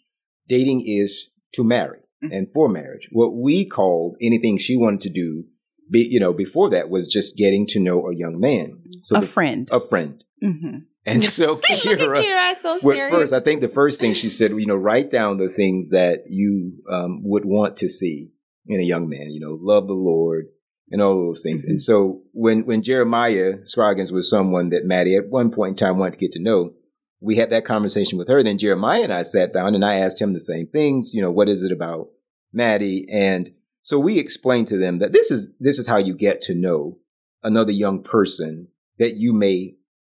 Dating 0.49 0.83
is 0.85 1.29
to 1.53 1.63
marry 1.63 1.99
and 2.21 2.51
for 2.53 2.67
marriage. 2.67 3.07
What 3.13 3.37
we 3.37 3.65
called 3.65 4.17
anything 4.21 4.57
she 4.57 4.75
wanted 4.75 4.99
to 5.01 5.09
do, 5.11 5.45
be, 5.89 5.99
you 6.09 6.19
know, 6.19 6.33
before 6.33 6.69
that 6.71 6.89
was 6.89 7.07
just 7.07 7.37
getting 7.37 7.65
to 7.67 7.79
know 7.79 8.07
a 8.07 8.15
young 8.15 8.39
man. 8.39 8.81
So 9.03 9.17
a 9.17 9.21
the- 9.21 9.27
friend. 9.27 9.67
a 9.71 9.79
friend. 9.79 10.23
hmm 10.41 10.77
And 11.05 11.23
so 11.39 11.55
Kira, 11.57 11.97
Kira, 12.21 12.55
so 12.61 12.79
serious. 12.81 13.09
first, 13.11 13.33
I 13.33 13.39
think 13.39 13.61
the 13.61 13.67
first 13.69 13.99
thing 13.99 14.13
she 14.13 14.29
said, 14.29 14.51
you 14.51 14.65
know, 14.65 14.75
write 14.75 15.09
down 15.09 15.37
the 15.37 15.49
things 15.49 15.91
that 15.91 16.23
you 16.29 16.73
um, 16.91 17.21
would 17.23 17.45
want 17.45 17.77
to 17.77 17.89
see 17.89 18.31
in 18.67 18.79
a 18.79 18.83
young 18.83 19.07
man. 19.07 19.31
You 19.31 19.39
know, 19.39 19.57
love 19.61 19.87
the 19.87 19.93
Lord, 19.93 20.47
and 20.91 21.01
all 21.01 21.15
those 21.25 21.43
things. 21.43 21.63
And 21.65 21.79
so 21.81 22.21
when 22.33 22.65
when 22.65 22.81
Jeremiah 22.81 23.59
Scroggins 23.65 24.11
was 24.11 24.29
someone 24.29 24.69
that 24.69 24.85
Maddie 24.85 25.15
at 25.15 25.29
one 25.29 25.51
point 25.51 25.71
in 25.71 25.75
time 25.87 25.97
wanted 25.97 26.13
to 26.13 26.19
get 26.19 26.33
to 26.33 26.39
know, 26.41 26.73
we 27.21 27.35
had 27.37 27.49
that 27.51 27.65
conversation 27.65 28.17
with 28.17 28.27
her. 28.27 28.43
Then 28.43 28.57
Jeremiah 28.57 29.03
and 29.03 29.13
I 29.13 29.23
sat 29.23 29.53
down 29.53 29.75
and 29.75 29.85
I 29.85 29.95
asked 29.95 30.21
him 30.21 30.33
the 30.33 30.39
same 30.41 30.67
things. 30.67 31.13
You 31.13 31.21
know, 31.21 31.31
what 31.31 31.47
is 31.49 31.63
it 31.63 31.71
about 31.71 32.07
Maddie? 32.53 33.05
And 33.09 33.51
so 33.87 33.97
we 33.97 34.19
explained 34.19 34.67
to 34.67 34.77
them 34.77 34.99
that 34.99 35.13
this 35.13 35.31
is 35.31 35.55
this 35.61 35.79
is 35.79 35.87
how 35.87 35.95
you 35.95 36.13
get 36.13 36.41
to 36.41 36.53
know 36.53 36.97
another 37.41 37.71
young 37.71 38.03
person 38.03 38.67
that 38.99 39.15
you 39.15 39.31
may 39.31 39.75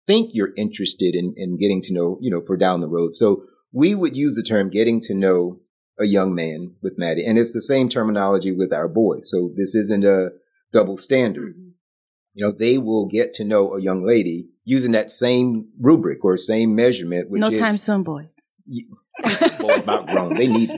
think 0.08 0.30
you're 0.32 0.54
interested 0.56 1.16
in, 1.16 1.34
in 1.36 1.58
getting 1.58 1.82
to 1.82 1.94
know, 1.94 2.18
you 2.22 2.32
know, 2.32 2.40
for 2.40 2.56
down 2.56 2.80
the 2.80 2.88
road. 2.88 3.12
So 3.12 3.44
we 3.74 3.94
would 3.94 4.16
use 4.16 4.36
the 4.36 4.42
term 4.42 4.70
getting 4.70 5.02
to 5.02 5.14
know 5.14 5.60
a 6.00 6.06
young 6.06 6.34
man 6.34 6.76
with 6.82 6.98
Maddie. 6.98 7.26
And 7.26 7.38
it's 7.38 7.54
the 7.54 7.60
same 7.60 7.90
terminology 7.90 8.54
with 8.54 8.72
our 8.72 8.88
boys. 8.88 9.30
So 9.30 9.52
this 9.58 9.76
isn't 9.76 10.06
a 10.06 10.30
double 10.72 10.96
standard. 10.96 11.58
Mm-hmm. 11.58 11.72
You 12.36 12.46
know, 12.46 12.54
they 12.54 12.78
will 12.78 13.06
get 13.06 13.34
to 13.34 13.44
know 13.44 13.76
a 13.76 13.82
young 13.82 14.06
lady 14.06 14.48
using 14.64 14.94
that 14.94 15.12
same 15.12 15.68
rubric 15.78 16.24
or 16.24 16.38
same 16.38 16.74
measurement, 16.74 17.30
which 17.30 17.42
no 17.42 17.50
is 17.50 17.60
time 17.60 17.78
soon, 17.78 18.04
boys. 18.04 18.38
boys 19.60 19.82
about 19.82 20.08
grown. 20.08 20.36
They 20.36 20.48
need. 20.48 20.70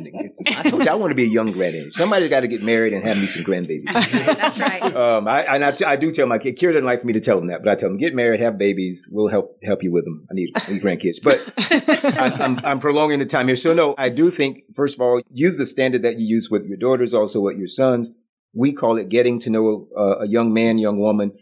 I 0.47 0.69
told 0.69 0.85
you 0.85 0.91
I 0.91 0.95
want 0.95 1.11
to 1.11 1.15
be 1.15 1.23
a 1.23 1.27
young 1.27 1.51
granddaddy. 1.51 1.91
Somebody's 1.91 2.29
got 2.29 2.41
to 2.41 2.47
get 2.47 2.63
married 2.63 2.93
and 2.93 3.03
have 3.03 3.17
me 3.17 3.27
some 3.27 3.43
grandbabies. 3.43 3.91
That's 3.91 4.59
right. 4.59 4.81
Um, 4.81 5.27
I, 5.27 5.41
and 5.43 5.65
I, 5.65 5.75
I 5.85 5.95
do 5.97 6.11
tell 6.11 6.25
my 6.25 6.37
kid, 6.37 6.57
Kira 6.57 6.71
doesn't 6.71 6.85
like 6.85 7.01
for 7.01 7.07
me 7.07 7.13
to 7.13 7.19
tell 7.19 7.37
them 7.37 7.47
that, 7.47 7.63
but 7.63 7.71
I 7.71 7.75
tell 7.75 7.89
them, 7.89 7.97
get 7.97 8.15
married, 8.15 8.39
have 8.39 8.57
babies. 8.57 9.09
We'll 9.11 9.27
help 9.27 9.61
help 9.63 9.83
you 9.83 9.91
with 9.91 10.05
them. 10.05 10.25
I 10.31 10.33
need, 10.33 10.51
I 10.55 10.71
need 10.71 10.81
grandkids. 10.81 11.17
But 11.21 11.41
I, 11.57 12.43
I'm, 12.43 12.59
I'm 12.63 12.79
prolonging 12.79 13.19
the 13.19 13.25
time 13.25 13.47
here. 13.47 13.55
So 13.55 13.73
no, 13.73 13.93
I 13.97 14.09
do 14.09 14.29
think, 14.29 14.63
first 14.73 14.95
of 14.95 15.01
all, 15.01 15.21
use 15.31 15.57
the 15.57 15.65
standard 15.65 16.03
that 16.03 16.17
you 16.17 16.25
use 16.25 16.49
with 16.49 16.65
your 16.65 16.77
daughters, 16.77 17.13
also 17.13 17.41
with 17.41 17.57
your 17.57 17.67
sons. 17.67 18.11
We 18.53 18.71
call 18.71 18.97
it 18.97 19.09
getting 19.09 19.39
to 19.39 19.49
know 19.49 19.87
a, 19.95 20.01
a 20.21 20.27
young 20.27 20.53
man, 20.53 20.77
young 20.77 20.99
woman. 20.99 21.33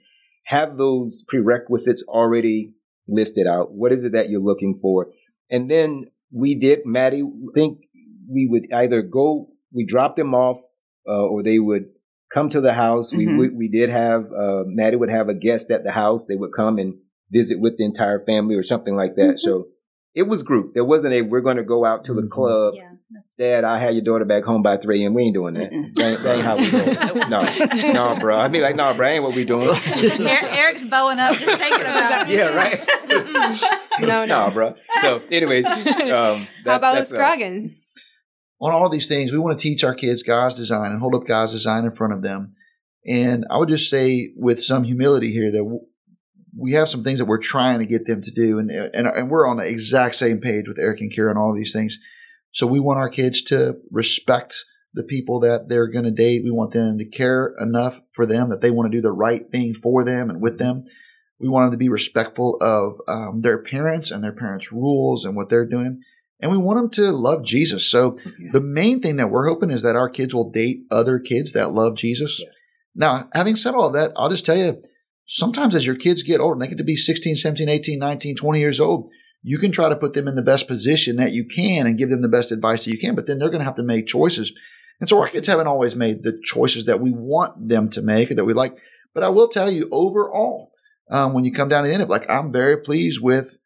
Have 0.45 0.77
those 0.77 1.23
prerequisites 1.27 2.03
already 2.07 2.73
listed 3.07 3.47
out. 3.47 3.71
What 3.71 3.91
is 3.91 4.03
it 4.03 4.13
that 4.13 4.29
you're 4.29 4.41
looking 4.41 4.75
for? 4.75 5.07
And 5.49 5.69
then 5.69 6.05
we 6.31 6.55
did, 6.55 6.79
Maddie, 6.85 7.23
think 7.53 7.79
we 8.29 8.47
would 8.49 8.67
either 8.73 9.01
go, 9.01 9.49
we 9.73 9.85
drop 9.85 10.15
them 10.15 10.33
off, 10.35 10.57
uh, 11.07 11.23
or 11.25 11.43
they 11.43 11.59
would 11.59 11.85
come 12.31 12.49
to 12.49 12.59
the 12.61 12.73
house. 12.73 13.13
We, 13.13 13.25
Mhm. 13.25 13.39
we, 13.39 13.49
we 13.49 13.67
did 13.69 13.89
have, 13.89 14.25
uh, 14.33 14.63
Maddie 14.65 14.97
would 14.97 15.09
have 15.09 15.29
a 15.29 15.33
guest 15.33 15.71
at 15.71 15.83
the 15.83 15.91
house. 15.91 16.25
They 16.27 16.35
would 16.35 16.51
come 16.51 16.77
and 16.77 16.95
visit 17.31 17.59
with 17.59 17.77
the 17.77 17.85
entire 17.85 18.19
family 18.19 18.55
or 18.55 18.63
something 18.63 18.95
like 18.95 19.15
that. 19.15 19.39
So 19.39 19.67
it 20.15 20.23
was 20.27 20.43
group. 20.43 20.73
There 20.73 20.83
wasn't 20.83 21.13
a, 21.13 21.21
we're 21.21 21.41
going 21.41 21.57
to 21.57 21.63
go 21.63 21.85
out 21.85 22.03
to 22.05 22.13
the 22.13 22.23
Mhm. 22.23 22.29
club. 22.29 22.73
Yeah. 22.75 22.83
That's 23.09 23.31
Dad, 23.39 23.63
I 23.63 23.77
had 23.77 23.93
your 23.93 24.03
daughter 24.03 24.25
back 24.25 24.43
home 24.43 24.61
by 24.61 24.75
3 24.75 25.01
a.m. 25.03 25.13
We 25.13 25.23
ain't 25.23 25.33
doing 25.33 25.53
that. 25.53 25.71
Mm-mm. 25.71 25.95
That 25.95 26.05
ain't, 26.05 26.23
that 26.23 26.35
ain't 26.35 26.43
how 26.45 26.57
we 26.57 26.69
doing 26.69 27.29
No, 27.29 27.41
no, 27.93 28.19
bro. 28.19 28.35
I 28.37 28.49
mean, 28.49 28.61
like, 28.61 28.75
no, 28.75 28.93
bro, 28.93 29.07
ain't 29.07 29.23
what 29.23 29.33
we 29.33 29.45
doing. 29.45 29.69
Er- 29.69 30.47
Eric's 30.49 30.83
bowing 30.83 31.17
up, 31.19 31.37
just 31.37 31.57
thinking 31.61 31.81
about 31.81 32.27
it. 32.29 32.33
yeah, 32.35 32.53
right. 32.53 33.77
No, 33.99 34.25
no. 34.25 34.25
no, 34.47 34.51
bro. 34.51 34.75
So, 35.01 35.21
anyways, 35.31 35.65
um, 35.65 35.75
How 35.75 36.45
about 36.63 36.93
the 36.93 36.99
that's 36.99 36.99
us. 36.99 37.09
Scroggins? 37.09 37.91
on 38.59 38.71
all 38.71 38.89
these 38.89 39.07
things, 39.07 39.31
we 39.31 39.37
want 39.37 39.57
to 39.57 39.61
teach 39.61 39.83
our 39.83 39.93
kids 39.93 40.23
God's 40.23 40.55
design 40.55 40.91
and 40.91 40.99
hold 40.99 41.15
up 41.15 41.25
God's 41.25 41.51
design 41.51 41.85
in 41.85 41.91
front 41.91 42.13
of 42.13 42.23
them. 42.23 42.55
And 43.05 43.45
I 43.49 43.57
would 43.57 43.69
just 43.69 43.89
say, 43.89 44.31
with 44.35 44.61
some 44.61 44.83
humility 44.83 45.31
here, 45.31 45.51
that 45.51 45.79
we 46.57 46.71
have 46.71 46.89
some 46.89 47.03
things 47.03 47.19
that 47.19 47.25
we're 47.25 47.37
trying 47.37 47.79
to 47.79 47.85
get 47.85 48.05
them 48.05 48.21
to 48.21 48.31
do, 48.31 48.59
and 48.59 48.71
and, 48.71 49.07
and 49.07 49.29
we're 49.29 49.47
on 49.47 49.57
the 49.57 49.63
exact 49.63 50.15
same 50.15 50.39
page 50.39 50.67
with 50.67 50.79
Eric 50.79 51.01
and 51.01 51.11
Kira 51.11 51.29
on 51.29 51.37
all 51.37 51.55
these 51.55 51.71
things. 51.71 51.99
So 52.51 52.65
we 52.65 52.79
want 52.79 52.99
our 52.99 53.09
kids 53.09 53.41
to 53.43 53.77
respect 53.91 54.65
the 54.93 55.03
people 55.03 55.39
that 55.41 55.69
they're 55.69 55.87
going 55.87 56.05
to 56.05 56.11
date. 56.11 56.43
We 56.43 56.51
want 56.51 56.71
them 56.71 56.97
to 56.97 57.05
care 57.05 57.53
enough 57.59 58.01
for 58.11 58.25
them 58.25 58.49
that 58.49 58.61
they 58.61 58.71
want 58.71 58.91
to 58.91 58.97
do 58.97 59.01
the 59.01 59.11
right 59.11 59.49
thing 59.51 59.73
for 59.75 60.03
them 60.03 60.29
and 60.29 60.41
with 60.41 60.57
them. 60.57 60.85
We 61.39 61.49
want 61.49 61.65
them 61.65 61.71
to 61.71 61.83
be 61.83 61.89
respectful 61.89 62.57
of 62.61 62.99
um, 63.07 63.41
their 63.41 63.59
parents 63.59 64.11
and 64.11 64.23
their 64.23 64.31
parents' 64.31 64.71
rules 64.71 65.25
and 65.25 65.35
what 65.35 65.49
they're 65.49 65.65
doing. 65.67 66.01
And 66.39 66.51
we 66.51 66.57
want 66.57 66.77
them 66.77 66.89
to 66.91 67.11
love 67.11 67.43
Jesus. 67.43 67.89
So 67.89 68.17
the 68.51 68.61
main 68.61 69.01
thing 69.01 69.17
that 69.17 69.29
we're 69.29 69.47
hoping 69.47 69.71
is 69.71 69.81
that 69.81 69.95
our 69.95 70.09
kids 70.09 70.35
will 70.35 70.51
date 70.51 70.81
other 70.91 71.19
kids 71.19 71.53
that 71.53 71.71
love 71.71 71.95
Jesus. 71.95 72.39
Yeah. 72.39 72.49
Now, 72.95 73.29
having 73.33 73.55
said 73.55 73.73
all 73.73 73.87
of 73.87 73.93
that, 73.93 74.11
I'll 74.15 74.29
just 74.29 74.45
tell 74.45 74.57
you, 74.57 74.81
sometimes 75.25 75.75
as 75.75 75.85
your 75.85 75.95
kids 75.95 76.23
get 76.23 76.39
older, 76.39 76.53
and 76.53 76.61
they 76.61 76.67
get 76.67 76.77
to 76.77 76.83
be 76.83 76.95
16, 76.95 77.35
17, 77.35 77.69
18, 77.69 77.99
19, 77.99 78.35
20 78.35 78.59
years 78.59 78.79
old, 78.79 79.09
you 79.43 79.57
can 79.57 79.71
try 79.71 79.89
to 79.89 79.95
put 79.95 80.13
them 80.13 80.27
in 80.27 80.35
the 80.35 80.41
best 80.41 80.67
position 80.67 81.15
that 81.17 81.31
you 81.31 81.45
can 81.45 81.87
and 81.87 81.97
give 81.97 82.09
them 82.09 82.21
the 82.21 82.29
best 82.29 82.51
advice 82.51 82.85
that 82.85 82.91
you 82.91 82.97
can, 82.97 83.15
but 83.15 83.27
then 83.27 83.39
they're 83.39 83.49
going 83.49 83.59
to 83.59 83.65
have 83.65 83.75
to 83.75 83.83
make 83.83 84.07
choices. 84.07 84.51
And 84.99 85.07
so 85.07 85.19
our 85.21 85.29
kids 85.29 85.47
haven't 85.47 85.67
always 85.67 85.95
made 85.95 86.23
the 86.23 86.39
choices 86.43 86.85
that 86.85 86.99
we 86.99 87.11
want 87.11 87.69
them 87.69 87.89
to 87.91 88.01
make 88.01 88.31
or 88.31 88.35
that 88.35 88.45
we 88.45 88.53
like. 88.53 88.77
But 89.13 89.23
I 89.23 89.29
will 89.29 89.47
tell 89.47 89.71
you 89.71 89.87
overall, 89.91 90.71
um, 91.09 91.33
when 91.33 91.43
you 91.45 91.51
come 91.51 91.69
down 91.69 91.83
to 91.83 91.87
the 91.87 91.93
end 91.93 92.03
of 92.03 92.09
it, 92.09 92.11
like 92.11 92.29
I'm 92.29 92.51
very 92.51 92.77
pleased 92.77 93.21
with 93.21 93.57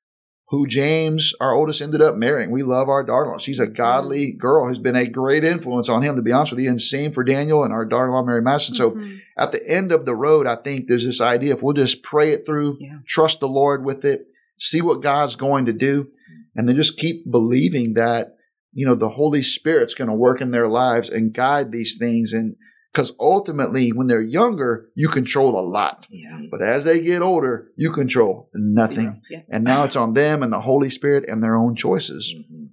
who 0.49 0.67
James, 0.67 1.33
our 1.39 1.53
oldest, 1.53 1.81
ended 1.81 2.01
up 2.01 2.15
marrying. 2.17 2.51
We 2.51 2.61
love 2.61 2.89
our 2.89 3.03
daughter-in-law. 3.03 3.37
She's 3.37 3.59
a 3.59 3.67
godly 3.67 4.33
girl 4.33 4.67
who's 4.67 4.79
been 4.79 4.97
a 4.97 5.07
great 5.07 5.45
influence 5.45 5.87
on 5.87 6.01
him, 6.01 6.17
to 6.17 6.21
be 6.21 6.33
honest 6.33 6.51
with 6.51 6.59
you, 6.59 6.69
and 6.69 6.81
same 6.81 7.13
for 7.13 7.23
Daniel 7.23 7.63
and 7.63 7.71
our 7.71 7.85
daughter-in-law, 7.85 8.23
Mary 8.25 8.41
Madison. 8.41 8.75
So 8.75 8.91
Mhm. 8.91 9.19
at 9.37 9.53
the 9.53 9.65
end 9.65 9.93
of 9.93 10.03
the 10.03 10.13
road, 10.13 10.47
I 10.47 10.55
think 10.57 10.87
there's 10.87 11.05
this 11.05 11.21
idea 11.21 11.53
if 11.53 11.63
we'll 11.63 11.73
just 11.73 12.03
pray 12.03 12.33
it 12.33 12.45
through, 12.45 12.77
Yeah. 12.81 12.97
trust 13.07 13.39
the 13.39 13.47
Lord 13.47 13.85
with 13.85 14.03
it, 14.03 14.25
see 14.59 14.81
what 14.81 15.01
God's 15.01 15.37
going 15.37 15.65
to 15.67 15.73
do, 15.73 16.07
and 16.53 16.67
then 16.67 16.75
just 16.75 16.97
keep 16.97 17.31
believing 17.31 17.93
that, 17.93 18.35
you 18.73 18.85
know, 18.85 18.95
the 18.95 19.09
Holy 19.09 19.41
Spirit's 19.41 19.93
going 19.93 20.09
to 20.09 20.13
work 20.13 20.41
in 20.41 20.51
their 20.51 20.67
lives 20.67 21.07
and 21.09 21.33
guide 21.33 21.71
these 21.71 21.95
things. 21.97 22.33
And 22.33 22.57
because 22.91 23.13
ultimately, 23.19 23.89
when 23.89 24.07
they're 24.07 24.21
younger, 24.21 24.89
you 24.95 25.07
control 25.07 25.57
a 25.57 25.61
lot. 25.61 26.07
Yeah. 26.09 26.41
But 26.49 26.61
as 26.61 26.83
they 26.85 26.99
get 26.99 27.21
older, 27.21 27.71
you 27.75 27.91
control 27.91 28.49
nothing. 28.53 29.21
Yeah. 29.29 29.43
And 29.49 29.63
now 29.63 29.83
it's 29.83 29.95
on 29.95 30.13
them 30.13 30.43
and 30.43 30.51
the 30.51 30.61
Holy 30.61 30.89
Spirit 30.89 31.25
and 31.29 31.41
their 31.41 31.55
own 31.55 31.75
choices. 31.75 32.33
Mhm. 32.35 32.69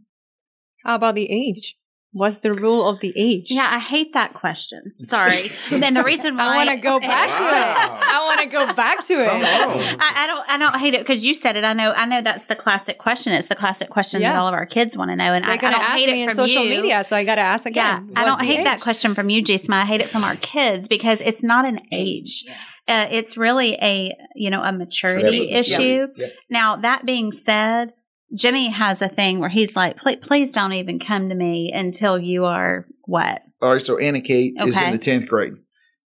How 0.84 0.96
about 0.96 1.14
the 1.14 1.30
age? 1.30 1.78
What's 2.18 2.40
the 2.40 2.52
rule 2.52 2.86
of 2.88 3.00
the 3.00 3.12
age? 3.16 3.50
Yeah, 3.50 3.68
I 3.70 3.78
hate 3.78 4.12
that 4.14 4.34
question. 4.34 4.92
Sorry. 5.04 5.52
and 5.70 5.96
the 5.96 6.02
reason 6.02 6.36
why 6.36 6.44
I 6.44 6.56
want 6.66 6.70
to 6.70 6.76
go 6.76 6.98
back 7.00 7.28
to 7.38 7.44
Wow. 7.44 7.96
it. 8.00 8.02
I 8.08 8.24
want 8.26 8.40
to 8.40 8.46
go 8.46 8.72
back 8.74 9.04
to 9.06 9.14
it. 9.14 9.28
I, 9.30 10.12
I 10.24 10.26
don't. 10.26 10.50
I 10.50 10.58
don't 10.58 10.76
hate 10.78 10.94
it 10.94 11.00
because 11.00 11.24
you 11.24 11.34
said 11.34 11.56
it. 11.56 11.64
I 11.64 11.72
know. 11.72 11.92
I 11.92 12.04
know 12.06 12.20
that's 12.20 12.44
the 12.46 12.56
classic 12.56 12.98
question. 12.98 13.32
It's 13.32 13.46
the 13.48 13.54
classic 13.54 13.88
question 13.90 14.20
that 14.22 14.36
all 14.36 14.48
of 14.48 14.54
our 14.54 14.66
kids 14.66 14.96
want 14.96 15.10
to 15.10 15.16
know, 15.16 15.32
and 15.32 15.44
I, 15.44 15.48
They're 15.48 15.54
I 15.54 15.56
gonna 15.58 15.76
don't 15.76 15.84
ask 15.84 15.98
hate 15.98 16.10
me 16.10 16.22
it 16.22 16.24
in 16.24 16.28
from 16.30 16.36
social 16.48 16.64
you. 16.64 16.70
media, 16.82 17.04
so 17.04 17.16
I 17.16 17.24
got 17.24 17.36
to 17.36 17.40
ask 17.42 17.64
again. 17.66 17.84
Yeah, 17.84 17.96
again. 18.02 18.12
I 18.16 18.24
don't 18.24 18.38
the 18.40 18.44
hate 18.44 18.64
that 18.64 18.80
question 18.80 19.14
from 19.14 19.30
you, 19.30 19.40
Jason. 19.42 19.72
I 19.72 19.84
hate 19.84 20.00
it 20.00 20.08
from 20.08 20.24
our 20.24 20.36
kids 20.36 20.88
because 20.88 21.20
it's 21.20 21.42
not 21.42 21.64
an 21.64 21.80
age. 21.92 22.44
Uh, 22.88 23.06
it's 23.10 23.36
really 23.36 23.74
a 23.82 24.14
you 24.34 24.50
know 24.50 24.62
a 24.62 24.72
maturity 24.72 25.46
Forever. 25.48 25.60
issue. 25.60 26.06
Yeah. 26.16 26.26
Now 26.50 26.76
that 26.76 27.04
being 27.06 27.32
said, 27.32 27.92
Jimmy 28.34 28.68
has 28.68 29.00
a 29.02 29.08
thing 29.08 29.40
where 29.40 29.48
he's 29.48 29.74
like, 29.74 29.96
please, 29.96 30.18
please 30.20 30.50
don't 30.50 30.74
even 30.74 30.98
come 30.98 31.28
to 31.28 31.34
me 31.34 31.72
until 31.72 32.18
you 32.18 32.44
are 32.44 32.86
what? 33.04 33.42
All 33.62 33.72
right, 33.72 33.84
so 33.84 33.98
Anna 33.98 34.20
Kate 34.20 34.54
is 34.58 34.76
in 34.76 34.92
the 34.92 34.98
10th 34.98 35.26
grade. 35.26 35.54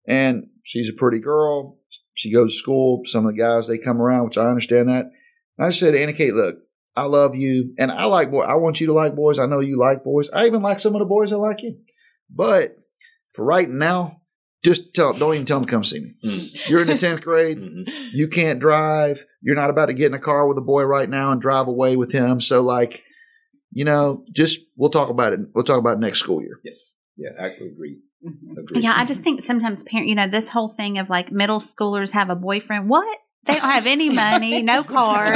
And 0.08 0.48
she's 0.64 0.90
a 0.90 0.94
pretty 0.94 1.20
girl. 1.20 1.78
She 2.14 2.34
goes 2.34 2.54
to 2.54 2.58
school. 2.58 3.02
Some 3.06 3.26
of 3.26 3.36
the 3.36 3.40
guys, 3.40 3.68
they 3.68 3.78
come 3.78 4.02
around, 4.02 4.26
which 4.26 4.38
I 4.38 4.50
understand 4.50 4.90
that. 4.90 5.06
And 5.58 5.66
I 5.66 5.70
just 5.70 5.80
said, 5.80 5.96
Anna 5.96 6.14
Kate, 6.14 6.34
look, 6.34 6.56
I 6.96 7.04
love 7.04 7.36
you. 7.36 7.74
And 7.78 7.92
I 7.92 8.06
like 8.06 8.32
boys. 8.32 8.48
I 8.50 8.56
want 8.56 8.82
you 8.82 8.88
to 8.88 8.94
like 8.94 9.16
boys. 9.16 9.38
I 9.38 9.46
know 9.46 9.60
you 9.60 9.78
like 9.78 10.04
boys. 10.04 10.30
I 10.32 10.48
even 10.48 10.64
like 10.64 10.80
some 10.80 10.96
of 10.96 11.00
the 11.00 11.06
boys 11.06 11.30
that 11.30 11.38
like 11.38 11.62
you. 11.62 11.78
But 12.34 12.76
for 13.34 13.46
right 13.46 13.70
now, 13.70 14.17
just 14.68 14.94
tell, 14.94 15.14
don't 15.14 15.34
even 15.34 15.46
tell 15.46 15.60
them 15.60 15.66
to 15.66 15.72
come 15.72 15.84
see 15.86 16.00
me. 16.02 16.12
Mm. 16.26 16.70
You're 16.70 16.82
in 16.82 16.88
the 16.88 16.96
10th 16.96 17.22
grade. 17.22 17.58
Mhm. 17.58 17.88
You 18.12 18.28
can't 18.28 18.60
drive. 18.60 19.24
You're 19.42 19.56
not 19.56 19.70
about 19.70 19.86
to 19.86 19.94
get 19.94 20.08
in 20.08 20.14
a 20.14 20.20
car 20.20 20.46
with 20.46 20.58
a 20.58 20.62
boy 20.62 20.84
right 20.84 21.10
now 21.10 21.32
and 21.32 21.40
drive 21.40 21.68
away 21.68 21.96
with 21.96 22.12
him. 22.12 22.42
So, 22.42 22.62
like, 22.62 23.02
you 23.72 23.86
know, 23.86 24.26
just 24.34 24.60
we'll 24.76 24.90
talk 24.90 25.10
about 25.10 25.32
it. 25.32 25.40
We'll 25.56 25.64
talk 25.64 25.80
about 25.80 25.98
it 25.98 26.00
next 26.02 26.20
school 26.20 26.42
year. 26.42 26.60
Yes. 26.66 26.76
Yeah, 27.16 27.30
I 27.42 27.48
agree. 27.48 28.00
Mhm. 28.26 28.58
agree. 28.60 28.82
Yeah, 28.82 28.94
I 28.96 29.06
just 29.06 29.22
think 29.22 29.42
sometimes 29.42 29.84
parent, 29.84 30.10
you 30.10 30.16
know, 30.16 30.28
this 30.28 30.50
whole 30.50 30.68
thing 30.70 30.98
of 30.98 31.10
like 31.10 31.32
middle 31.32 31.60
schoolers 31.60 32.12
have 32.12 32.30
a 32.30 32.36
boyfriend. 32.36 32.90
What? 32.90 33.18
They 33.46 33.54
don't 33.54 33.70
have 33.70 33.88
any 33.88 34.10
money, 34.10 34.62
no 34.62 34.84
car, 34.98 35.36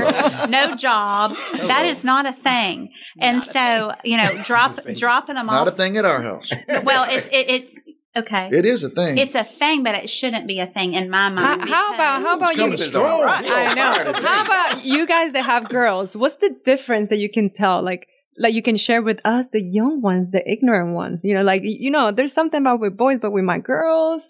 no 0.49 0.75
job. 0.75 1.33
That 1.53 1.85
is 1.85 2.03
not 2.03 2.25
a 2.25 2.33
thing. 2.33 2.89
And 3.17 3.37
Not 3.37 3.53
so, 3.53 3.91
you 4.03 4.17
know, 4.17 4.43
drop 4.43 4.81
dropping 4.93 5.35
them 5.35 5.47
off. 5.49 5.53
Not 5.53 5.67
a 5.69 5.71
thing 5.71 5.95
at 5.95 6.03
our 6.03 6.21
house. 6.21 6.51
Well, 6.83 7.09
it, 7.09 7.29
it, 7.31 7.49
it's 7.49 7.79
okay. 8.15 8.49
It 8.51 8.65
is 8.65 8.83
a 8.83 8.89
thing. 8.89 9.17
It's 9.17 9.35
a 9.35 9.43
thing, 9.43 9.83
but 9.83 9.95
it 9.95 10.09
shouldn't 10.09 10.47
be 10.47 10.59
a 10.59 10.67
thing 10.67 10.93
in 10.93 11.09
my 11.09 11.29
mind. 11.29 11.69
how 11.69 11.93
about 11.93 12.21
how 12.21 12.37
about 12.37 12.55
you? 12.55 12.63
Coming 12.63 12.77
strong. 12.77 13.23
I 13.27 13.73
know. 13.73 14.13
How 14.13 14.43
about 14.45 14.85
you 14.85 15.05
guys 15.07 15.33
that 15.33 15.43
have 15.45 15.69
girls? 15.69 16.15
What's 16.15 16.35
the 16.35 16.55
difference 16.63 17.09
that 17.09 17.17
you 17.17 17.29
can 17.29 17.49
tell? 17.49 17.81
Like, 17.81 18.07
like 18.37 18.53
you 18.53 18.61
can 18.61 18.77
share 18.77 19.01
with 19.01 19.19
us, 19.25 19.49
the 19.49 19.61
young 19.61 20.01
ones, 20.01 20.31
the 20.31 20.43
ignorant 20.49 20.93
ones. 20.93 21.21
You 21.23 21.33
know, 21.35 21.43
like 21.43 21.61
you 21.63 21.91
know, 21.91 22.11
there's 22.11 22.33
something 22.33 22.61
about 22.61 22.79
with 22.79 22.97
boys, 22.97 23.19
but 23.21 23.31
with 23.31 23.43
my 23.43 23.59
girls, 23.59 24.27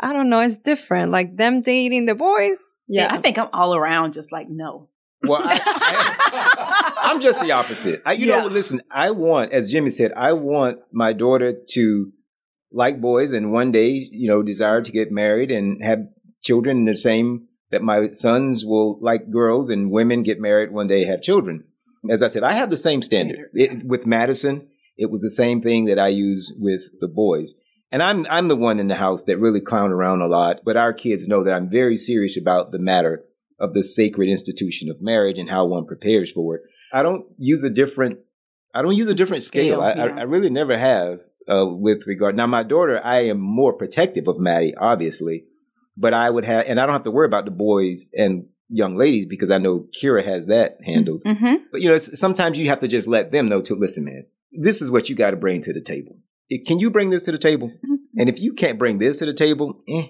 I 0.00 0.12
don't 0.12 0.28
know. 0.28 0.40
It's 0.40 0.56
different. 0.56 1.12
Like 1.12 1.36
them 1.36 1.60
dating 1.62 2.06
the 2.06 2.14
boys. 2.14 2.74
Yeah, 2.86 3.02
Yeah, 3.04 3.14
I 3.14 3.18
think 3.20 3.38
I'm 3.38 3.48
all 3.52 3.74
around 3.74 4.12
just 4.14 4.32
like 4.32 4.48
no. 4.48 4.88
Well, 5.24 5.40
I, 5.44 7.10
am 7.12 7.20
just 7.26 7.40
the 7.40 7.50
opposite. 7.52 8.02
I, 8.06 8.12
you 8.12 8.28
Yeah. 8.28 8.42
know, 8.42 8.46
listen, 8.46 8.80
I 8.90 9.10
want, 9.10 9.52
as 9.52 9.70
Jimmy 9.72 9.90
said, 9.90 10.12
I 10.12 10.32
want 10.32 10.78
my 10.92 11.12
daughter 11.12 11.52
to 11.70 12.12
like 12.72 13.00
boys 13.00 13.32
and 13.32 13.52
one 13.52 13.72
day, 13.72 13.90
you 13.90 14.28
know, 14.28 14.42
desire 14.42 14.82
to 14.82 14.92
get 14.92 15.10
married 15.10 15.50
and 15.50 15.82
have 15.82 16.06
children 16.42 16.84
the 16.84 16.94
same 16.94 17.48
that 17.70 17.82
my 17.82 18.10
sons 18.10 18.64
will 18.64 18.98
like 19.00 19.30
girls 19.30 19.68
and 19.70 19.90
women 19.90 20.22
get 20.22 20.40
married 20.40 20.72
one 20.72 20.86
day 20.86 21.04
have 21.04 21.22
children. 21.22 21.64
As 22.08 22.22
I 22.22 22.28
said, 22.28 22.42
I 22.42 22.52
have 22.52 22.70
the 22.70 22.76
same 22.76 23.02
standard. 23.02 23.50
It, 23.52 23.84
with 23.84 24.06
Madison, 24.06 24.68
it 24.96 25.10
was 25.10 25.22
the 25.22 25.30
same 25.30 25.60
thing 25.60 25.86
that 25.86 25.98
I 25.98 26.08
use 26.08 26.52
with 26.58 26.82
the 27.00 27.08
boys. 27.08 27.54
And 27.90 28.02
I'm 28.02 28.26
I'm 28.30 28.48
the 28.48 28.56
one 28.56 28.78
in 28.78 28.88
the 28.88 28.94
house 28.96 29.24
that 29.24 29.38
really 29.38 29.60
clown 29.60 29.92
around 29.92 30.20
a 30.20 30.26
lot, 30.26 30.60
but 30.64 30.76
our 30.76 30.92
kids 30.92 31.26
know 31.26 31.42
that 31.42 31.54
I'm 31.54 31.70
very 31.70 31.96
serious 31.96 32.36
about 32.36 32.70
the 32.70 32.78
matter 32.78 33.24
of 33.58 33.74
the 33.74 33.82
sacred 33.82 34.28
institution 34.28 34.90
of 34.90 35.02
marriage 35.02 35.38
and 35.38 35.50
how 35.50 35.64
one 35.64 35.86
prepares 35.86 36.30
for 36.30 36.56
it. 36.56 36.62
I 36.92 37.02
don't 37.02 37.26
use 37.38 37.62
a 37.64 37.70
different 37.70 38.18
I 38.74 38.82
don't 38.82 38.94
use 38.94 39.08
a 39.08 39.14
different 39.14 39.42
scale. 39.42 39.80
Scale, 39.80 39.96
yeah. 39.96 40.14
I, 40.14 40.20
I 40.20 40.22
really 40.22 40.50
never 40.50 40.76
have 40.76 41.20
uh, 41.48 41.66
with 41.66 42.06
regard. 42.06 42.36
Now, 42.36 42.46
my 42.46 42.62
daughter, 42.62 43.00
I 43.04 43.20
am 43.26 43.38
more 43.40 43.72
protective 43.72 44.28
of 44.28 44.38
Maddie, 44.38 44.74
obviously, 44.76 45.44
but 45.96 46.14
I 46.14 46.30
would 46.30 46.44
have, 46.44 46.64
and 46.66 46.78
I 46.80 46.86
don't 46.86 46.94
have 46.94 47.02
to 47.02 47.10
worry 47.10 47.26
about 47.26 47.44
the 47.44 47.50
boys 47.50 48.10
and 48.16 48.46
young 48.68 48.96
ladies 48.96 49.26
because 49.26 49.50
I 49.50 49.58
know 49.58 49.86
Kira 50.00 50.24
has 50.24 50.46
that 50.46 50.76
handled. 50.84 51.22
Mm-hmm. 51.24 51.54
But 51.72 51.80
you 51.80 51.88
know, 51.88 51.94
it's, 51.94 52.18
sometimes 52.20 52.58
you 52.58 52.68
have 52.68 52.80
to 52.80 52.88
just 52.88 53.08
let 53.08 53.32
them 53.32 53.48
know 53.48 53.62
to 53.62 53.74
listen, 53.74 54.04
man. 54.04 54.26
This 54.52 54.80
is 54.82 54.90
what 54.90 55.08
you 55.08 55.14
got 55.16 55.30
to 55.32 55.36
bring 55.36 55.60
to 55.62 55.72
the 55.72 55.80
table. 55.80 56.16
It- 56.48 56.66
Can 56.66 56.78
you 56.78 56.90
bring 56.90 57.10
this 57.10 57.22
to 57.22 57.32
the 57.32 57.38
table? 57.38 57.70
And 58.16 58.28
if 58.28 58.40
you 58.40 58.52
can't 58.52 58.78
bring 58.78 58.98
this 58.98 59.16
to 59.18 59.26
the 59.26 59.32
table, 59.34 59.80
eh, 59.88 60.08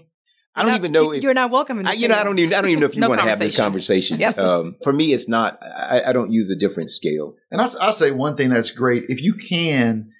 I 0.54 0.62
don't 0.62 0.70
Not- 0.72 0.80
even 0.80 0.92
know 0.92 1.12
if 1.12 1.22
you're 1.22 1.34
not 1.34 1.50
welcome. 1.50 1.86
I, 1.86 1.92
you 1.92 2.08
know, 2.08 2.16
I 2.16 2.24
don't 2.24 2.38
even 2.38 2.52
I 2.54 2.60
don't 2.60 2.70
even 2.70 2.80
know 2.80 2.86
if 2.86 2.94
you 2.96 3.00
No 3.00 3.08
want 3.10 3.20
to 3.20 3.28
have 3.28 3.38
this 3.38 3.56
conversation. 3.56 4.18
conversation. 4.18 4.36
Yep. 4.36 4.38
Um, 4.38 4.76
for 4.82 4.92
me, 4.92 5.12
it's 5.12 5.28
not. 5.28 5.58
I, 5.62 6.02
I 6.06 6.12
don't 6.12 6.32
use 6.32 6.50
a 6.50 6.56
different 6.56 6.90
scale. 6.90 7.34
And 7.52 7.60
I'll, 7.60 7.72
I'll 7.80 7.92
say 7.92 8.10
one 8.10 8.36
thing 8.36 8.48
that's 8.50 8.70
great. 8.72 9.04
If 9.08 9.22
you 9.22 9.34
can, 9.34 10.10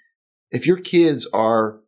if 0.51 0.67
your 0.67 0.79
kids 0.79 1.27
are 1.33 1.81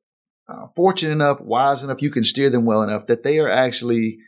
uh, 0.49 0.67
fortunate 0.75 1.13
enough, 1.13 1.41
wise 1.41 1.83
enough, 1.83 2.03
you 2.03 2.11
can 2.11 2.25
steer 2.25 2.51
them 2.51 2.65
well 2.65 2.83
enough 2.83 3.07
that 3.07 3.23
they 3.23 3.39
are 3.39 3.49
actually 3.49 4.19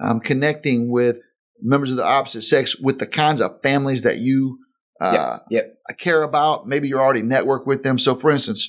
um, 0.00 0.20
connecting 0.20 0.90
with 0.90 1.20
members 1.60 1.90
of 1.90 1.96
the 1.96 2.04
opposite 2.04 2.42
sex 2.42 2.76
with 2.76 2.98
the 2.98 3.06
kinds 3.06 3.40
of 3.40 3.62
families 3.62 4.02
that 4.02 4.18
you 4.18 4.58
uh, 5.00 5.38
Yep. 5.50 5.78
care 5.98 6.22
about. 6.22 6.66
Maybe 6.66 6.88
you're 6.88 7.00
already 7.00 7.22
networked 7.22 7.66
with 7.66 7.82
them. 7.82 7.98
So, 7.98 8.14
for 8.14 8.30
instance, 8.30 8.68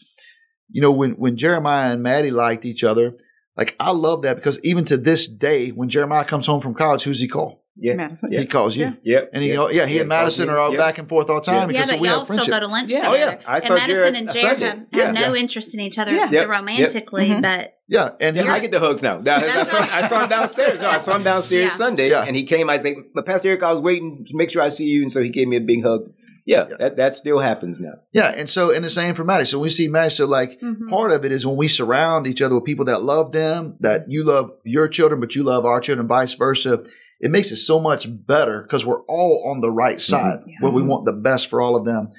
you 0.70 0.82
know, 0.82 0.92
when, 0.92 1.14
when 1.14 1.38
Jeremiah 1.38 1.92
and 1.92 2.04
Maddie 2.04 2.32
liked 2.32 2.66
each 2.66 2.84
other, 2.84 3.16
like 3.58 3.76
I 3.80 3.92
love 3.92 4.22
that 4.22 4.36
because 4.36 4.60
even 4.64 4.86
to 4.86 4.98
this 4.98 5.28
day, 5.28 5.70
when 5.70 5.90
Jeremiah 5.90 6.26
comes 6.26 6.46
home 6.46 6.62
from 6.62 6.76
college, 6.76 7.04
who's 7.04 7.20
he 7.20 7.28
call? 7.28 7.59
Yeah. 7.82 7.96
Madison. 7.96 8.32
He 8.32 8.46
calls 8.46 8.76
you. 8.76 8.84
Yeah. 8.86 8.92
Yep. 9.04 9.30
And 9.34 9.44
he, 9.44 9.50
yep. 9.54 9.70
yeah, 9.72 9.86
he 9.86 9.96
Yeah, 9.96 10.00
and 10.02 10.10
Madison 10.10 10.48
calls 10.48 10.56
are 10.56 10.60
all 10.60 10.72
me. 10.72 10.78
back 10.78 10.98
and 10.98 11.08
forth 11.08 11.30
all 11.30 11.36
the 11.40 11.46
time 11.46 11.56
Yeah, 11.56 11.66
because 11.68 11.92
but 11.92 12.00
we 12.00 12.08
y'all 12.08 12.18
have 12.20 12.26
still 12.26 12.36
friendship. 12.36 12.54
go 12.54 12.60
to 12.60 12.68
lunch 12.68 12.92
Yeah. 12.92 13.02
Oh, 13.06 13.12
together. 13.14 13.40
yeah. 13.42 13.52
I 13.52 13.60
saw 13.60 13.76
and 13.76 13.86
Jared 13.86 14.14
Madison 14.14 14.28
and 14.28 14.38
Sunday. 14.38 14.42
Jared 14.42 14.62
have, 14.64 14.86
Yeah. 14.94 15.06
have 15.06 15.14
no 15.16 15.34
Yeah. 15.34 15.40
interest 15.42 15.74
in 15.74 15.80
each 15.80 15.98
other 15.98 16.12
Yeah. 16.14 16.30
Yep. 16.32 16.48
romantically, 16.50 17.30
Mhm. 17.30 17.42
but 17.42 17.74
Yeah, 17.92 18.10
and 18.20 18.36
Yeah, 18.36 18.54
I 18.54 18.60
get 18.60 18.72
the 18.72 18.80
hugs 18.80 19.02
now. 19.02 19.20
Now, 19.20 19.38
I, 19.38 19.64
saw, 19.64 19.80
I 19.80 20.08
saw 20.08 20.24
him 20.24 20.30
downstairs. 20.30 20.80
No, 20.80 20.90
I 20.90 21.00
saw 21.00 21.16
him 21.16 21.24
downstairs 21.24 21.64
Yeah. 21.72 21.76
Sunday, 21.76 22.10
Yeah. 22.12 22.24
and 22.28 22.36
he 22.36 22.44
came. 22.44 22.70
I 22.70 22.78
said, 22.78 22.96
"But 23.16 23.26
Pastor 23.26 23.50
Eric, 23.50 23.64
I 23.64 23.72
was 23.74 23.82
waiting 23.82 24.24
to 24.28 24.38
make 24.38 24.52
sure 24.52 24.62
I 24.62 24.70
see 24.70 24.86
you," 24.86 25.02
and 25.02 25.12
so 25.12 25.24
he 25.24 25.30
gave 25.30 25.48
me 25.48 25.56
a 25.58 25.62
big 25.62 25.84
hug. 25.84 26.02
Yeah, 26.46 26.66
Yeah. 26.70 26.76
that 26.80 26.98
that 26.98 27.16
still 27.16 27.40
happens 27.40 27.80
now. 27.80 27.94
yeah, 28.14 28.34
and 28.36 28.48
so 28.50 28.72
and 28.72 28.84
the 28.86 28.90
same 28.90 29.14
for 29.16 29.24
Maddie. 29.24 29.46
So 29.46 29.58
we 29.60 29.70
see 29.70 29.88
Maddie. 29.88 30.10
So 30.12 30.26
like 30.26 30.60
Mhm. 30.62 30.88
part 30.88 31.12
of 31.12 31.26
it 31.26 31.32
is 31.32 31.46
when 31.48 31.58
we 31.58 31.68
surround 31.68 32.28
each 32.28 32.42
other 32.44 32.56
with 32.56 32.64
people 32.64 32.86
that 32.86 33.02
love 33.04 33.32
them, 33.32 33.76
that 33.82 34.06
you 34.08 34.24
love 34.24 34.52
your 34.64 34.88
children, 34.88 35.20
but 35.20 35.36
you 35.36 35.44
love 35.44 35.66
our 35.66 35.80
children, 35.80 36.08
vice 36.08 36.34
versa. 36.36 36.82
It 37.20 37.32
makes 37.32 37.52
it 37.52 37.58
so 37.58 37.80
much 37.80 38.08
better 38.10 38.62
because 38.62 38.86
we're 38.86 39.02
all 39.04 39.52
on 39.52 39.60
the 39.62 39.72
right 39.72 40.00
side 40.00 40.40
Yeah. 40.48 40.56
where 40.62 40.72
we 40.72 40.82
mm-hmm. 40.82 40.90
want 40.90 41.06
the 41.06 41.14
best 41.14 41.48
for 41.48 41.62
all 41.62 41.76
of 41.76 41.86
them. 41.86 42.10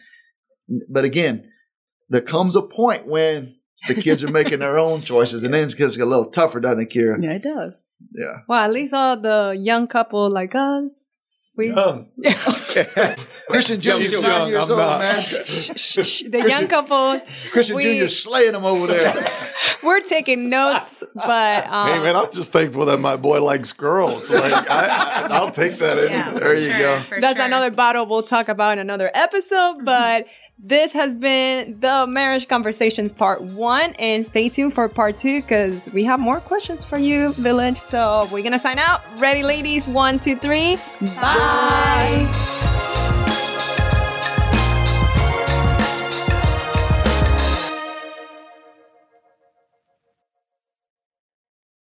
But 0.88 1.04
again, 1.04 1.50
there 2.10 2.20
comes 2.20 2.54
a 2.54 2.62
point 2.62 3.06
when 3.06 3.56
the 3.88 3.94
kids 3.94 4.22
are 4.22 4.28
making 4.28 4.58
their 4.58 4.78
own 4.78 5.02
choices, 5.02 5.42
and 5.42 5.54
then 5.54 5.64
it's 5.64 5.74
gets 5.74 5.96
a 5.96 6.04
little 6.04 6.30
tougher, 6.30 6.60
doesn't 6.60 6.80
it, 6.80 6.90
Kira? 6.90 7.22
Yeah, 7.22 7.32
it 7.32 7.42
does. 7.42 7.92
Yeah. 8.12 8.38
Well, 8.46 8.62
at 8.62 8.72
least 8.72 8.92
all 8.92 9.18
the 9.18 9.56
young 9.58 9.86
couple 9.86 10.30
like 10.30 10.54
us, 10.54 10.90
we 11.56 11.72
Christian 11.72 12.08
Jr. 12.24 13.22
She's 13.54 13.70
is 13.70 13.84
young, 14.12 14.22
nine 14.22 14.48
years 14.48 14.64
I'm 14.64 14.70
old, 14.70 14.78
not. 14.78 14.98
man. 15.00 15.12
the 15.14 16.44
young 16.48 16.66
couples, 16.68 17.22
Christian 17.50 17.76
We- 17.76 17.82
Jr. 17.82 18.04
is 18.04 18.22
slaying 18.22 18.52
them 18.52 18.64
over 18.64 18.86
there. 18.86 19.14
we're 19.82 20.00
taking 20.00 20.48
notes, 20.48 21.02
but 21.14 21.66
um, 21.66 21.88
Hey 21.88 21.98
man, 22.02 22.16
I'm 22.16 22.30
just 22.32 22.52
thankful 22.52 22.84
that 22.86 22.98
my 22.98 23.16
boy 23.16 23.42
likes 23.42 23.72
girls. 23.72 24.30
Like 24.30 24.70
I, 24.70 25.26
I'll 25.30 25.50
take 25.50 25.74
that. 25.74 25.98
In. 25.98 26.10
yeah, 26.10 26.30
There 26.30 26.54
you 26.54 26.70
sure, 26.70 26.78
go. 26.78 27.02
that's 27.20 27.36
sure. 27.38 27.46
another 27.46 27.70
battle 27.70 28.06
we'll 28.06 28.22
talk 28.22 28.48
about 28.48 28.74
in 28.74 28.78
another 28.80 29.10
episode. 29.14 29.84
But 29.84 30.26
this 30.62 30.92
has 30.92 31.14
been 31.14 31.80
the 31.80 32.06
marriage 32.06 32.46
conversations 32.46 33.12
part 33.12 33.40
one, 33.42 33.94
and 33.94 34.26
stay 34.26 34.50
tuned 34.50 34.74
for 34.74 34.88
part 34.90 35.16
two 35.18 35.40
because 35.40 35.80
we 35.94 36.04
have 36.04 36.20
more 36.20 36.40
questions 36.40 36.84
for 36.84 36.98
you, 36.98 37.32
Village. 37.32 37.78
So 37.78 38.28
we're 38.30 38.42
gonna 38.42 38.58
sign 38.58 38.78
out. 38.78 39.00
Ready, 39.18 39.42
ladies? 39.42 39.86
One, 39.86 40.18
two, 40.18 40.36
three. 40.36 40.76
Bye. 41.16 42.88